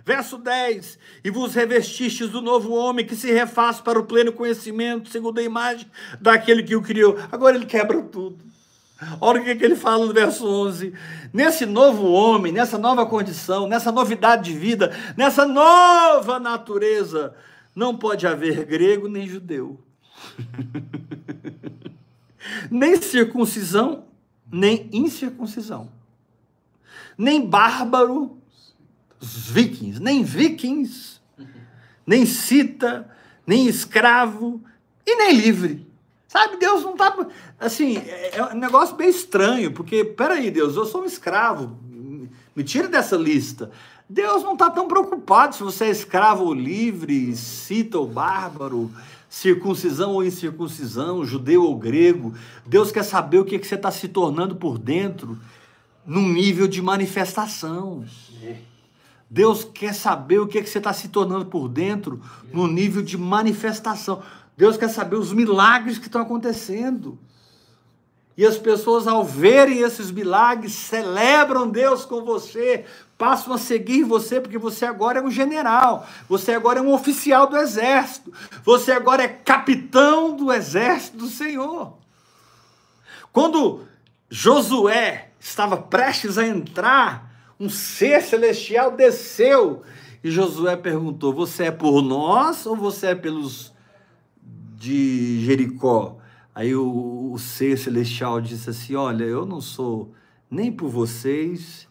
Verso 0.05 0.37
10: 0.37 0.99
E 1.23 1.31
vos 1.31 1.55
revestistes 1.55 2.29
do 2.29 2.39
novo 2.39 2.73
homem 2.73 3.05
que 3.05 3.15
se 3.15 3.31
refaz 3.31 3.81
para 3.81 3.99
o 3.99 4.05
pleno 4.05 4.31
conhecimento, 4.31 5.09
segundo 5.09 5.39
a 5.39 5.43
imagem 5.43 5.89
daquele 6.21 6.61
que 6.61 6.75
o 6.75 6.81
criou. 6.81 7.17
Agora 7.31 7.55
ele 7.55 7.65
quebra 7.65 7.99
tudo. 8.03 8.37
Olha 9.19 9.41
o 9.41 9.43
que, 9.43 9.65
ele 9.65 9.75
fala 9.75 10.05
no 10.05 10.13
verso 10.13 10.47
11. 10.47 10.93
Nesse 11.33 11.65
novo 11.65 12.07
homem, 12.11 12.53
nessa 12.53 12.77
nova 12.77 13.05
condição, 13.05 13.67
nessa 13.67 13.91
novidade 13.91 14.51
de 14.51 14.57
vida, 14.57 14.95
nessa 15.17 15.45
nova 15.45 16.39
natureza, 16.39 17.35
não 17.75 17.97
pode 17.97 18.25
haver 18.25 18.63
grego 18.63 19.09
nem 19.09 19.27
judeu, 19.27 19.83
nem 22.71 23.01
circuncisão, 23.01 24.05
nem 24.49 24.87
incircuncisão, 24.93 25.91
nem 27.17 27.45
bárbaro, 27.45 28.39
os 29.25 29.49
vikings, 29.49 29.99
nem 29.99 30.23
vikings, 30.23 31.19
nem 32.05 32.25
cita, 32.25 33.09
nem 33.45 33.67
escravo 33.67 34.61
e 35.05 35.15
nem 35.15 35.35
livre. 35.35 35.87
Sabe, 36.27 36.57
Deus 36.57 36.83
não 36.83 36.91
está. 36.93 37.15
Assim, 37.59 37.97
é, 37.97 38.37
é 38.37 38.43
um 38.45 38.57
negócio 38.57 38.95
bem 38.95 39.09
estranho, 39.09 39.71
porque, 39.71 40.03
peraí, 40.03 40.51
Deus, 40.51 40.75
eu 40.75 40.85
sou 40.85 41.03
um 41.03 41.05
escravo, 41.05 41.77
me 42.55 42.63
tira 42.63 42.87
dessa 42.87 43.15
lista. 43.15 43.71
Deus 44.07 44.43
não 44.43 44.53
está 44.53 44.69
tão 44.69 44.87
preocupado 44.87 45.55
se 45.55 45.63
você 45.63 45.85
é 45.85 45.89
escravo 45.89 46.43
ou 46.43 46.53
livre, 46.53 47.35
cita 47.35 47.97
ou 47.97 48.07
bárbaro, 48.07 48.91
circuncisão 49.29 50.11
ou 50.11 50.23
incircuncisão, 50.23 51.25
judeu 51.25 51.63
ou 51.63 51.75
grego. 51.75 52.33
Deus 52.65 52.91
quer 52.91 53.03
saber 53.03 53.39
o 53.39 53.45
que, 53.45 53.57
que 53.57 53.65
você 53.65 53.75
está 53.75 53.89
se 53.89 54.07
tornando 54.07 54.55
por 54.55 54.77
dentro, 54.77 55.39
num 56.05 56.27
nível 56.27 56.67
de 56.67 56.81
manifestação. 56.81 58.05
Deus 59.29 59.63
quer 59.63 59.93
saber 59.93 60.39
o 60.39 60.47
que, 60.47 60.61
que 60.61 60.69
você 60.69 60.77
está 60.77 60.93
se 60.93 61.09
tornando 61.09 61.45
por 61.45 61.67
dentro, 61.67 62.21
no 62.53 62.67
nível 62.67 63.01
de 63.01 63.17
manifestação. 63.17 64.21
Deus 64.55 64.77
quer 64.77 64.89
saber 64.89 65.15
os 65.17 65.33
milagres 65.33 65.97
que 65.97 66.05
estão 66.05 66.21
acontecendo. 66.21 67.17
E 68.37 68.45
as 68.45 68.57
pessoas, 68.57 69.07
ao 69.07 69.23
verem 69.23 69.79
esses 69.79 70.11
milagres, 70.11 70.73
celebram 70.73 71.69
Deus 71.69 72.05
com 72.05 72.23
você, 72.23 72.85
passam 73.17 73.53
a 73.53 73.57
seguir 73.57 74.03
você, 74.03 74.41
porque 74.41 74.57
você 74.57 74.85
agora 74.85 75.19
é 75.19 75.23
um 75.23 75.31
general, 75.31 76.05
você 76.27 76.51
agora 76.51 76.79
é 76.79 76.81
um 76.81 76.93
oficial 76.93 77.47
do 77.47 77.55
exército, 77.55 78.33
você 78.63 78.91
agora 78.91 79.23
é 79.23 79.27
capitão 79.27 80.35
do 80.35 80.51
exército 80.51 81.17
do 81.17 81.27
Senhor. 81.27 81.97
Quando 83.31 83.85
Josué 84.29 85.29
estava 85.39 85.77
prestes 85.77 86.37
a 86.37 86.45
entrar 86.45 87.34
um 87.59 87.69
ser 87.69 88.21
celestial 88.21 88.95
desceu 88.95 89.83
e 90.23 90.31
Josué 90.31 90.75
perguntou: 90.75 91.33
Você 91.33 91.65
é 91.65 91.71
por 91.71 92.01
nós 92.01 92.65
ou 92.65 92.75
você 92.75 93.07
é 93.07 93.15
pelos 93.15 93.71
de 94.75 95.45
Jericó? 95.45 96.17
Aí 96.53 96.75
o, 96.75 97.31
o 97.31 97.37
ser 97.37 97.77
celestial 97.77 98.41
disse 98.41 98.69
assim: 98.69 98.95
Olha, 98.95 99.23
eu 99.23 99.45
não 99.45 99.61
sou 99.61 100.13
nem 100.49 100.71
por 100.71 100.89
vocês 100.89 101.87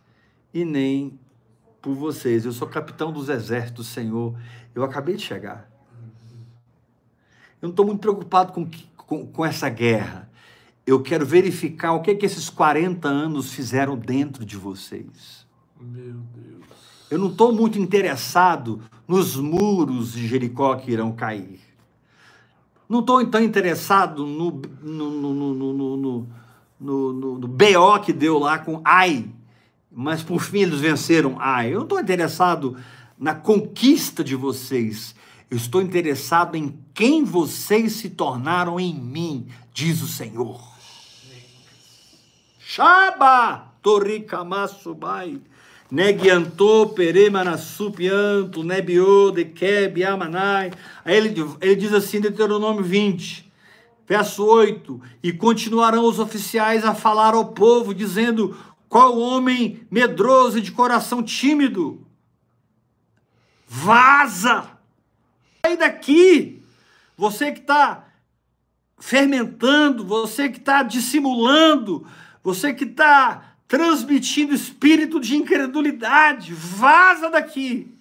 e 0.53 0.65
nem 0.65 1.19
por 1.81 1.95
vocês. 1.95 2.45
Eu 2.45 2.53
sou 2.53 2.67
capitão 2.67 3.13
dos 3.13 3.29
exércitos 3.29 3.87
do 3.87 3.93
Senhor. 3.93 4.37
Eu 4.75 4.83
acabei 4.83 5.17
de 5.17 5.23
chegar. 5.23 5.71
Eu 7.63 7.69
não 7.69 7.71
estou 7.71 7.87
muito 7.87 8.01
preocupado 8.01 8.53
com, 8.53 8.69
com, 8.97 9.27
com, 9.27 9.45
essa 9.45 9.69
guerra. 9.69 10.31
Eu 10.87 11.03
quero 11.03 11.25
verificar 11.25 11.93
o 11.93 12.03
que, 12.03 12.11
é 12.11 12.15
que 12.15 12.27
esses 12.27 12.51
40 12.51 13.07
anos 13.09 13.53
fizeram 13.53 13.97
dentro 13.97 14.45
de 14.45 14.57
vocês. 14.57 15.44
Meu 15.85 16.15
Deus. 16.35 16.65
Eu 17.11 17.19
não 17.19 17.29
estou 17.29 17.53
muito 17.53 17.79
interessado 17.79 18.81
nos 19.07 19.37
muros 19.37 20.13
de 20.13 20.27
Jericó 20.27 20.75
que 20.77 20.91
irão 20.91 21.13
cair. 21.13 21.61
Não 22.89 23.01
estou 23.01 23.21
então 23.21 23.43
interessado 23.43 24.27
no, 24.27 24.51
no, 24.83 25.11
no, 25.11 25.35
no, 25.35 25.73
no, 25.73 26.29
no, 26.81 27.39
no 27.39 27.49
BO 27.49 28.01
que 28.03 28.13
deu 28.13 28.39
lá 28.39 28.59
com 28.59 28.81
Ai, 28.85 29.29
mas 29.91 30.23
por 30.23 30.41
fim 30.41 30.61
eles 30.61 30.81
venceram 30.81 31.37
Ai. 31.39 31.71
Eu 31.71 31.77
não 31.77 31.83
estou 31.83 32.01
interessado 32.01 32.77
na 33.19 33.35
conquista 33.35 34.25
de 34.25 34.35
vocês. 34.35 35.15
Eu 35.51 35.57
estou 35.57 35.81
interessado 35.81 36.57
em 36.57 36.79
quem 36.93 37.25
vocês 37.25 37.93
se 37.93 38.11
tornaram 38.11 38.81
em 38.81 38.95
mim, 38.95 39.47
diz 39.73 40.03
o 40.03 40.09
Senhor. 40.09 40.61
Shaba, 42.59 43.73
Toricamasubai. 43.83 45.41
Negianto, 45.91 46.89
Peremanassupianto, 46.95 48.63
Nebio, 48.63 49.31
Dekeb, 49.31 50.03
Amanai. 50.05 50.73
Aí 51.05 51.17
ele, 51.17 51.35
ele 51.61 51.77
diz 51.77 51.93
assim, 51.93 52.21
Deuteronômio 52.21 52.83
20, 52.83 53.51
verso 54.07 54.45
8: 54.45 55.01
E 55.23 55.33
continuarão 55.33 56.05
os 56.05 56.19
oficiais 56.19 56.85
a 56.85 56.95
falar 56.95 57.35
ao 57.35 57.53
povo, 57.53 57.95
dizendo: 57.95 58.57
Qual 58.89 59.19
homem 59.19 59.87
medroso 59.91 60.59
e 60.59 60.63
de 60.63 60.73
coração 60.73 61.23
tímido? 61.23 62.07
Vaza! 63.67 64.71
Sai 65.65 65.77
daqui! 65.77 66.63
Você 67.17 67.53
que 67.53 67.61
está 67.61 68.05
fermentando, 68.99 70.05
você 70.05 70.49
que 70.49 70.59
está 70.59 70.83
dissimulando, 70.83 72.07
você 72.43 72.73
que 72.73 72.85
está 72.85 73.54
transmitindo 73.75 74.55
espírito 74.55 75.19
de 75.19 75.35
incredulidade. 75.35 76.55
Vaza 76.55 77.29
daqui. 77.29 77.93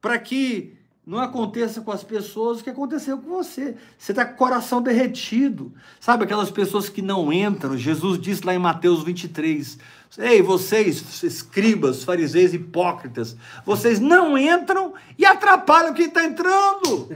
Para 0.00 0.18
que 0.18 0.76
não 1.06 1.20
aconteça 1.20 1.80
com 1.80 1.92
as 1.92 2.02
pessoas 2.02 2.58
o 2.58 2.64
que 2.64 2.70
aconteceu 2.70 3.18
com 3.18 3.28
você. 3.28 3.76
Você 3.96 4.10
está 4.10 4.24
com 4.24 4.34
o 4.34 4.36
coração 4.36 4.82
derretido. 4.82 5.72
Sabe 6.00 6.24
aquelas 6.24 6.50
pessoas 6.50 6.88
que 6.88 7.00
não 7.00 7.32
entram? 7.32 7.78
Jesus 7.78 8.20
disse 8.20 8.44
lá 8.44 8.52
em 8.52 8.58
Mateus 8.58 9.04
23. 9.04 9.78
Ei, 10.18 10.42
vocês, 10.42 11.22
escribas, 11.22 12.02
fariseus 12.02 12.52
hipócritas, 12.52 13.36
vocês 13.64 14.00
não 14.00 14.36
entram 14.36 14.94
e 15.16 15.24
atrapalham 15.24 15.94
quem 15.94 16.06
está 16.06 16.24
entrando. 16.24 17.08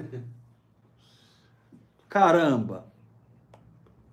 Caramba! 2.09 2.87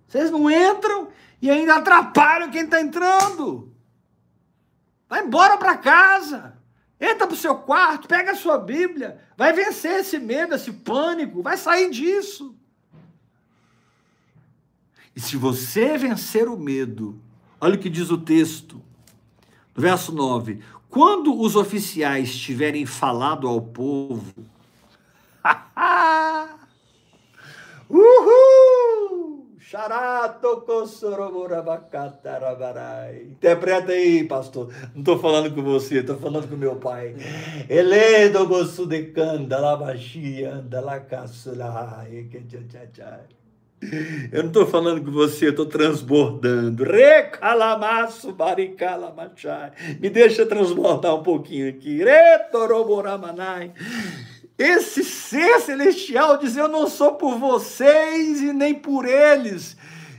Vocês 0.07 0.31
não 0.31 0.49
entram 0.49 1.09
e 1.45 1.49
ainda 1.49 1.75
atrapalham 1.75 2.49
quem 2.49 2.63
está 2.63 2.81
entrando. 2.81 3.71
Vai 5.07 5.23
embora 5.23 5.57
para 5.57 5.77
casa. 5.77 6.57
Entra 6.99 7.27
para 7.27 7.33
o 7.33 7.37
seu 7.37 7.55
quarto, 7.55 8.07
pega 8.07 8.31
a 8.31 8.35
sua 8.35 8.57
Bíblia, 8.57 9.21
vai 9.37 9.53
vencer 9.53 9.99
esse 9.99 10.17
medo, 10.17 10.55
esse 10.55 10.71
pânico, 10.71 11.43
vai 11.43 11.57
sair 11.57 11.91
disso. 11.91 12.55
E 15.15 15.19
se 15.19 15.37
você 15.37 15.97
vencer 15.97 16.47
o 16.47 16.57
medo, 16.57 17.21
olha 17.59 17.75
o 17.75 17.79
que 17.79 17.89
diz 17.89 18.09
o 18.09 18.17
texto, 18.17 18.81
no 19.75 19.81
verso 19.81 20.11
9: 20.13 20.63
quando 20.89 21.39
os 21.39 21.55
oficiais 21.55 22.35
tiverem 22.35 22.85
falado 22.85 23.47
ao 23.47 23.61
povo, 23.61 24.33
Uhul! 27.87 28.44
Interpreta 33.19 33.91
aí, 33.93 34.23
pastor. 34.23 34.71
Não 34.93 34.99
estou 34.99 35.17
falando 35.17 35.55
com 35.55 35.63
você, 35.63 36.01
estou 36.01 36.17
falando 36.17 36.47
com 36.47 36.55
meu 36.55 36.75
pai. 36.75 37.15
Eledo 37.67 38.45
gosto 38.45 38.85
de 38.85 39.05
canda, 39.05 39.57
la 39.57 39.73
anda, 39.73 40.81
la 40.81 40.99
caçula. 40.99 42.05
Eu 44.31 44.43
não 44.43 44.49
estou 44.49 44.67
falando 44.67 45.03
com 45.03 45.11
você, 45.11 45.49
estou 45.49 45.65
transbordando. 45.65 46.83
Recalamaço, 46.83 48.31
baricalamatchai. 48.33 49.71
Me 49.99 50.11
deixa 50.11 50.45
transbordar 50.45 51.15
um 51.15 51.23
pouquinho 51.23 51.69
aqui. 51.69 52.03
Retoroboramanai. 52.03 53.73
Esse 54.57 55.03
ser 55.03 55.59
celestial 55.59 56.37
diz: 56.37 56.55
Eu 56.55 56.67
não 56.67 56.87
sou 56.87 57.15
por 57.15 57.37
vocês 57.37 58.41
e 58.41 58.53
nem 58.53 58.73
por 58.73 59.05
eles. 59.05 59.75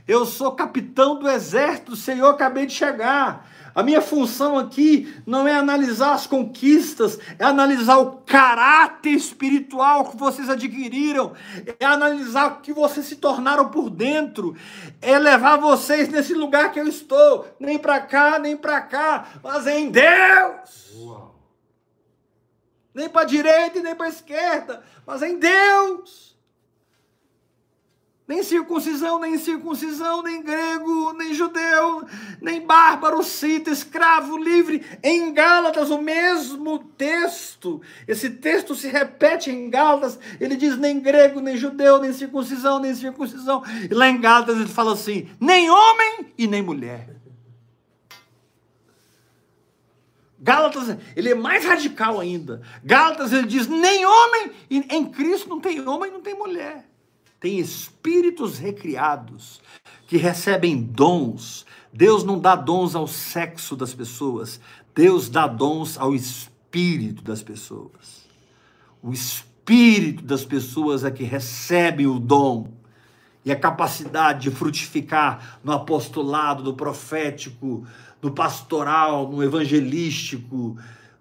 Eu 0.07 0.25
sou 0.25 0.53
capitão 0.53 1.19
do 1.19 1.29
exército, 1.29 1.95
Senhor, 1.95 2.29
acabei 2.29 2.65
de 2.65 2.73
chegar. 2.73 3.45
A 3.75 3.83
minha 3.83 4.01
função 4.01 4.57
aqui 4.57 5.13
não 5.23 5.47
é 5.47 5.53
analisar 5.53 6.13
as 6.13 6.25
conquistas, 6.25 7.19
é 7.37 7.43
analisar 7.43 7.97
o 7.97 8.13
caráter 8.25 9.11
espiritual 9.11 10.05
que 10.05 10.17
vocês 10.17 10.49
adquiriram, 10.49 11.33
é 11.79 11.85
analisar 11.85 12.53
o 12.53 12.61
que 12.61 12.73
vocês 12.73 13.05
se 13.05 13.17
tornaram 13.17 13.69
por 13.69 13.91
dentro, 13.91 14.55
é 14.99 15.19
levar 15.19 15.57
vocês 15.57 16.09
nesse 16.09 16.33
lugar 16.33 16.71
que 16.71 16.79
eu 16.79 16.87
estou, 16.87 17.45
nem 17.59 17.77
para 17.77 17.99
cá, 17.99 18.39
nem 18.39 18.57
para 18.57 18.81
cá, 18.81 19.27
mas 19.43 19.67
em 19.67 19.91
Deus. 19.91 20.95
Uau. 20.95 21.26
Nem 22.97 23.07
para 23.07 23.21
a 23.21 23.25
direita 23.25 23.77
e 23.77 23.83
nem 23.83 23.93
para 23.93 24.07
a 24.07 24.09
esquerda, 24.09 24.83
mas 25.05 25.21
em 25.21 25.37
Deus. 25.37 26.35
Nem 28.27 28.41
circuncisão, 28.41 29.19
nem 29.19 29.37
circuncisão, 29.37 30.23
nem 30.23 30.41
grego, 30.41 31.13
nem 31.13 31.31
judeu, 31.31 32.07
nem 32.41 32.65
bárbaro, 32.65 33.21
cita, 33.23 33.69
escravo, 33.69 34.35
livre. 34.35 34.83
Em 35.03 35.31
Gálatas, 35.31 35.91
o 35.91 36.01
mesmo 36.01 36.79
texto. 36.79 37.83
Esse 38.07 38.31
texto 38.31 38.73
se 38.73 38.87
repete 38.87 39.51
em 39.51 39.69
Gálatas. 39.69 40.17
Ele 40.39 40.55
diz 40.55 40.75
nem 40.75 40.99
grego, 40.99 41.39
nem 41.39 41.55
judeu, 41.55 41.99
nem 41.99 42.11
circuncisão, 42.11 42.79
nem 42.79 42.95
circuncisão. 42.95 43.63
E 43.91 43.93
lá 43.93 44.09
em 44.09 44.19
Gálatas 44.19 44.57
ele 44.57 44.67
fala 44.67 44.93
assim: 44.93 45.29
nem 45.39 45.69
homem 45.69 46.33
e 46.35 46.47
nem 46.47 46.63
mulher. 46.63 47.16
Gálatas, 50.39 50.97
ele 51.15 51.29
é 51.29 51.35
mais 51.35 51.65
radical 51.65 52.19
ainda. 52.19 52.61
Gálatas, 52.83 53.33
ele 53.33 53.47
diz: 53.47 53.67
nem 53.67 54.05
homem, 54.05 54.51
em 54.69 55.05
Cristo 55.05 55.49
não 55.49 55.59
tem 55.59 55.85
homem, 55.87 56.11
não 56.11 56.21
tem 56.21 56.35
mulher 56.35 56.87
tem 57.39 57.59
espíritos 57.59 58.57
recriados 58.57 59.61
que 60.07 60.17
recebem 60.17 60.81
dons. 60.81 61.65
Deus 61.93 62.23
não 62.23 62.39
dá 62.39 62.55
dons 62.55 62.95
ao 62.95 63.07
sexo 63.07 63.75
das 63.75 63.93
pessoas, 63.93 64.59
Deus 64.93 65.29
dá 65.29 65.47
dons 65.47 65.97
ao 65.97 66.15
espírito 66.15 67.23
das 67.23 67.43
pessoas. 67.43 68.27
O 69.01 69.11
espírito 69.11 70.23
das 70.23 70.43
pessoas 70.43 71.03
é 71.03 71.11
que 71.11 71.23
recebe 71.23 72.07
o 72.07 72.19
dom 72.19 72.71
e 73.45 73.51
a 73.51 73.55
capacidade 73.55 74.49
de 74.49 74.51
frutificar 74.51 75.59
no 75.63 75.71
apostolado, 75.71 76.63
no 76.63 76.73
profético, 76.73 77.85
no 78.21 78.31
pastoral, 78.31 79.27
no 79.29 79.43
evangelístico. 79.43 80.77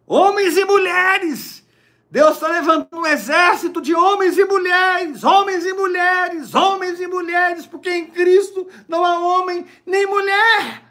Homens 0.06 0.56
e 0.56 0.64
mulheres 0.64 1.66
Deus 2.10 2.34
está 2.34 2.48
levantando 2.48 3.02
um 3.02 3.06
exército 3.06 3.80
de 3.80 3.94
homens 3.94 4.38
e 4.38 4.44
mulheres, 4.44 5.24
homens 5.24 5.66
e 5.66 5.72
mulheres, 5.72 6.54
homens 6.54 7.00
e 7.00 7.06
mulheres, 7.06 7.66
porque 7.66 7.90
em 7.90 8.06
Cristo 8.06 8.66
não 8.88 9.04
há 9.04 9.18
homem 9.18 9.66
nem 9.84 10.06
mulher. 10.06 10.82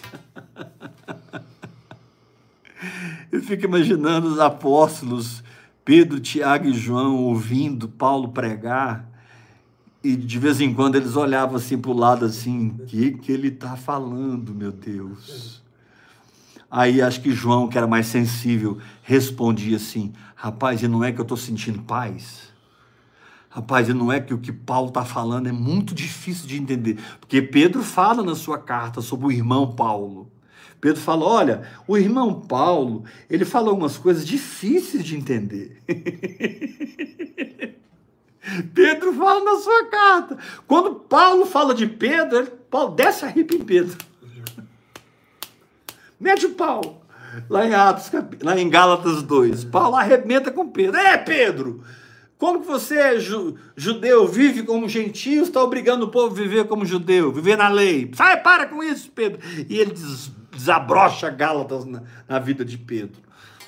Eu 3.30 3.42
fico 3.42 3.66
imaginando 3.66 4.28
os 4.28 4.40
apóstolos, 4.40 5.44
Pedro, 5.84 6.20
Tiago 6.20 6.68
e 6.68 6.72
João, 6.72 7.16
ouvindo 7.16 7.88
Paulo 7.88 8.28
pregar, 8.28 9.09
e 10.02 10.16
de 10.16 10.38
vez 10.38 10.60
em 10.60 10.72
quando 10.72 10.96
eles 10.96 11.14
olhavam 11.14 11.56
assim 11.56 11.78
para 11.78 11.90
o 11.90 11.96
lado, 11.96 12.24
assim: 12.24 12.68
o 12.68 12.86
que, 12.86 13.12
que 13.12 13.30
ele 13.30 13.48
está 13.48 13.76
falando, 13.76 14.54
meu 14.54 14.72
Deus? 14.72 15.62
Aí 16.70 17.02
acho 17.02 17.20
que 17.20 17.32
João, 17.32 17.68
que 17.68 17.76
era 17.76 17.86
mais 17.86 18.06
sensível, 18.06 18.78
respondia 19.02 19.76
assim: 19.76 20.12
rapaz, 20.34 20.82
e 20.82 20.88
não 20.88 21.04
é 21.04 21.12
que 21.12 21.20
eu 21.20 21.24
estou 21.24 21.36
sentindo 21.36 21.82
paz? 21.82 22.50
Rapaz, 23.50 23.88
e 23.88 23.92
não 23.92 24.12
é 24.12 24.20
que 24.20 24.32
o 24.32 24.38
que 24.38 24.52
Paulo 24.52 24.88
está 24.88 25.04
falando 25.04 25.48
é 25.48 25.52
muito 25.52 25.92
difícil 25.92 26.46
de 26.46 26.56
entender. 26.56 26.98
Porque 27.18 27.42
Pedro 27.42 27.82
fala 27.82 28.22
na 28.22 28.36
sua 28.36 28.58
carta 28.58 29.00
sobre 29.00 29.26
o 29.26 29.32
irmão 29.32 29.72
Paulo. 29.72 30.30
Pedro 30.80 31.00
fala: 31.00 31.26
olha, 31.26 31.62
o 31.86 31.98
irmão 31.98 32.40
Paulo, 32.40 33.04
ele 33.28 33.44
fala 33.44 33.68
algumas 33.68 33.98
coisas 33.98 34.26
difíceis 34.26 35.04
de 35.04 35.16
entender. 35.16 35.82
Pedro 38.74 39.12
fala 39.12 39.44
na 39.44 39.60
sua 39.60 39.86
carta. 39.86 40.38
Quando 40.66 40.94
Paulo 40.94 41.44
fala 41.44 41.74
de 41.74 41.86
Pedro, 41.86 42.46
Paulo 42.70 42.94
desce 42.94 43.24
a 43.24 43.28
ripa 43.28 43.54
em 43.54 43.64
Pedro. 43.64 43.96
Mete 46.18 46.46
o 46.46 46.54
pau. 46.54 47.02
Lá 47.48 47.66
em 47.66 47.74
Atos, 47.74 48.10
lá 48.42 48.58
em 48.58 48.68
Gálatas 48.68 49.22
2. 49.22 49.64
Paulo 49.64 49.96
arrebenta 49.96 50.50
com 50.50 50.68
Pedro. 50.68 50.96
É, 50.96 51.16
Pedro! 51.16 51.82
Como 52.36 52.60
que 52.62 52.66
você, 52.66 52.96
é 52.96 53.20
judeu, 53.76 54.26
vive 54.26 54.62
como 54.62 54.88
gentio, 54.88 55.42
está 55.42 55.62
obrigando 55.62 56.06
o 56.06 56.10
povo 56.10 56.34
a 56.34 56.38
viver 56.38 56.66
como 56.66 56.86
judeu, 56.86 57.30
viver 57.30 57.54
na 57.54 57.68
lei? 57.68 58.10
Sai, 58.14 58.42
para 58.42 58.66
com 58.66 58.82
isso, 58.82 59.10
Pedro. 59.10 59.38
E 59.68 59.78
ele 59.78 59.92
des, 59.92 60.32
desabrocha 60.50 61.28
Gálatas 61.28 61.84
na, 61.84 62.02
na 62.26 62.38
vida 62.38 62.64
de 62.64 62.78
Pedro. 62.78 63.20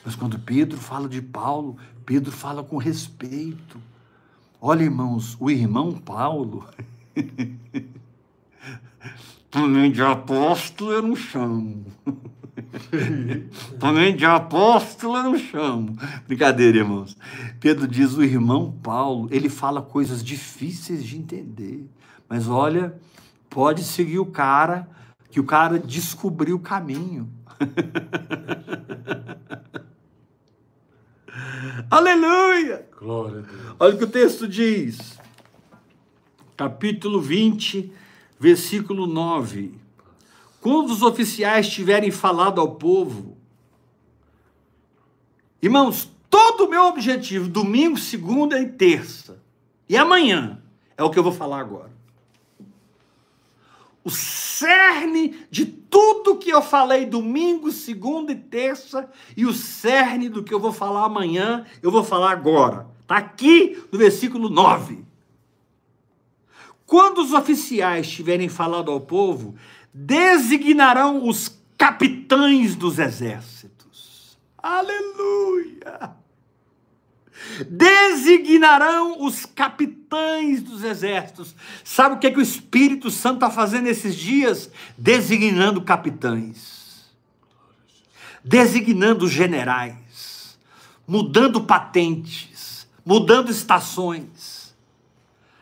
Mas 0.03 0.15
quando 0.15 0.39
Pedro 0.39 0.79
fala 0.79 1.07
de 1.07 1.21
Paulo, 1.21 1.77
Pedro 2.07 2.33
fala 2.33 2.65
com 2.65 2.79
respeito. 2.79 3.79
Olha, 4.65 4.85
irmãos, 4.85 5.37
o 5.41 5.51
irmão 5.51 5.91
Paulo, 5.91 6.65
também 9.51 9.91
de 9.91 10.01
apóstolo 10.01 10.93
eu 10.93 11.03
não 11.03 11.17
chamo. 11.17 11.85
Também 13.81 14.15
de 14.15 14.25
apóstolo 14.25 15.17
eu 15.17 15.23
não 15.25 15.37
chamo. 15.37 15.99
Brincadeira, 16.29 16.79
irmãos. 16.79 17.17
Pedro 17.59 17.89
diz: 17.89 18.15
o 18.15 18.23
irmão 18.23 18.73
Paulo, 18.83 19.27
ele 19.33 19.49
fala 19.49 19.83
coisas 19.83 20.23
difíceis 20.23 21.05
de 21.05 21.19
entender. 21.19 21.91
Mas 22.29 22.47
olha, 22.47 22.95
pode 23.51 23.83
seguir 23.83 24.21
o 24.21 24.27
cara, 24.27 24.89
que 25.31 25.41
o 25.41 25.45
cara 25.45 25.77
descobriu 25.77 26.55
o 26.55 26.61
caminho. 26.61 27.29
Aleluia! 31.91 32.89
Glória 32.99 33.39
a 33.39 33.43
Deus. 33.43 33.77
Olha 33.79 33.95
o 33.95 33.99
que 33.99 34.05
o 34.05 34.11
texto 34.11 34.49
diz. 34.49 35.19
Capítulo 36.57 37.21
20, 37.21 37.93
versículo 38.39 39.07
9. 39.07 39.75
Quando 40.61 40.91
os 40.91 41.03
oficiais 41.03 41.69
tiverem 41.69 42.11
falado 42.11 42.61
ao 42.61 42.77
povo, 42.77 43.37
irmãos, 45.61 46.11
todo 46.29 46.67
o 46.67 46.71
meu 46.71 46.85
objetivo, 46.85 47.49
domingo, 47.49 47.99
segunda 47.99 48.61
e 48.61 48.69
terça, 48.69 49.41
e 49.89 49.97
amanhã, 49.97 50.61
é 50.97 51.03
o 51.03 51.11
que 51.11 51.19
eu 51.19 51.23
vou 51.23 51.33
falar 51.33 51.61
agora. 51.61 51.92
O 54.05 54.11
cerne 54.11 55.47
de 55.51 55.65
tudo 55.65 56.39
que 56.39 56.51
eu 56.51 56.61
falei 56.61 57.07
domingo, 57.07 57.71
segunda 57.71 58.33
e 58.33 58.37
terça, 58.37 59.09
e 59.37 59.47
o 59.47 59.53
cerne 59.53 60.29
do 60.29 60.43
que 60.43 60.53
eu 60.53 60.59
vou 60.59 60.73
falar 60.73 61.05
amanhã, 61.05 61.65
eu 61.83 61.91
vou 61.91 62.03
falar 62.03 62.33
agora. 62.33 62.87
Está 63.03 63.17
aqui 63.17 63.81
no 63.93 63.99
versículo 63.99 64.49
9. 64.49 65.05
Quando 66.87 67.19
os 67.19 67.33
oficiais 67.33 68.11
tiverem 68.11 68.49
falado 68.49 68.91
ao 68.91 69.01
povo, 69.01 69.55
designarão 69.95 71.27
os 71.27 71.59
capitães 71.79 72.75
dos 72.75 72.99
exércitos. 72.99 74.39
Aleluia! 74.59 76.22
Designarão 77.69 79.25
os 79.25 79.47
capitães 79.47 80.63
dos 80.63 80.83
exércitos. 80.85 81.55
Sabe 81.85 82.17
o 82.17 82.19
que, 82.19 82.27
é 82.27 82.31
que 82.31 82.39
o 82.39 82.43
Espírito 82.43 83.11
Santo 83.11 83.35
está 83.35 83.51
fazendo 83.51 83.89
esses 83.89 84.15
dias? 84.15 84.71
Designando 84.97 85.83
capitães, 85.83 87.07
designando 88.45 89.29
generais. 89.29 90.59
Mudando 91.07 91.65
patentes, 91.65 92.87
mudando 93.05 93.51
estações, 93.51 94.73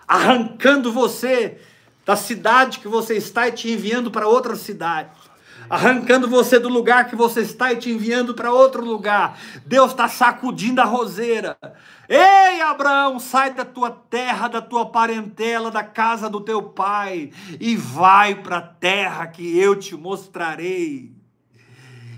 arrancando 0.07 0.93
você 0.93 1.59
da 2.05 2.15
cidade 2.15 2.79
que 2.79 2.87
você 2.87 3.17
está 3.17 3.49
e 3.49 3.53
te 3.53 3.71
enviando 3.71 4.11
para 4.11 4.29
outra 4.29 4.55
cidade 4.55 5.11
arrancando 5.71 6.29
você 6.29 6.59
do 6.59 6.69
lugar 6.69 7.09
que 7.09 7.15
você 7.15 7.43
está 7.43 7.73
e 7.73 7.77
te 7.77 7.91
enviando 7.91 8.35
para 8.35 8.53
outro 8.53 8.85
lugar. 8.85 9.39
Deus 9.65 9.93
está 9.93 10.09
sacudindo 10.09 10.81
a 10.81 10.85
roseira. 10.85 11.57
Ei, 12.09 12.61
Abraão, 12.61 13.21
sai 13.21 13.55
da 13.55 13.65
tua 13.65 13.89
terra, 13.89 14.49
da 14.49 14.61
tua 14.61 14.87
parentela, 14.87 15.71
da 15.71 15.85
casa 15.85 16.29
do 16.29 16.41
teu 16.41 16.61
pai 16.61 17.31
e 17.61 17.77
vai 17.77 18.35
para 18.35 18.57
a 18.57 18.63
terra 18.63 19.29
que 19.29 19.57
eu 19.57 19.77
te 19.77 19.95
mostrarei. 19.97 21.13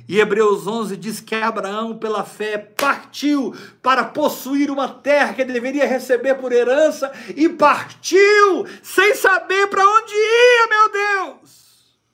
E 0.09 0.19
Hebreus 0.19 0.67
11 0.67 0.97
diz 0.97 1.21
que 1.21 1.35
Abraão, 1.35 1.97
pela 1.97 2.25
fé, 2.25 2.59
partiu 2.59 3.55
para 3.83 4.05
possuir 4.05 4.71
uma 4.71 4.89
terra 4.89 5.35
que 5.35 5.45
deveria 5.45 5.87
receber 5.87 6.35
por 6.35 6.53
herança 6.53 7.13
e 7.37 7.49
partiu 7.49 8.67
sem 8.83 9.15
saber 9.15 9.69
para 9.69 9.87
onde 9.87 10.13
ia, 10.13 10.67
meu 10.69 10.93
Deus. 10.93 11.62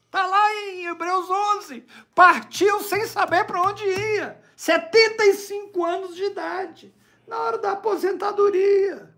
Está 0.09 0.25
lá 0.25 0.55
em 0.55 0.87
Hebreus 0.87 1.27
11. 1.29 1.85
Partiu 2.15 2.81
sem 2.81 3.07
saber 3.07 3.45
para 3.45 3.61
onde 3.61 3.85
ia. 3.85 4.41
75 4.57 5.85
anos 5.85 6.17
de 6.17 6.25
idade. 6.25 6.95
Na 7.27 7.39
hora 7.41 7.59
da 7.59 7.73
aposentadoria. 7.73 9.11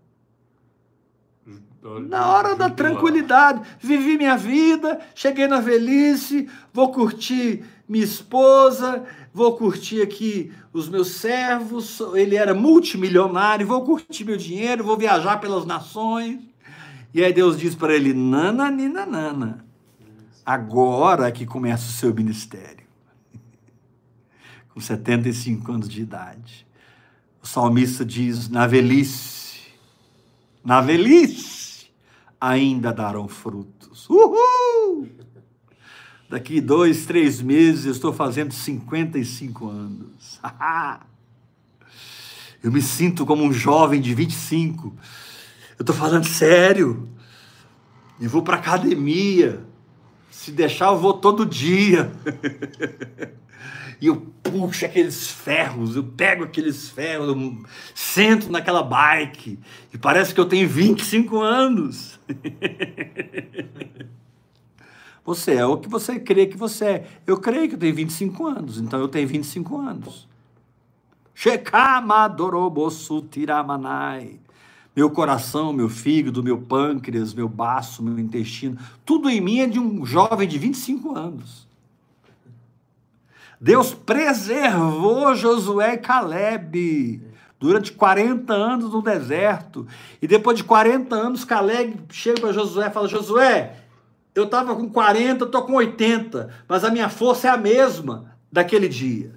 Na 2.09 2.29
hora 2.33 2.55
da 2.57 2.69
tranquilidade. 2.69 3.61
Vivi 3.79 4.17
minha 4.17 4.35
vida, 4.35 4.99
cheguei 5.15 5.47
na 5.47 5.61
velhice, 5.61 6.49
vou 6.73 6.91
curtir 6.91 7.63
minha 7.87 8.03
esposa, 8.03 9.05
vou 9.33 9.55
curtir 9.55 10.01
aqui 10.01 10.53
os 10.73 10.89
meus 10.89 11.11
servos. 11.11 12.01
Ele 12.13 12.35
era 12.35 12.53
multimilionário, 12.53 13.65
vou 13.65 13.85
curtir 13.85 14.25
meu 14.25 14.35
dinheiro, 14.35 14.83
vou 14.83 14.97
viajar 14.97 15.39
pelas 15.39 15.65
nações. 15.65 16.41
E 17.13 17.23
aí 17.23 17.31
Deus 17.31 17.57
diz 17.57 17.75
para 17.75 17.95
ele: 17.95 18.13
Nana, 18.13 18.69
nina, 18.69 19.05
nana 19.05 19.70
agora 20.45 21.31
que 21.31 21.45
começa 21.45 21.87
o 21.87 21.91
seu 21.91 22.13
ministério. 22.13 22.85
Com 24.73 24.79
75 24.79 25.71
anos 25.71 25.89
de 25.89 26.01
idade. 26.01 26.67
O 27.41 27.47
salmista 27.47 28.05
diz: 28.05 28.49
na 28.49 28.67
velhice, 28.67 29.59
na 30.63 30.81
velhice, 30.81 31.91
ainda 32.39 32.93
darão 32.93 33.27
frutos. 33.27 34.09
Uhul! 34.09 35.09
Daqui 36.29 36.61
dois, 36.61 37.05
três 37.05 37.41
meses 37.41 37.85
eu 37.85 37.91
estou 37.91 38.13
fazendo 38.13 38.53
55 38.53 39.67
anos. 39.67 40.39
eu 42.63 42.71
me 42.71 42.81
sinto 42.81 43.25
como 43.25 43.43
um 43.43 43.51
jovem 43.51 43.99
de 43.99 44.13
25. 44.13 44.95
Eu 45.77 45.83
estou 45.83 45.95
falando 45.95 46.25
sério. 46.25 47.09
E 48.19 48.27
vou 48.27 48.43
para 48.43 48.57
academia 48.57 49.65
se 50.31 50.51
deixar, 50.51 50.87
eu 50.87 50.97
vou 50.97 51.13
todo 51.13 51.45
dia. 51.45 52.09
e 53.99 54.07
eu 54.07 54.15
puxo 54.41 54.85
aqueles 54.85 55.29
ferros, 55.29 55.95
eu 55.95 56.03
pego 56.03 56.45
aqueles 56.45 56.89
ferros, 56.89 57.27
eu 57.27 57.63
sento 57.93 58.49
naquela 58.49 58.81
bike 58.81 59.59
e 59.93 59.97
parece 59.97 60.33
que 60.33 60.39
eu 60.39 60.45
tenho 60.45 60.67
25 60.67 61.41
anos. 61.41 62.19
você 65.23 65.55
é 65.55 65.65
o 65.65 65.77
que 65.77 65.89
você 65.89 66.17
crê 66.17 66.47
que 66.47 66.57
você 66.57 66.85
é. 66.85 67.07
Eu 67.27 67.37
creio 67.37 67.67
que 67.67 67.75
eu 67.75 67.79
tenho 67.79 67.93
25 67.93 68.47
anos, 68.47 68.79
então 68.79 68.99
eu 68.99 69.09
tenho 69.09 69.27
25 69.27 69.77
anos. 69.77 70.29
Shekamadorobosu 71.35 73.21
tiramanai 73.23 74.39
meu 74.95 75.09
coração, 75.09 75.71
meu 75.71 75.89
fígado, 75.89 76.43
meu 76.43 76.57
pâncreas, 76.57 77.33
meu 77.33 77.47
baço, 77.47 78.03
meu 78.03 78.19
intestino, 78.19 78.77
tudo 79.05 79.29
em 79.29 79.39
mim 79.39 79.59
é 79.59 79.67
de 79.67 79.79
um 79.79 80.05
jovem 80.05 80.47
de 80.47 80.57
25 80.57 81.17
anos. 81.17 81.67
Deus 83.59 83.93
preservou 83.93 85.35
Josué 85.35 85.93
e 85.93 85.97
Caleb 85.97 87.21
durante 87.59 87.91
40 87.91 88.51
anos 88.51 88.91
no 88.91 89.03
deserto. 89.03 89.87
E 90.19 90.27
depois 90.27 90.57
de 90.57 90.63
40 90.63 91.15
anos, 91.15 91.45
Caleb 91.45 91.95
chega 92.09 92.41
para 92.41 92.51
Josué 92.51 92.87
e 92.87 92.91
fala: 92.91 93.07
Josué, 93.07 93.75
eu 94.33 94.45
estava 94.45 94.75
com 94.75 94.89
40, 94.89 95.45
estou 95.45 95.61
com 95.61 95.73
80, 95.73 96.49
mas 96.67 96.83
a 96.83 96.89
minha 96.89 97.07
força 97.07 97.47
é 97.47 97.51
a 97.51 97.57
mesma 97.57 98.33
daquele 98.51 98.89
dia. 98.89 99.35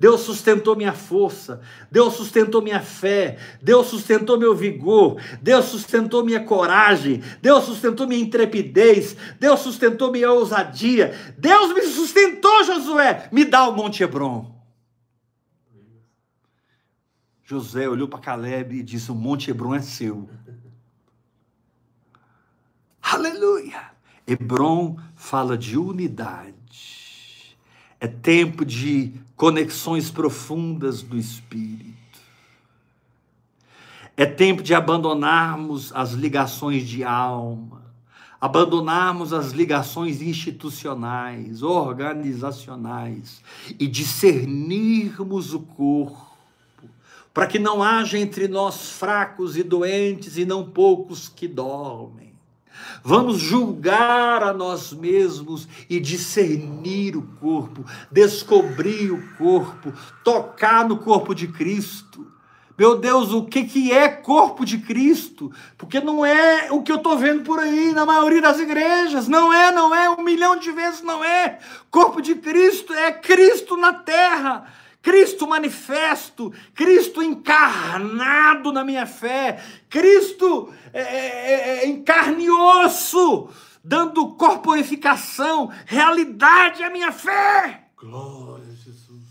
Deus 0.00 0.22
sustentou 0.22 0.74
minha 0.74 0.94
força, 0.94 1.60
Deus 1.90 2.14
sustentou 2.14 2.62
minha 2.62 2.80
fé, 2.80 3.36
Deus 3.60 3.88
sustentou 3.88 4.38
meu 4.38 4.54
vigor, 4.54 5.20
Deus 5.42 5.66
sustentou 5.66 6.24
minha 6.24 6.42
coragem, 6.42 7.22
Deus 7.42 7.64
sustentou 7.64 8.08
minha 8.08 8.22
intrepidez, 8.22 9.14
Deus 9.38 9.60
sustentou 9.60 10.10
minha 10.10 10.32
ousadia, 10.32 11.14
Deus 11.36 11.74
me 11.74 11.82
sustentou, 11.82 12.64
Josué, 12.64 13.28
me 13.30 13.44
dá 13.44 13.68
o 13.68 13.76
Monte 13.76 14.02
Hebron. 14.02 14.58
José 17.44 17.86
olhou 17.86 18.08
para 18.08 18.20
Caleb 18.20 18.76
e 18.76 18.82
disse: 18.82 19.10
O 19.10 19.14
Monte 19.14 19.50
Hebron 19.50 19.74
é 19.74 19.82
seu. 19.82 20.30
Aleluia! 23.02 23.90
Hebron 24.26 24.96
fala 25.16 25.58
de 25.58 25.76
unidade. 25.76 27.58
É 27.98 28.06
tempo 28.06 28.64
de 28.64 29.12
conexões 29.40 30.10
profundas 30.10 31.00
do 31.00 31.16
espírito. 31.16 31.96
É 34.14 34.26
tempo 34.26 34.62
de 34.62 34.74
abandonarmos 34.74 35.90
as 35.94 36.12
ligações 36.12 36.86
de 36.86 37.02
alma, 37.02 37.80
abandonarmos 38.38 39.32
as 39.32 39.52
ligações 39.52 40.20
institucionais, 40.20 41.62
organizacionais 41.62 43.40
e 43.78 43.86
discernirmos 43.86 45.54
o 45.54 45.60
corpo, 45.60 46.36
para 47.32 47.46
que 47.46 47.58
não 47.58 47.82
haja 47.82 48.18
entre 48.18 48.46
nós 48.46 48.90
fracos 48.90 49.56
e 49.56 49.62
doentes 49.62 50.36
e 50.36 50.44
não 50.44 50.70
poucos 50.70 51.30
que 51.30 51.48
dormem 51.48 52.29
Vamos 53.02 53.38
julgar 53.38 54.42
a 54.42 54.52
nós 54.52 54.92
mesmos 54.92 55.68
e 55.88 55.98
discernir 55.98 57.16
o 57.16 57.22
corpo, 57.40 57.84
descobrir 58.10 59.10
o 59.10 59.36
corpo, 59.36 59.92
tocar 60.24 60.88
no 60.88 60.98
corpo 60.98 61.34
de 61.34 61.48
Cristo. 61.48 62.26
Meu 62.76 62.98
Deus, 62.98 63.32
o 63.32 63.44
que, 63.44 63.64
que 63.64 63.92
é 63.92 64.08
corpo 64.08 64.64
de 64.64 64.78
Cristo? 64.78 65.52
Porque 65.76 66.00
não 66.00 66.24
é 66.24 66.72
o 66.72 66.82
que 66.82 66.90
eu 66.90 66.96
estou 66.96 67.18
vendo 67.18 67.42
por 67.42 67.58
aí 67.58 67.92
na 67.92 68.06
maioria 68.06 68.40
das 68.40 68.58
igrejas. 68.58 69.28
Não 69.28 69.52
é, 69.52 69.70
não 69.70 69.94
é, 69.94 70.08
um 70.08 70.22
milhão 70.22 70.56
de 70.56 70.72
vezes 70.72 71.02
não 71.02 71.22
é. 71.22 71.58
Corpo 71.90 72.22
de 72.22 72.34
Cristo 72.36 72.94
é 72.94 73.12
Cristo 73.12 73.76
na 73.76 73.92
terra 73.92 74.66
Cristo 75.02 75.46
manifesto, 75.46 76.52
Cristo 76.74 77.22
encarnado 77.22 78.70
na 78.70 78.84
minha 78.84 79.06
fé, 79.06 79.62
Cristo 79.88 80.72
é, 80.92 81.00
é, 81.00 81.04
é, 81.04 81.84
é, 81.84 81.86
em 81.86 82.02
carne 82.02 82.44
e 82.44 82.50
osso, 82.50 83.48
dando 83.82 84.34
corporificação, 84.34 85.70
realidade 85.86 86.82
à 86.82 86.90
minha 86.90 87.10
fé. 87.12 87.88
Glória 87.96 88.66
a 88.66 88.74
Jesus. 88.74 89.24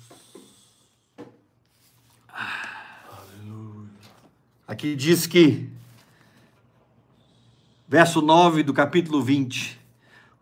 Aleluia. 3.07 3.89
Aqui 4.67 4.95
diz 4.95 5.27
que, 5.27 5.69
verso 7.87 8.23
9 8.23 8.63
do 8.63 8.73
capítulo 8.73 9.21
20: 9.21 9.79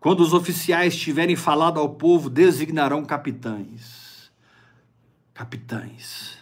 quando 0.00 0.20
os 0.20 0.32
oficiais 0.32 0.96
tiverem 0.96 1.36
falado 1.36 1.78
ao 1.78 1.90
povo, 1.90 2.30
designarão 2.30 3.04
capitães 3.04 3.97
capitães 5.38 6.36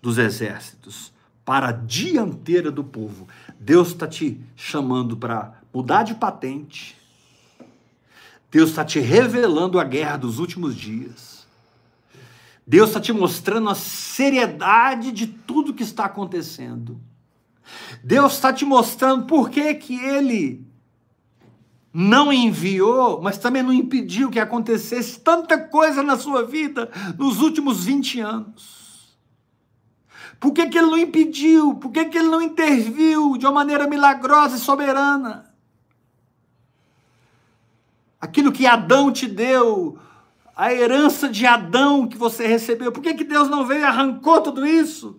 dos 0.00 0.16
exércitos 0.16 1.12
para 1.44 1.70
a 1.70 1.72
dianteira 1.72 2.70
do 2.70 2.84
povo. 2.84 3.26
Deus 3.58 3.88
está 3.88 4.06
te 4.06 4.40
chamando 4.54 5.16
para 5.16 5.60
mudar 5.74 6.04
de 6.04 6.14
patente. 6.14 6.96
Deus 8.48 8.70
está 8.70 8.84
te 8.84 9.00
revelando 9.00 9.80
a 9.80 9.84
guerra 9.84 10.16
dos 10.18 10.38
últimos 10.38 10.76
dias. 10.76 11.48
Deus 12.64 12.90
está 12.90 13.00
te 13.00 13.12
mostrando 13.12 13.70
a 13.70 13.74
seriedade 13.74 15.10
de 15.10 15.26
tudo 15.26 15.74
que 15.74 15.82
está 15.82 16.04
acontecendo. 16.04 17.00
Deus 18.04 18.34
está 18.34 18.52
te 18.52 18.64
mostrando 18.64 19.26
por 19.26 19.50
que, 19.50 19.74
que 19.74 19.96
Ele 19.96 20.64
não 21.98 22.30
enviou, 22.30 23.22
mas 23.22 23.38
também 23.38 23.62
não 23.62 23.72
impediu 23.72 24.28
que 24.28 24.38
acontecesse 24.38 25.18
tanta 25.18 25.56
coisa 25.56 26.02
na 26.02 26.18
sua 26.18 26.44
vida 26.44 26.90
nos 27.16 27.40
últimos 27.40 27.86
20 27.86 28.20
anos. 28.20 29.16
Por 30.38 30.52
que, 30.52 30.66
que 30.66 30.76
ele 30.76 30.88
não 30.90 30.98
impediu? 30.98 31.76
Por 31.76 31.90
que, 31.90 32.04
que 32.04 32.18
ele 32.18 32.28
não 32.28 32.42
interviu 32.42 33.38
de 33.38 33.46
uma 33.46 33.52
maneira 33.52 33.86
milagrosa 33.86 34.58
e 34.58 34.60
soberana? 34.60 35.50
Aquilo 38.20 38.52
que 38.52 38.66
Adão 38.66 39.10
te 39.10 39.26
deu, 39.26 39.98
a 40.54 40.70
herança 40.70 41.30
de 41.30 41.46
Adão 41.46 42.06
que 42.06 42.18
você 42.18 42.46
recebeu. 42.46 42.92
Por 42.92 43.02
que, 43.02 43.14
que 43.14 43.24
Deus 43.24 43.48
não 43.48 43.64
veio 43.64 43.80
e 43.80 43.84
arrancou 43.84 44.42
tudo 44.42 44.66
isso? 44.66 45.18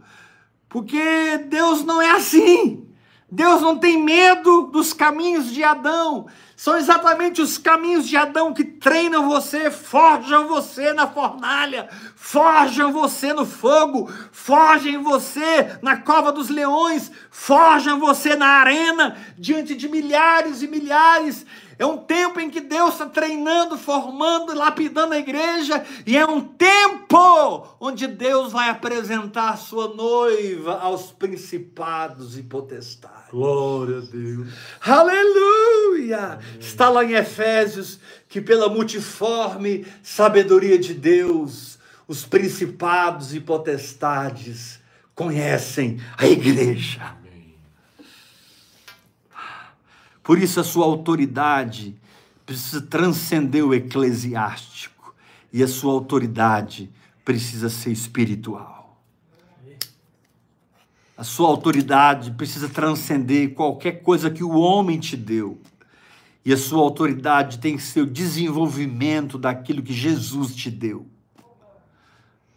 Porque 0.69 1.39
Deus 1.49 1.83
não 1.83 1.99
é 1.99 2.11
assim. 2.11 2.85
Deus 3.31 3.63
não 3.63 3.79
tem 3.79 4.01
medo 4.01 4.67
dos 4.67 4.93
caminhos 4.93 5.51
de 5.51 5.63
Adão. 5.63 6.27
São 6.57 6.75
exatamente 6.75 7.39
os 7.39 7.57
caminhos 7.57 8.09
de 8.09 8.17
Adão 8.17 8.51
que 8.51 8.63
treinam 8.63 9.29
você, 9.29 9.69
forjam 9.69 10.47
você 10.47 10.91
na 10.91 11.07
fornalha, 11.07 11.87
forjam 12.15 12.91
você 12.91 13.31
no 13.31 13.45
fogo, 13.45 14.11
forjam 14.31 15.03
você 15.03 15.77
na 15.83 15.97
cova 15.97 16.31
dos 16.31 16.49
leões, 16.49 17.11
forjam 17.29 17.99
você 17.99 18.35
na 18.35 18.47
arena, 18.47 19.15
diante 19.37 19.75
de 19.75 19.87
milhares 19.87 20.63
e 20.63 20.67
milhares 20.67 21.45
é 21.79 21.85
um 21.85 21.97
tempo 21.97 22.39
em 22.39 22.49
que 22.49 22.59
Deus 22.59 22.93
está 22.93 23.05
treinando, 23.05 23.77
formando, 23.77 24.55
lapidando 24.55 25.13
a 25.13 25.19
igreja, 25.19 25.85
e 26.07 26.17
é 26.17 26.25
um 26.25 26.41
tempo 26.41 27.67
onde 27.79 28.07
Deus 28.07 28.51
vai 28.51 28.69
apresentar 28.69 29.51
a 29.51 29.57
sua 29.57 29.93
noiva 29.93 30.79
aos 30.79 31.11
principados 31.11 32.37
e 32.37 32.41
potestades. 32.41 33.16
Glória 33.29 33.97
a 33.97 34.01
Deus. 34.01 34.47
Aleluia! 34.81 36.39
Está 36.59 36.89
lá 36.89 37.03
em 37.03 37.13
Efésios 37.13 37.99
que 38.29 38.39
pela 38.39 38.69
multiforme 38.69 39.85
sabedoria 40.01 40.77
de 40.79 40.93
Deus, 40.93 41.77
os 42.07 42.25
principados 42.25 43.33
e 43.33 43.39
potestades 43.39 44.79
conhecem 45.13 45.99
a 46.17 46.25
igreja. 46.25 47.15
Por 50.23 50.37
isso 50.37 50.59
a 50.59 50.63
sua 50.63 50.85
autoridade 50.85 51.95
precisa 52.45 52.81
transcender 52.81 53.65
o 53.65 53.73
eclesiástico 53.73 55.15
e 55.51 55.63
a 55.63 55.67
sua 55.67 55.93
autoridade 55.93 56.89
precisa 57.23 57.69
ser 57.69 57.91
espiritual. 57.91 58.76
A 61.17 61.23
sua 61.23 61.47
autoridade 61.47 62.31
precisa 62.31 62.69
transcender 62.69 63.55
qualquer 63.55 64.03
coisa 64.03 64.29
que 64.29 64.43
o 64.43 64.51
homem 64.51 64.99
te 64.99 65.17
deu. 65.17 65.59
E 66.45 66.53
a 66.53 66.57
sua 66.57 66.79
autoridade 66.79 67.57
tem 67.57 67.75
que 67.75 67.81
ser 67.81 68.01
o 68.01 68.05
desenvolvimento 68.05 69.37
daquilo 69.37 69.81
que 69.81 69.93
Jesus 69.93 70.55
te 70.55 70.69
deu. 70.69 71.07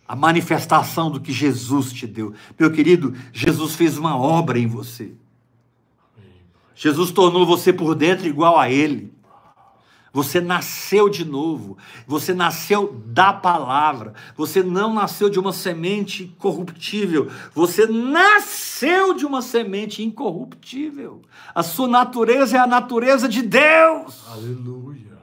A 0.06 0.14
manifestação 0.14 1.10
do 1.10 1.20
que 1.20 1.32
Jesus 1.32 1.92
te 1.92 2.06
deu. 2.06 2.34
Meu 2.58 2.70
querido, 2.70 3.14
Jesus 3.32 3.74
fez 3.74 3.96
uma 3.96 4.16
obra 4.16 4.58
em 4.58 4.66
você. 4.66 5.14
Jesus 6.74 7.10
tornou 7.10 7.46
você 7.46 7.72
por 7.72 7.94
dentro 7.94 8.26
igual 8.26 8.58
a 8.58 8.70
Ele. 8.70 9.12
Você 10.12 10.40
nasceu 10.40 11.08
de 11.08 11.24
novo. 11.24 11.78
Você 12.06 12.34
nasceu 12.34 13.00
da 13.06 13.32
palavra. 13.32 14.14
Você 14.36 14.62
não 14.62 14.92
nasceu 14.92 15.30
de 15.30 15.38
uma 15.38 15.52
semente 15.52 16.34
corruptível. 16.38 17.30
Você 17.54 17.86
nasceu 17.86 19.14
de 19.14 19.24
uma 19.24 19.42
semente 19.42 20.02
incorruptível. 20.02 21.22
A 21.54 21.62
sua 21.62 21.88
natureza 21.88 22.56
é 22.56 22.60
a 22.60 22.66
natureza 22.66 23.28
de 23.28 23.42
Deus. 23.42 24.26
Aleluia. 24.28 25.18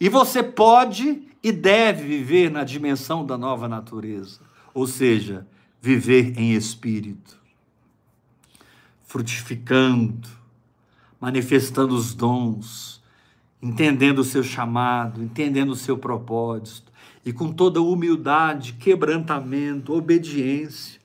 E 0.00 0.08
você 0.08 0.42
pode 0.42 1.22
e 1.42 1.52
deve 1.52 2.06
viver 2.06 2.50
na 2.50 2.64
dimensão 2.64 3.24
da 3.24 3.38
nova 3.38 3.68
natureza. 3.68 4.40
Ou 4.74 4.86
seja, 4.86 5.46
viver 5.80 6.38
em 6.38 6.52
espírito 6.52 7.40
frutificando, 9.10 10.28
manifestando 11.20 11.96
os 11.96 12.14
dons, 12.14 12.99
entendendo 13.62 14.20
o 14.20 14.24
seu 14.24 14.42
chamado, 14.42 15.22
entendendo 15.22 15.70
o 15.70 15.76
seu 15.76 15.98
propósito, 15.98 16.90
e 17.24 17.32
com 17.32 17.52
toda 17.52 17.82
humildade, 17.82 18.72
quebrantamento, 18.74 19.92
obediência. 19.92 21.00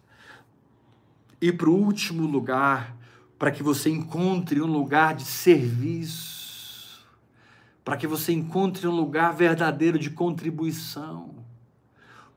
E 1.41 1.51
para 1.51 1.69
o 1.69 1.75
último 1.75 2.25
lugar, 2.25 2.95
para 3.37 3.51
que 3.51 3.61
você 3.61 3.89
encontre 3.89 4.61
um 4.61 4.65
lugar 4.65 5.13
de 5.13 5.25
serviço, 5.25 7.05
para 7.83 7.97
que 7.97 8.07
você 8.07 8.31
encontre 8.31 8.87
um 8.87 8.95
lugar 8.95 9.33
verdadeiro 9.33 9.99
de 9.99 10.09
contribuição, 10.09 11.35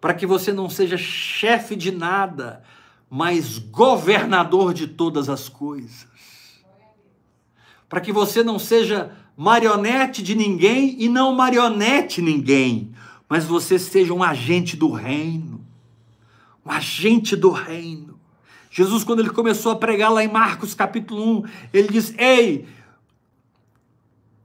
para 0.01 0.13
que 0.13 0.27
você 0.27 0.53
não 0.53 0.69
seja 0.69 0.97
chefe 0.97 1.77
de 1.77 1.93
nada, 1.93 2.63
mas 3.09 3.59
governador 3.59 4.75
de 4.75 4.87
todas 4.87 5.29
as 5.29 5.49
coisas. 5.49 6.07
Para 7.89 8.01
que 8.01 8.13
você 8.13 8.43
não 8.43 8.59
seja 8.59 9.17
marionete 9.39 10.21
de 10.21 10.35
ninguém 10.35 10.97
e 10.99 11.09
não 11.09 11.33
marionete 11.33 12.21
ninguém, 12.21 12.93
mas 13.29 13.45
você 13.45 13.79
seja 13.79 14.13
um 14.13 14.21
agente 14.21 14.77
do 14.77 14.91
reino. 14.91 15.65
Um 16.67 16.73
agente 16.73 17.37
do 17.37 17.51
reino. 17.51 18.19
Jesus, 18.69 19.05
quando 19.05 19.21
ele 19.21 19.31
começou 19.31 19.71
a 19.71 19.77
pregar 19.77 20.13
lá 20.13 20.25
em 20.25 20.29
Marcos 20.29 20.75
capítulo 20.75 21.43
1, 21.43 21.45
ele 21.73 21.87
diz: 21.87 22.13
Ei, 22.19 22.67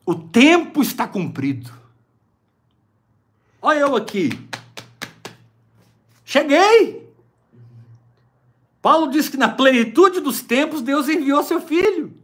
o 0.05 0.13
tempo 0.13 0.83
está 0.83 1.07
cumprido. 1.07 1.71
Olha 3.59 3.79
eu 3.79 3.95
aqui. 3.95 4.29
Cheguei. 6.23 7.11
Paulo 8.79 9.09
diz 9.09 9.27
que 9.27 9.37
na 9.37 9.49
plenitude 9.49 10.19
dos 10.19 10.43
tempos 10.43 10.83
Deus 10.83 11.09
enviou 11.09 11.41
seu 11.41 11.59
filho. 11.59 12.22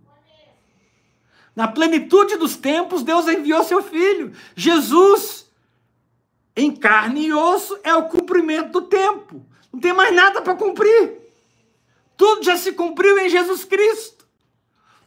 Na 1.60 1.68
plenitude 1.68 2.38
dos 2.38 2.56
tempos 2.56 3.04
Deus 3.04 3.28
enviou 3.28 3.62
seu 3.66 3.84
filho. 3.84 4.32
Jesus, 4.56 5.46
em 6.56 6.74
carne 6.74 7.26
e 7.26 7.34
osso, 7.34 7.78
é 7.84 7.94
o 7.94 8.08
cumprimento 8.08 8.72
do 8.72 8.82
tempo. 8.84 9.46
Não 9.70 9.78
tem 9.78 9.92
mais 9.92 10.16
nada 10.16 10.42
para 10.42 10.56
cumprir. 10.56 11.18
Tudo 12.16 12.46
já 12.46 12.56
se 12.56 12.72
cumpriu 12.72 13.20
em 13.20 13.28
Jesus 13.28 13.66
Cristo. 13.66 14.26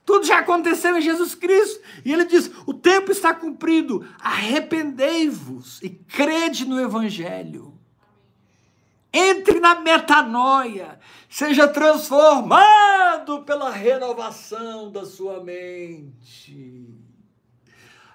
Tudo 0.05 0.26
já 0.26 0.40
aconteceu 0.40 0.94
em 0.94 1.00
Jesus 1.00 1.34
Cristo. 1.34 1.80
E 2.05 2.12
ele 2.12 2.26
diz: 2.26 2.50
o 2.66 2.74
tempo 2.74 3.11
está 3.11 3.32
cumprido. 3.32 4.07
Arrependei-vos 4.20 5.80
e 5.80 5.88
crede 5.88 6.68
no 6.68 6.78
Evangelho. 6.78 7.72
Entre 9.11 9.59
na 9.59 9.76
metanoia, 9.76 11.00
seja 11.33 11.66
transformado 11.66 13.41
pela 13.41 13.70
renovação 13.70 14.93
da 14.93 15.07
sua 15.07 15.43
mente. 15.43 16.87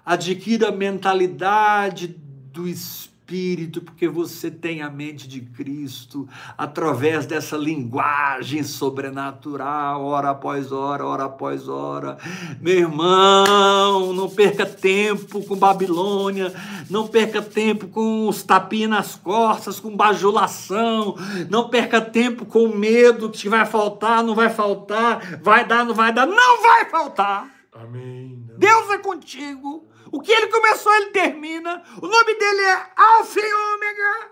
Adquira 0.06 0.68
a 0.68 0.72
mentalidade 0.72 2.08
do 2.08 2.68
Espírito 2.68 3.07
espírito, 3.28 3.82
porque 3.82 4.08
você 4.08 4.50
tem 4.50 4.82
a 4.82 4.90
mente 4.90 5.28
de 5.28 5.42
Cristo, 5.42 6.28
através 6.58 7.26
dessa 7.26 7.58
linguagem 7.58 8.64
sobrenatural, 8.64 10.06
hora 10.06 10.30
após 10.30 10.72
hora, 10.72 11.06
hora 11.06 11.26
após 11.26 11.68
hora. 11.68 12.18
Meu 12.62 12.76
irmão, 12.76 14.14
não 14.14 14.30
perca 14.30 14.66
tempo 14.66 15.44
com 15.44 15.58
Babilônia, 15.58 16.54
não 16.90 17.06
perca 17.06 17.42
tempo 17.42 17.90
com 17.90 18.30
os 18.30 18.44
tapinhas 18.44 18.90
nas 18.90 19.16
costas, 19.16 19.78
com 19.78 19.94
bajulação, 19.94 21.18
não 21.50 21.68
perca 21.68 22.00
tempo 22.00 22.46
com 22.46 22.70
medo 22.70 23.30
que 23.30 23.50
vai 23.50 23.66
faltar, 23.66 24.24
não 24.24 24.36
vai 24.36 24.50
faltar, 24.50 25.42
vai 25.42 25.68
dar, 25.68 25.84
não 25.84 25.94
vai 25.94 26.14
dar, 26.14 26.26
não 26.26 26.62
vai 26.62 26.86
faltar. 26.86 27.50
Amém. 27.74 28.46
Deus 28.58 28.90
é 28.90 28.98
contigo. 28.98 29.86
O 30.12 30.22
que 30.22 30.32
ele 30.32 30.48
começou, 30.48 30.94
ele 30.96 31.12
termina. 31.12 31.84
O 32.02 32.08
nome 32.08 32.36
dele 32.36 32.62
é 32.62 32.92
Alfa 32.96 33.40
e 33.40 33.54
Ômega, 33.54 34.32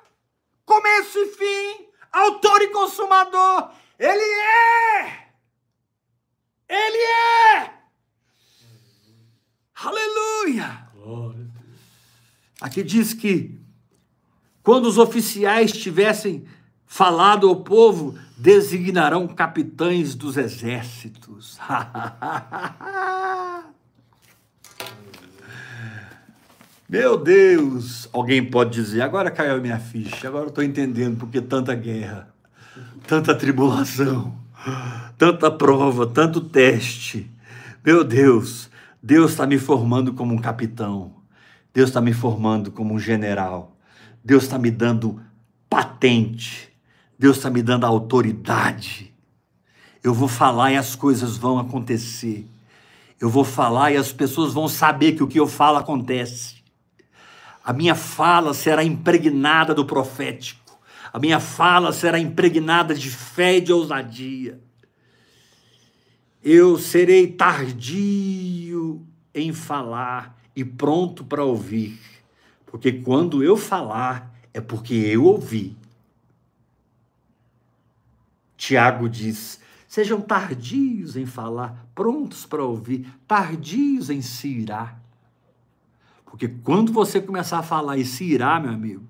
começo 0.66 1.20
e 1.20 1.26
fim, 1.28 1.88
autor 2.12 2.62
e 2.62 2.68
consumador. 2.68 3.72
Ele 4.00 4.24
é! 4.24 5.26
Ele 6.68 6.98
é! 6.98 7.74
Aleluia! 9.76 10.86
Aqui 12.62 12.82
diz 12.82 13.14
que 13.14 13.60
quando 14.64 14.86
os 14.86 14.98
oficiais 14.98 15.72
tivessem 15.72 16.48
falado 16.86 17.48
ao 17.48 17.58
povo, 17.58 18.18
designarão 18.38 19.28
capitães 19.28 20.16
dos 20.16 20.38
exércitos. 20.38 21.60
Meu 26.88 27.18
Deus! 27.18 28.08
Alguém 28.14 28.46
pode 28.46 28.70
dizer, 28.70 29.02
agora 29.02 29.32
caiu 29.32 29.56
a 29.56 29.60
minha 29.60 29.80
ficha, 29.80 30.28
agora 30.28 30.46
eu 30.46 30.50
estou 30.50 30.64
entendendo 30.64 31.18
porque 31.18 31.42
tanta 31.42 31.74
guerra, 31.74 32.30
tanta 33.08 33.34
tribulação, 33.34 34.38
tanta 35.18 35.50
prova, 35.50 36.06
tanto 36.06 36.40
teste. 36.40 37.28
Meu 37.84 38.04
Deus, 38.04 38.70
Deus 39.02 39.32
está 39.32 39.48
me 39.48 39.58
formando 39.58 40.14
como 40.14 40.32
um 40.36 40.38
capitão, 40.38 41.14
Deus 41.74 41.90
está 41.90 42.00
me 42.00 42.14
formando 42.14 42.72
como 42.72 42.94
um 42.94 43.00
general, 43.00 43.76
Deus 44.24 44.44
está 44.44 44.60
me 44.60 44.70
dando 44.70 45.20
patente, 45.68 46.72
Deus 47.18 47.38
está 47.38 47.50
me 47.50 47.64
dando 47.64 47.88
autoridade. 47.88 49.12
Eu 50.04 50.14
vou 50.14 50.28
falar 50.28 50.72
e 50.72 50.78
as 50.78 50.96
coisas 50.96 51.36
vão 51.36 51.58
acontecer. 51.58 52.48
Eu 53.20 53.28
vou 53.28 53.44
falar 53.44 53.92
e 53.92 53.98
as 53.98 54.14
pessoas 54.14 54.54
vão 54.54 54.68
saber 54.68 55.14
que 55.14 55.24
o 55.24 55.28
que 55.28 55.40
eu 55.40 55.48
falo 55.48 55.80
acontece. 55.80 56.55
A 57.66 57.74
minha 57.74 57.96
fala 57.96 58.54
será 58.54 58.84
impregnada 58.84 59.74
do 59.74 59.84
profético. 59.86 60.78
A 61.12 61.18
minha 61.18 61.40
fala 61.40 61.92
será 61.92 62.20
impregnada 62.20 62.94
de 62.94 63.10
fé 63.10 63.58
e 63.58 63.62
de 63.62 63.74
ousadia. 63.74 64.62
Eu 66.44 66.78
serei 66.78 67.26
tardio 67.26 69.04
em 69.34 69.52
falar 69.52 70.40
e 70.56 70.64
pronto 70.64 71.26
para 71.26 71.44
ouvir, 71.44 72.00
porque 72.68 72.92
quando 72.92 73.44
eu 73.44 73.58
falar 73.58 74.32
é 74.54 74.62
porque 74.62 74.94
eu 74.94 75.24
ouvi. 75.24 75.76
Tiago 78.56 79.10
diz: 79.10 79.60
sejam 79.88 80.22
tardios 80.22 81.18
em 81.18 81.26
falar, 81.26 81.88
prontos 81.96 82.46
para 82.46 82.64
ouvir, 82.64 83.12
tardios 83.28 84.12
em 84.12 84.22
se 84.22 84.50
irar. 84.50 85.05
Porque 86.36 86.50
quando 86.50 86.92
você 86.92 87.22
começar 87.22 87.60
a 87.60 87.64
falar 87.64 87.96
e 87.96 88.04
se 88.04 88.26
irar, 88.26 88.62
meu 88.62 88.74
amigo, 88.74 89.08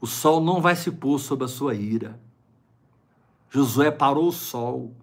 o 0.00 0.06
sol 0.06 0.40
não 0.40 0.62
vai 0.62 0.74
se 0.74 0.90
pôr 0.90 1.18
sobre 1.18 1.44
a 1.44 1.48
sua 1.48 1.74
ira. 1.74 2.18
Josué 3.50 3.90
parou 3.90 4.28
o 4.28 4.32
sol 4.32 4.96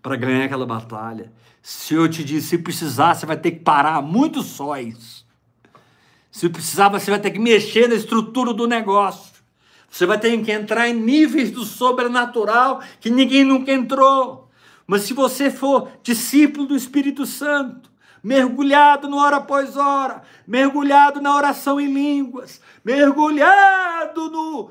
para 0.00 0.16
ganhar 0.16 0.46
aquela 0.46 0.64
batalha. 0.64 1.30
Se 1.60 1.92
eu 1.92 2.08
te 2.08 2.24
disse, 2.24 2.48
se 2.48 2.58
precisar, 2.58 3.14
você 3.14 3.26
vai 3.26 3.36
ter 3.36 3.50
que 3.50 3.60
parar 3.60 4.00
muitos 4.00 4.46
sóis. 4.46 5.26
Se 6.30 6.48
precisar, 6.48 6.88
você 6.88 7.10
vai 7.10 7.20
ter 7.20 7.32
que 7.32 7.38
mexer 7.38 7.86
na 7.86 7.94
estrutura 7.94 8.54
do 8.54 8.66
negócio. 8.66 9.42
Você 9.90 10.06
vai 10.06 10.18
ter 10.18 10.42
que 10.42 10.50
entrar 10.50 10.88
em 10.88 10.94
níveis 10.94 11.50
do 11.50 11.66
sobrenatural 11.66 12.80
que 12.98 13.10
ninguém 13.10 13.44
nunca 13.44 13.70
entrou. 13.70 14.48
Mas 14.86 15.02
se 15.02 15.12
você 15.12 15.50
for 15.50 15.90
discípulo 16.02 16.66
do 16.66 16.74
Espírito 16.74 17.26
Santo, 17.26 17.87
mergulhado 18.22 19.08
no 19.08 19.18
hora 19.18 19.36
após 19.36 19.76
hora, 19.76 20.22
mergulhado 20.46 21.20
na 21.20 21.34
oração 21.34 21.80
em 21.80 21.92
línguas, 21.92 22.60
mergulhado 22.84 24.30
no 24.30 24.70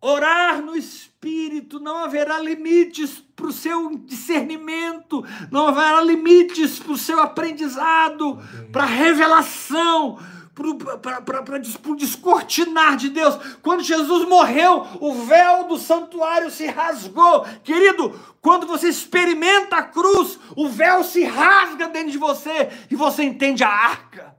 orar 0.00 0.60
no 0.60 0.76
Espírito, 0.76 1.80
não 1.80 2.04
haverá 2.04 2.38
limites 2.38 3.24
para 3.34 3.46
o 3.46 3.52
seu 3.52 3.96
discernimento, 4.04 5.24
não 5.50 5.66
haverá 5.66 6.02
limites 6.02 6.78
para 6.78 6.92
o 6.92 6.98
seu 6.98 7.20
aprendizado, 7.20 8.38
para 8.70 8.82
a 8.82 8.86
revelação, 8.86 10.18
para 10.54 11.58
descortinar 11.96 12.96
de 12.96 13.10
Deus. 13.10 13.36
Quando 13.60 13.82
Jesus 13.82 14.28
morreu, 14.28 14.86
o 15.00 15.12
véu 15.24 15.64
do 15.64 15.76
santuário 15.76 16.50
se 16.50 16.66
rasgou. 16.66 17.44
Querido, 17.64 18.18
quando 18.40 18.66
você 18.66 18.88
experimenta 18.88 19.76
a 19.76 19.82
cruz, 19.82 20.38
o 20.56 20.68
véu 20.68 21.02
se 21.02 21.24
rasga 21.24 21.88
dentro 21.88 22.12
de 22.12 22.18
você 22.18 22.70
e 22.90 22.94
você 22.94 23.24
entende 23.24 23.64
a 23.64 23.68
arca. 23.68 24.34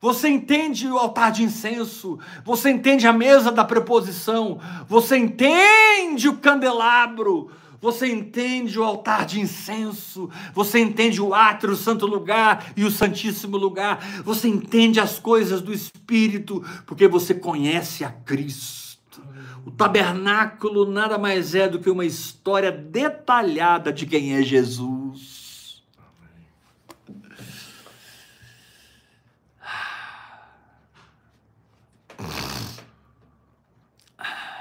Você 0.00 0.28
entende 0.28 0.86
o 0.86 0.98
altar 0.98 1.32
de 1.32 1.42
incenso, 1.42 2.18
você 2.44 2.68
entende 2.68 3.06
a 3.06 3.12
mesa 3.12 3.50
da 3.50 3.64
preposição, 3.64 4.60
você 4.86 5.16
entende 5.16 6.28
o 6.28 6.36
candelabro, 6.36 7.50
você 7.84 8.10
entende 8.10 8.80
o 8.80 8.82
altar 8.82 9.26
de 9.26 9.38
incenso, 9.38 10.30
você 10.54 10.78
entende 10.78 11.20
o 11.20 11.34
átrio, 11.34 11.74
o 11.74 11.76
santo 11.76 12.06
lugar 12.06 12.72
e 12.74 12.82
o 12.82 12.90
santíssimo 12.90 13.58
lugar, 13.58 14.22
você 14.22 14.48
entende 14.48 14.98
as 14.98 15.18
coisas 15.18 15.60
do 15.60 15.70
Espírito, 15.70 16.64
porque 16.86 17.06
você 17.06 17.34
conhece 17.34 18.02
a 18.02 18.08
Cristo. 18.08 19.22
O 19.66 19.70
tabernáculo 19.70 20.90
nada 20.90 21.18
mais 21.18 21.54
é 21.54 21.68
do 21.68 21.78
que 21.78 21.90
uma 21.90 22.06
história 22.06 22.72
detalhada 22.72 23.92
de 23.92 24.06
quem 24.06 24.34
é 24.34 24.40
Jesus. 24.40 25.84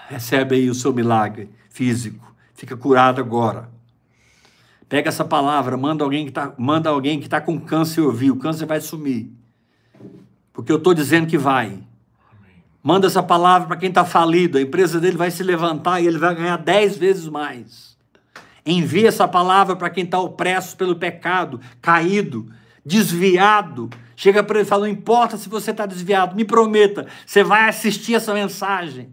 Recebe 0.09 0.55
aí 0.55 0.69
o 0.69 0.75
seu 0.75 0.91
milagre 0.91 1.49
físico 1.69 2.32
fica 2.53 2.75
curado 2.77 3.19
agora. 3.19 3.69
Pega 4.88 5.09
essa 5.09 5.25
palavra, 5.25 5.75
manda 5.75 6.03
alguém 6.03 6.25
que 6.25 6.31
está 6.31 6.53
manda 6.57 6.89
alguém 6.89 7.19
que 7.19 7.27
tá 7.27 7.41
com 7.41 7.59
câncer 7.59 8.01
ouvir, 8.01 8.31
o 8.31 8.35
câncer 8.35 8.65
vai 8.65 8.80
sumir. 8.80 9.31
Porque 10.53 10.71
eu 10.71 10.77
estou 10.77 10.93
dizendo 10.93 11.27
que 11.27 11.38
vai. 11.38 11.80
Manda 12.81 13.07
essa 13.07 13.23
palavra 13.23 13.67
para 13.69 13.77
quem 13.77 13.89
está 13.89 14.05
falido, 14.05 14.57
a 14.57 14.61
empresa 14.61 14.99
dele 14.99 15.17
vai 15.17 15.31
se 15.31 15.41
levantar 15.41 16.01
e 16.01 16.07
ele 16.07 16.17
vai 16.17 16.35
ganhar 16.35 16.57
dez 16.57 16.97
vezes 16.97 17.27
mais. 17.27 17.97
Envia 18.65 19.07
essa 19.07 19.27
palavra 19.27 19.75
para 19.75 19.89
quem 19.89 20.03
está 20.03 20.19
opresso 20.19 20.77
pelo 20.77 20.95
pecado, 20.95 21.59
caído, 21.81 22.51
desviado. 22.85 23.89
Chega 24.15 24.43
para 24.43 24.59
ele 24.59 24.67
e 24.67 24.69
fala: 24.69 24.85
não 24.85 24.93
importa 24.93 25.38
se 25.38 25.49
você 25.49 25.71
está 25.71 25.85
desviado, 25.85 26.35
me 26.35 26.45
prometa, 26.45 27.07
você 27.25 27.43
vai 27.43 27.67
assistir 27.67 28.15
essa 28.15 28.34
mensagem 28.34 29.09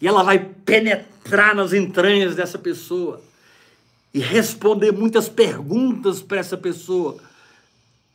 e 0.00 0.06
ela 0.06 0.22
vai 0.22 0.38
penetrar 0.38 1.54
nas 1.54 1.72
entranhas 1.72 2.34
dessa 2.34 2.58
pessoa 2.58 3.20
e 4.12 4.20
responder 4.20 4.92
muitas 4.92 5.28
perguntas 5.28 6.22
para 6.22 6.38
essa 6.38 6.56
pessoa. 6.56 7.16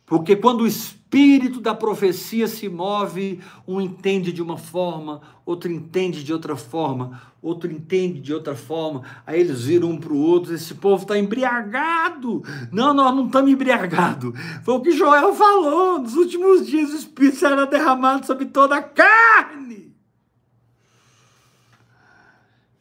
Porque 0.04 0.36
quando 0.36 0.62
o 0.62 0.66
espírito 0.66 1.60
da 1.60 1.74
profecia 1.74 2.46
se 2.46 2.68
move, 2.68 3.40
um 3.66 3.80
entende 3.80 4.32
de 4.32 4.42
uma 4.42 4.58
forma, 4.58 5.20
outro 5.46 5.70
entende 5.70 6.22
de 6.22 6.32
outra 6.32 6.56
forma, 6.56 7.22
outro 7.40 7.70
entende 7.70 8.20
de 8.20 8.34
outra 8.34 8.54
forma, 8.54 9.02
aí 9.26 9.40
eles 9.40 9.62
viram 9.62 9.90
um 9.90 9.96
para 9.96 10.12
o 10.12 10.20
outro, 10.20 10.54
esse 10.54 10.74
povo 10.74 11.02
está 11.02 11.18
embriagado. 11.18 12.42
Não, 12.70 12.92
nós 12.92 13.14
não 13.14 13.26
estamos 13.26 13.50
embriagados. 13.50 14.32
Foi 14.64 14.74
o 14.74 14.80
que 14.80 14.90
Joel 14.90 15.34
falou, 15.34 15.98
nos 15.98 16.14
últimos 16.14 16.66
dias 16.66 16.90
o 16.90 16.96
Espírito 16.96 17.36
será 17.36 17.64
derramado 17.64 18.26
sobre 18.26 18.46
toda 18.46 18.76
a 18.76 18.82
carne. 18.82 19.91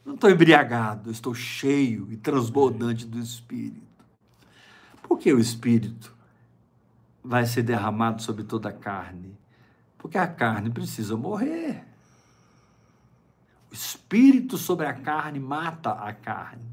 Não 0.06 0.16
estou 0.16 0.30
embriagado, 0.30 1.12
estou 1.12 1.34
cheio 1.34 2.12
e 2.12 2.18
transbordante 2.18 3.06
do 3.06 3.20
Espírito. 3.20 4.06
Por 5.04 5.20
que 5.20 5.32
o 5.32 5.40
Espírito 5.40 6.16
vai 7.24 7.46
ser 7.46 7.64
derramado 7.64 8.22
sobre 8.22 8.44
toda 8.44 8.70
a 8.70 8.74
carne? 8.74 9.38
Porque 9.98 10.18
a 10.18 10.28
carne 10.28 10.70
precisa 10.70 11.16
morrer. 11.16 11.86
O 13.70 13.74
Espírito 13.74 14.58
sobre 14.58 14.88
a 14.88 14.94
carne 14.94 15.40
mata 15.40 15.92
a 15.92 16.12
carne 16.14 16.66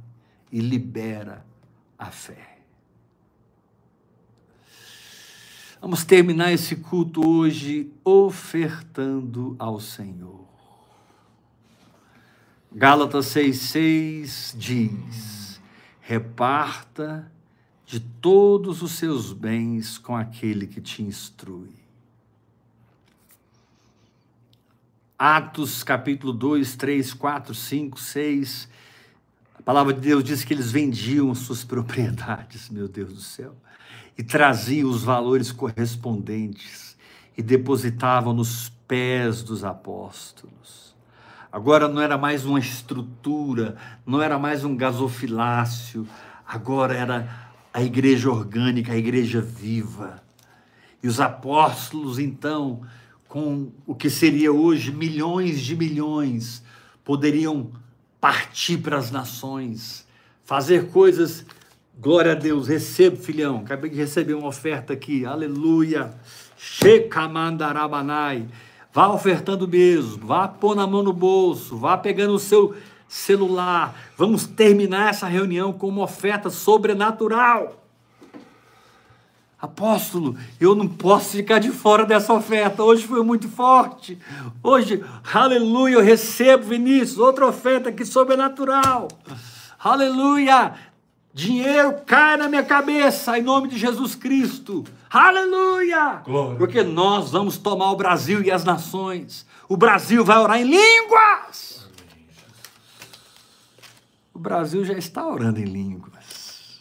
e 0.51 0.61
libera 0.61 1.45
a 1.99 2.07
fé. 2.07 2.59
Vamos 5.81 6.05
terminar 6.05 6.53
esse 6.53 6.75
culto 6.77 7.29
hoje 7.29 7.93
ofertando 8.05 9.55
ao 9.59 9.79
Senhor. 9.79 10.38
Gálatas 12.71 13.27
6,6 13.27 14.57
diz: 14.57 15.61
reparta 16.01 17.31
de 17.87 17.99
todos 17.99 18.83
os 18.83 18.93
seus 18.93 19.33
bens 19.33 19.97
com 19.97 20.15
aquele 20.15 20.67
que 20.67 20.81
te 20.81 21.03
instrui. 21.03 21.75
Atos 25.19 25.83
capítulo 25.83 26.33
2, 26.33 26.77
3, 26.77 27.15
4, 27.15 27.55
5, 27.55 27.99
6. 27.99 28.69
A 29.59 29.63
palavra 29.63 29.95
de 29.95 30.01
Deus 30.01 30.23
diz 30.23 30.45
que 30.45 30.53
eles 30.53 30.71
vendiam 30.71 31.35
suas 31.35 31.65
propriedades, 31.65 32.69
meu 32.69 32.87
Deus 32.87 33.15
do 33.15 33.21
céu, 33.21 33.57
e 34.17 34.23
traziam 34.23 34.91
os 34.91 35.03
valores 35.03 35.51
correspondentes 35.51 36.97
e 37.37 37.43
depositavam 37.43 38.35
nos 38.35 38.69
pés 38.87 39.43
dos 39.43 39.65
apóstolos. 39.65 40.88
Agora 41.51 41.89
não 41.89 42.01
era 42.01 42.19
mais 42.19 42.45
uma 42.45 42.59
estrutura, 42.59 43.77
não 44.07 44.21
era 44.21 44.39
mais 44.39 44.65
um 44.65 44.77
gasofilácio, 44.77 46.07
agora 46.47 46.95
era 46.95 47.49
a 47.73 47.83
igreja 47.83 48.31
orgânica, 48.31 48.93
a 48.93 48.97
igreja 48.97 49.41
viva. 49.41 50.23
E 51.03 51.09
os 51.09 51.21
apóstolos, 51.21 52.19
então, 52.19 52.83
com 53.27 53.73
o 53.87 53.95
que 53.95 54.11
seria 54.11 54.53
hoje 54.53 54.93
milhões 54.93 55.61
de 55.63 55.75
milhões, 55.75 56.63
poderiam 57.03 57.71
partir 58.21 58.77
para 58.79 58.99
as 58.99 59.11
nações, 59.11 60.07
fazer 60.45 60.89
coisas. 60.91 61.47
Glória 61.99 62.33
a 62.33 62.35
Deus, 62.35 62.69
recebo, 62.69 63.17
filhão. 63.17 63.61
Acabei 63.61 63.91
de 63.91 63.97
receber 63.97 64.35
uma 64.35 64.49
oferta 64.49 64.93
aqui, 64.93 65.25
aleluia. 65.25 66.13
Shekhamandarabanai 66.59 68.49
Vá 68.93 69.09
ofertando 69.09 69.69
mesmo, 69.69 70.27
vá 70.27 70.49
pôr 70.49 70.75
na 70.75 70.87
mão 70.87 71.03
no 71.03 71.13
bolso, 71.13 71.77
vá 71.77 71.97
pegando 71.97 72.35
o 72.35 72.39
seu 72.39 72.75
celular. 73.07 73.95
Vamos 74.17 74.47
terminar 74.47 75.11
essa 75.11 75.27
reunião 75.27 75.73
com 75.73 75.89
uma 75.89 76.03
oferta 76.03 76.51
sobrenatural. 76.51 77.85
Apóstolo, 79.61 80.37
eu 80.61 80.75
não 80.75 80.87
posso 80.87 81.37
ficar 81.37 81.59
de 81.59 81.71
fora 81.71 82.07
dessa 82.07 82.33
oferta. 82.33 82.85
Hoje 82.85 83.07
foi 83.07 83.25
muito 83.25 83.49
forte. 83.49 84.17
Hoje, 84.63 85.05
aleluia, 85.33 85.95
eu 85.95 86.03
recebo, 86.03 86.65
Vinícius, 86.65 87.19
outra 87.19 87.47
oferta 87.47 87.89
aqui 87.89 88.05
sobrenatural. 88.05 89.09
Aleluia. 89.79 90.75
Dinheiro 91.33 91.95
cai 92.07 92.37
na 92.37 92.49
minha 92.49 92.65
cabeça 92.65 93.39
em 93.39 93.43
nome 93.43 93.69
de 93.69 93.79
Jesus 93.79 94.15
Cristo. 94.15 94.85
Aleluia! 95.11 96.23
Glória. 96.25 96.57
Porque 96.57 96.83
nós 96.83 97.31
vamos 97.31 97.57
tomar 97.57 97.93
o 97.93 97.97
Brasil 97.97 98.43
e 98.43 98.51
as 98.51 98.65
nações. 98.65 99.47
O 99.69 99.77
Brasil 99.77 100.25
vai 100.25 100.39
orar 100.39 100.61
em 100.61 100.65
línguas. 100.65 101.87
O 104.33 104.39
Brasil 104.39 104.85
já 104.85 104.95
está 104.95 105.27
orando 105.27 105.61
em 105.61 105.65
línguas. 105.65 106.81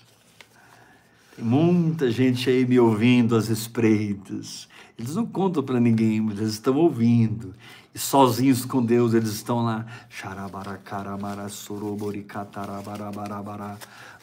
Tem 1.35 1.43
muita 1.43 2.09
gente 2.09 2.49
aí 2.49 2.65
me 2.65 2.79
ouvindo 2.79 3.35
às 3.35 3.49
espreitas. 3.49 4.67
Eles 4.97 5.15
não 5.15 5.25
contam 5.25 5.61
para 5.61 5.79
ninguém, 5.79 6.19
mas 6.19 6.39
eles 6.39 6.53
estão 6.53 6.75
ouvindo. 6.75 7.53
E 7.93 7.99
sozinhos 7.99 8.65
com 8.65 8.83
Deus, 8.83 9.13
eles 9.13 9.29
estão 9.29 9.63
lá. 9.63 9.85
Xarabaracaramara 10.09 11.47
soroboricatarabarabarabará. 11.49 13.77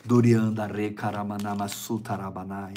Durianda 0.05 0.67
recaramanama 0.67 1.67
sutarabanai. 1.67 2.75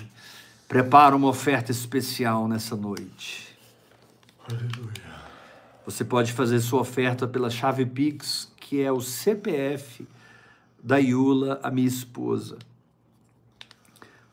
Prepara 0.67 1.15
uma 1.15 1.27
oferta 1.27 1.71
especial 1.71 2.47
nessa 2.47 2.75
noite. 2.75 3.57
Aleluia. 4.49 5.17
Você 5.85 6.03
pode 6.03 6.33
fazer 6.33 6.59
sua 6.59 6.81
oferta 6.81 7.27
pela 7.27 7.49
chave 7.49 7.85
Pix, 7.85 8.51
que 8.57 8.81
é 8.81 8.91
o 8.91 9.01
CPF 9.01 10.07
da 10.81 10.99
Iula, 10.99 11.59
a 11.63 11.71
minha 11.71 11.87
esposa. 11.87 12.57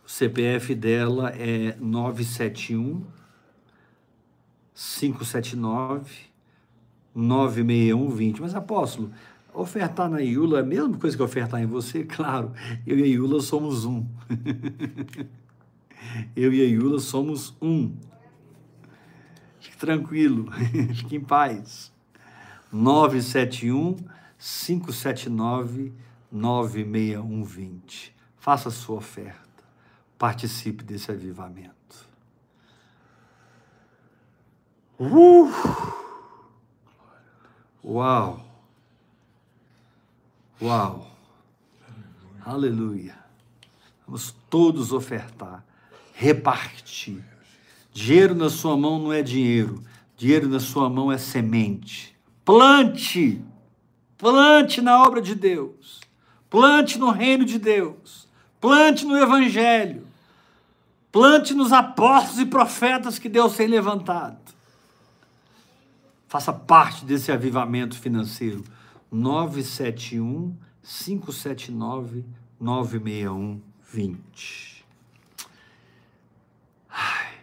O 0.05 0.09
CPF 0.09 0.75
dela 0.75 1.31
é 1.31 1.77
971 1.81 3.05
579 4.75 6.35
96120. 7.15 8.41
Mas 8.41 8.55
apóstolo, 8.55 9.13
ofertar 9.55 10.11
na 10.11 10.21
Iula 10.21 10.59
é 10.59 10.63
a 10.63 10.65
mesma 10.65 10.99
coisa 10.99 11.17
que 11.17 11.23
ofertar 11.23 11.63
em 11.63 11.67
você? 11.67 12.05
Claro, 12.05 12.53
eu 12.87 12.99
e 12.99 13.03
a 13.03 13.07
Iula 13.07 13.41
somos 13.41 13.85
um. 13.85 14.07
eu 16.37 16.53
e 16.53 16.61
a 16.61 16.65
Iula 16.65 16.99
somos 16.99 17.57
um. 17.63 17.95
Fique 19.61 19.77
tranquilo, 19.77 20.51
fique 20.95 21.17
em 21.17 21.21
paz. 21.21 21.93
971 22.73 23.97
579 24.39 25.93
96120. 26.31 28.15
Faça 28.37 28.69
a 28.69 28.73
sua 28.73 28.97
oferta. 28.97 29.41
Participe 30.19 30.85
desse 30.85 31.11
avivamento. 31.11 31.75
Uh! 34.99 35.51
Uau! 37.83 38.54
Uau! 40.61 41.11
Aleluia! 42.45 43.17
Vamos 44.07 44.35
todos 44.51 44.93
ofertar, 44.93 45.65
repartir. 46.15 47.25
Dinheiro 47.93 48.35
na 48.35 48.51
sua 48.51 48.77
mão 48.77 48.99
não 48.99 49.13
é 49.13 49.23
dinheiro, 49.23 49.83
dinheiro 50.17 50.49
na 50.49 50.61
sua 50.61 50.91
mão 50.91 51.11
é 51.11 51.19
semente. 51.19 52.15
Plante, 52.45 53.43
plante 54.19 54.81
na 54.81 55.03
obra 55.03 55.23
de 55.23 55.35
Deus, 55.35 56.01
plante 56.51 56.99
no 56.99 57.11
reino 57.11 57.45
de 57.45 57.59
Deus, 57.59 58.29
plante 58.61 59.07
no 59.07 59.17
Evangelho, 59.17 60.07
plante 61.11 61.55
nos 61.55 61.73
apóstolos 61.73 62.41
e 62.41 62.47
profetas 62.47 63.19
que 63.19 63.29
Deus 63.29 63.57
tem 63.57 63.67
levantado. 63.67 64.39
Faça 66.29 66.53
parte 66.53 67.05
desse 67.05 67.31
avivamento 67.31 67.99
financeiro. 67.99 68.65
971 69.15 70.59
579 70.83 72.25
96120. 72.59 74.85
Ai. 76.91 77.35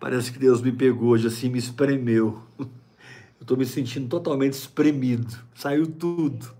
Parece 0.00 0.32
que 0.32 0.38
Deus 0.38 0.60
me 0.60 0.72
pegou 0.72 1.10
hoje 1.10 1.28
assim, 1.28 1.48
me 1.48 1.60
espremeu. 1.60 2.42
Eu 2.58 2.68
estou 3.40 3.56
me 3.56 3.64
sentindo 3.64 4.08
totalmente 4.08 4.54
espremido. 4.54 5.38
Saiu 5.54 5.86
tudo. 5.86 6.52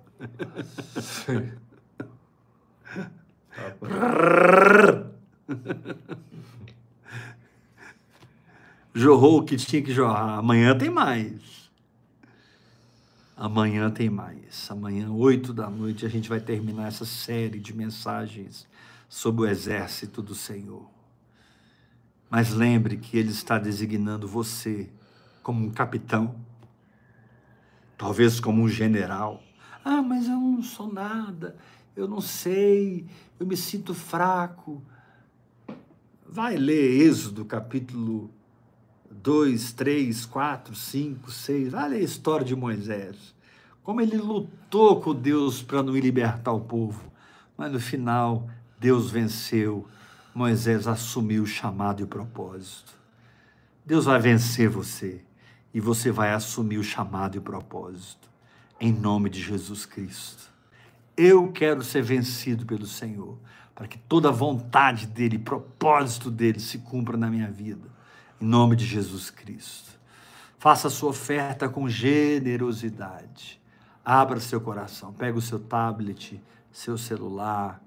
Sim. 1.00 1.50
Jorrou 8.94 9.38
o 9.38 9.44
que 9.44 9.56
tinha 9.56 9.82
que 9.82 9.92
jorrar. 9.92 10.38
Amanhã 10.38 10.78
tem 10.78 10.88
mais. 10.88 11.59
Amanhã 13.40 13.90
tem 13.90 14.10
mais. 14.10 14.70
Amanhã, 14.70 15.10
oito 15.10 15.54
da 15.54 15.70
noite, 15.70 16.04
a 16.04 16.10
gente 16.10 16.28
vai 16.28 16.40
terminar 16.40 16.88
essa 16.88 17.06
série 17.06 17.58
de 17.58 17.74
mensagens 17.74 18.68
sobre 19.08 19.40
o 19.40 19.46
exército 19.46 20.20
do 20.20 20.34
Senhor. 20.34 20.86
Mas 22.28 22.50
lembre 22.50 22.98
que 22.98 23.16
Ele 23.16 23.30
está 23.30 23.58
designando 23.58 24.28
você 24.28 24.90
como 25.42 25.64
um 25.64 25.70
capitão, 25.70 26.36
talvez 27.96 28.38
como 28.40 28.60
um 28.62 28.68
general. 28.68 29.42
Ah, 29.82 30.02
mas 30.02 30.26
eu 30.26 30.36
não 30.36 30.62
sou 30.62 30.92
nada, 30.92 31.56
eu 31.96 32.06
não 32.06 32.20
sei, 32.20 33.06
eu 33.38 33.46
me 33.46 33.56
sinto 33.56 33.94
fraco. 33.94 34.82
Vai 36.28 36.58
ler 36.58 37.06
Êxodo 37.06 37.46
capítulo 37.46 38.30
2, 39.22 39.72
3, 39.72 40.24
4, 40.26 40.74
5, 40.74 41.30
6. 41.30 41.74
Olha 41.74 41.96
a 41.96 42.00
história 42.00 42.44
de 42.44 42.56
Moisés. 42.56 43.34
Como 43.82 44.00
ele 44.00 44.16
lutou 44.16 45.00
com 45.00 45.14
Deus 45.14 45.62
para 45.62 45.82
não 45.82 45.96
libertar 45.96 46.52
o 46.52 46.60
povo. 46.60 47.12
Mas 47.56 47.70
no 47.70 47.80
final, 47.80 48.48
Deus 48.78 49.10
venceu. 49.10 49.86
Moisés 50.34 50.86
assumiu 50.86 51.42
o 51.42 51.46
chamado 51.46 52.00
e 52.00 52.04
o 52.04 52.06
propósito. 52.06 52.94
Deus 53.84 54.06
vai 54.06 54.18
vencer 54.18 54.68
você. 54.68 55.22
E 55.72 55.80
você 55.80 56.10
vai 56.10 56.32
assumir 56.32 56.78
o 56.78 56.84
chamado 56.84 57.36
e 57.36 57.38
o 57.38 57.42
propósito. 57.42 58.28
Em 58.80 58.92
nome 58.92 59.28
de 59.28 59.42
Jesus 59.42 59.84
Cristo. 59.84 60.50
Eu 61.14 61.52
quero 61.52 61.82
ser 61.82 62.02
vencido 62.02 62.64
pelo 62.64 62.86
Senhor. 62.86 63.36
Para 63.74 63.86
que 63.86 63.98
toda 63.98 64.28
a 64.28 64.32
vontade 64.32 65.06
dele, 65.06 65.38
propósito 65.38 66.30
dele 66.30 66.60
se 66.60 66.78
cumpra 66.78 67.16
na 67.16 67.28
minha 67.28 67.50
vida 67.50 67.99
em 68.40 68.44
nome 68.44 68.74
de 68.74 68.84
Jesus 68.84 69.30
Cristo. 69.30 69.98
Faça 70.58 70.88
a 70.88 70.90
sua 70.90 71.10
oferta 71.10 71.68
com 71.68 71.88
generosidade. 71.88 73.60
Abra 74.04 74.40
seu 74.40 74.60
coração, 74.60 75.12
pega 75.12 75.38
o 75.38 75.42
seu 75.42 75.58
tablet, 75.58 76.40
seu 76.72 76.96
celular 76.96 77.82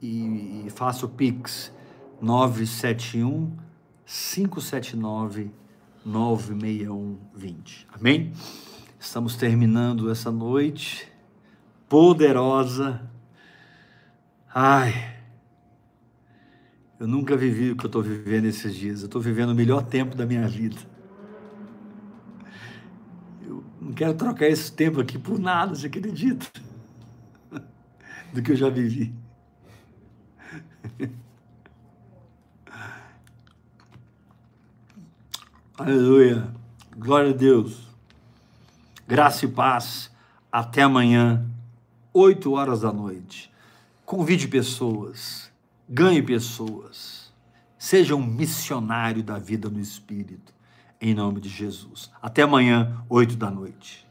e, 0.00 0.64
e 0.66 0.70
faça 0.70 1.06
o 1.06 1.08
Pix 1.08 1.72
971 2.20 3.56
579 4.04 5.50
96120. 6.04 7.88
Amém? 7.92 8.32
Estamos 8.98 9.36
terminando 9.36 10.10
essa 10.10 10.30
noite 10.30 11.10
poderosa. 11.88 13.02
Ai, 14.54 15.15
eu 16.98 17.06
nunca 17.06 17.36
vivi 17.36 17.70
o 17.72 17.76
que 17.76 17.84
eu 17.84 17.88
estou 17.88 18.02
vivendo 18.02 18.46
esses 18.46 18.74
dias. 18.74 19.00
Eu 19.00 19.06
estou 19.06 19.20
vivendo 19.20 19.50
o 19.50 19.54
melhor 19.54 19.84
tempo 19.84 20.16
da 20.16 20.24
minha 20.24 20.48
vida. 20.48 20.78
Eu 23.42 23.62
não 23.80 23.92
quero 23.92 24.14
trocar 24.14 24.46
esse 24.48 24.72
tempo 24.72 24.98
aqui 25.00 25.18
por 25.18 25.38
nada, 25.38 25.74
você 25.74 25.88
acredita? 25.88 26.46
Do 28.32 28.42
que 28.42 28.52
eu 28.52 28.56
já 28.56 28.70
vivi. 28.70 29.14
Aleluia. 35.76 36.48
Glória 36.96 37.30
a 37.30 37.34
Deus. 37.34 37.86
Graça 39.06 39.44
e 39.44 39.48
paz. 39.48 40.10
Até 40.50 40.80
amanhã, 40.82 41.46
8 42.14 42.50
horas 42.52 42.80
da 42.80 42.90
noite. 42.90 43.52
Convide 44.06 44.48
pessoas 44.48 45.45
ganhe 45.88 46.22
pessoas, 46.22 47.32
seja 47.78 48.14
um 48.14 48.24
missionário 48.24 49.22
da 49.22 49.38
vida 49.38 49.68
no 49.68 49.80
Espírito, 49.80 50.54
em 51.00 51.14
nome 51.14 51.40
de 51.40 51.48
Jesus. 51.48 52.10
Até 52.20 52.42
amanhã, 52.42 53.04
oito 53.08 53.36
da 53.36 53.50
noite. 53.50 54.05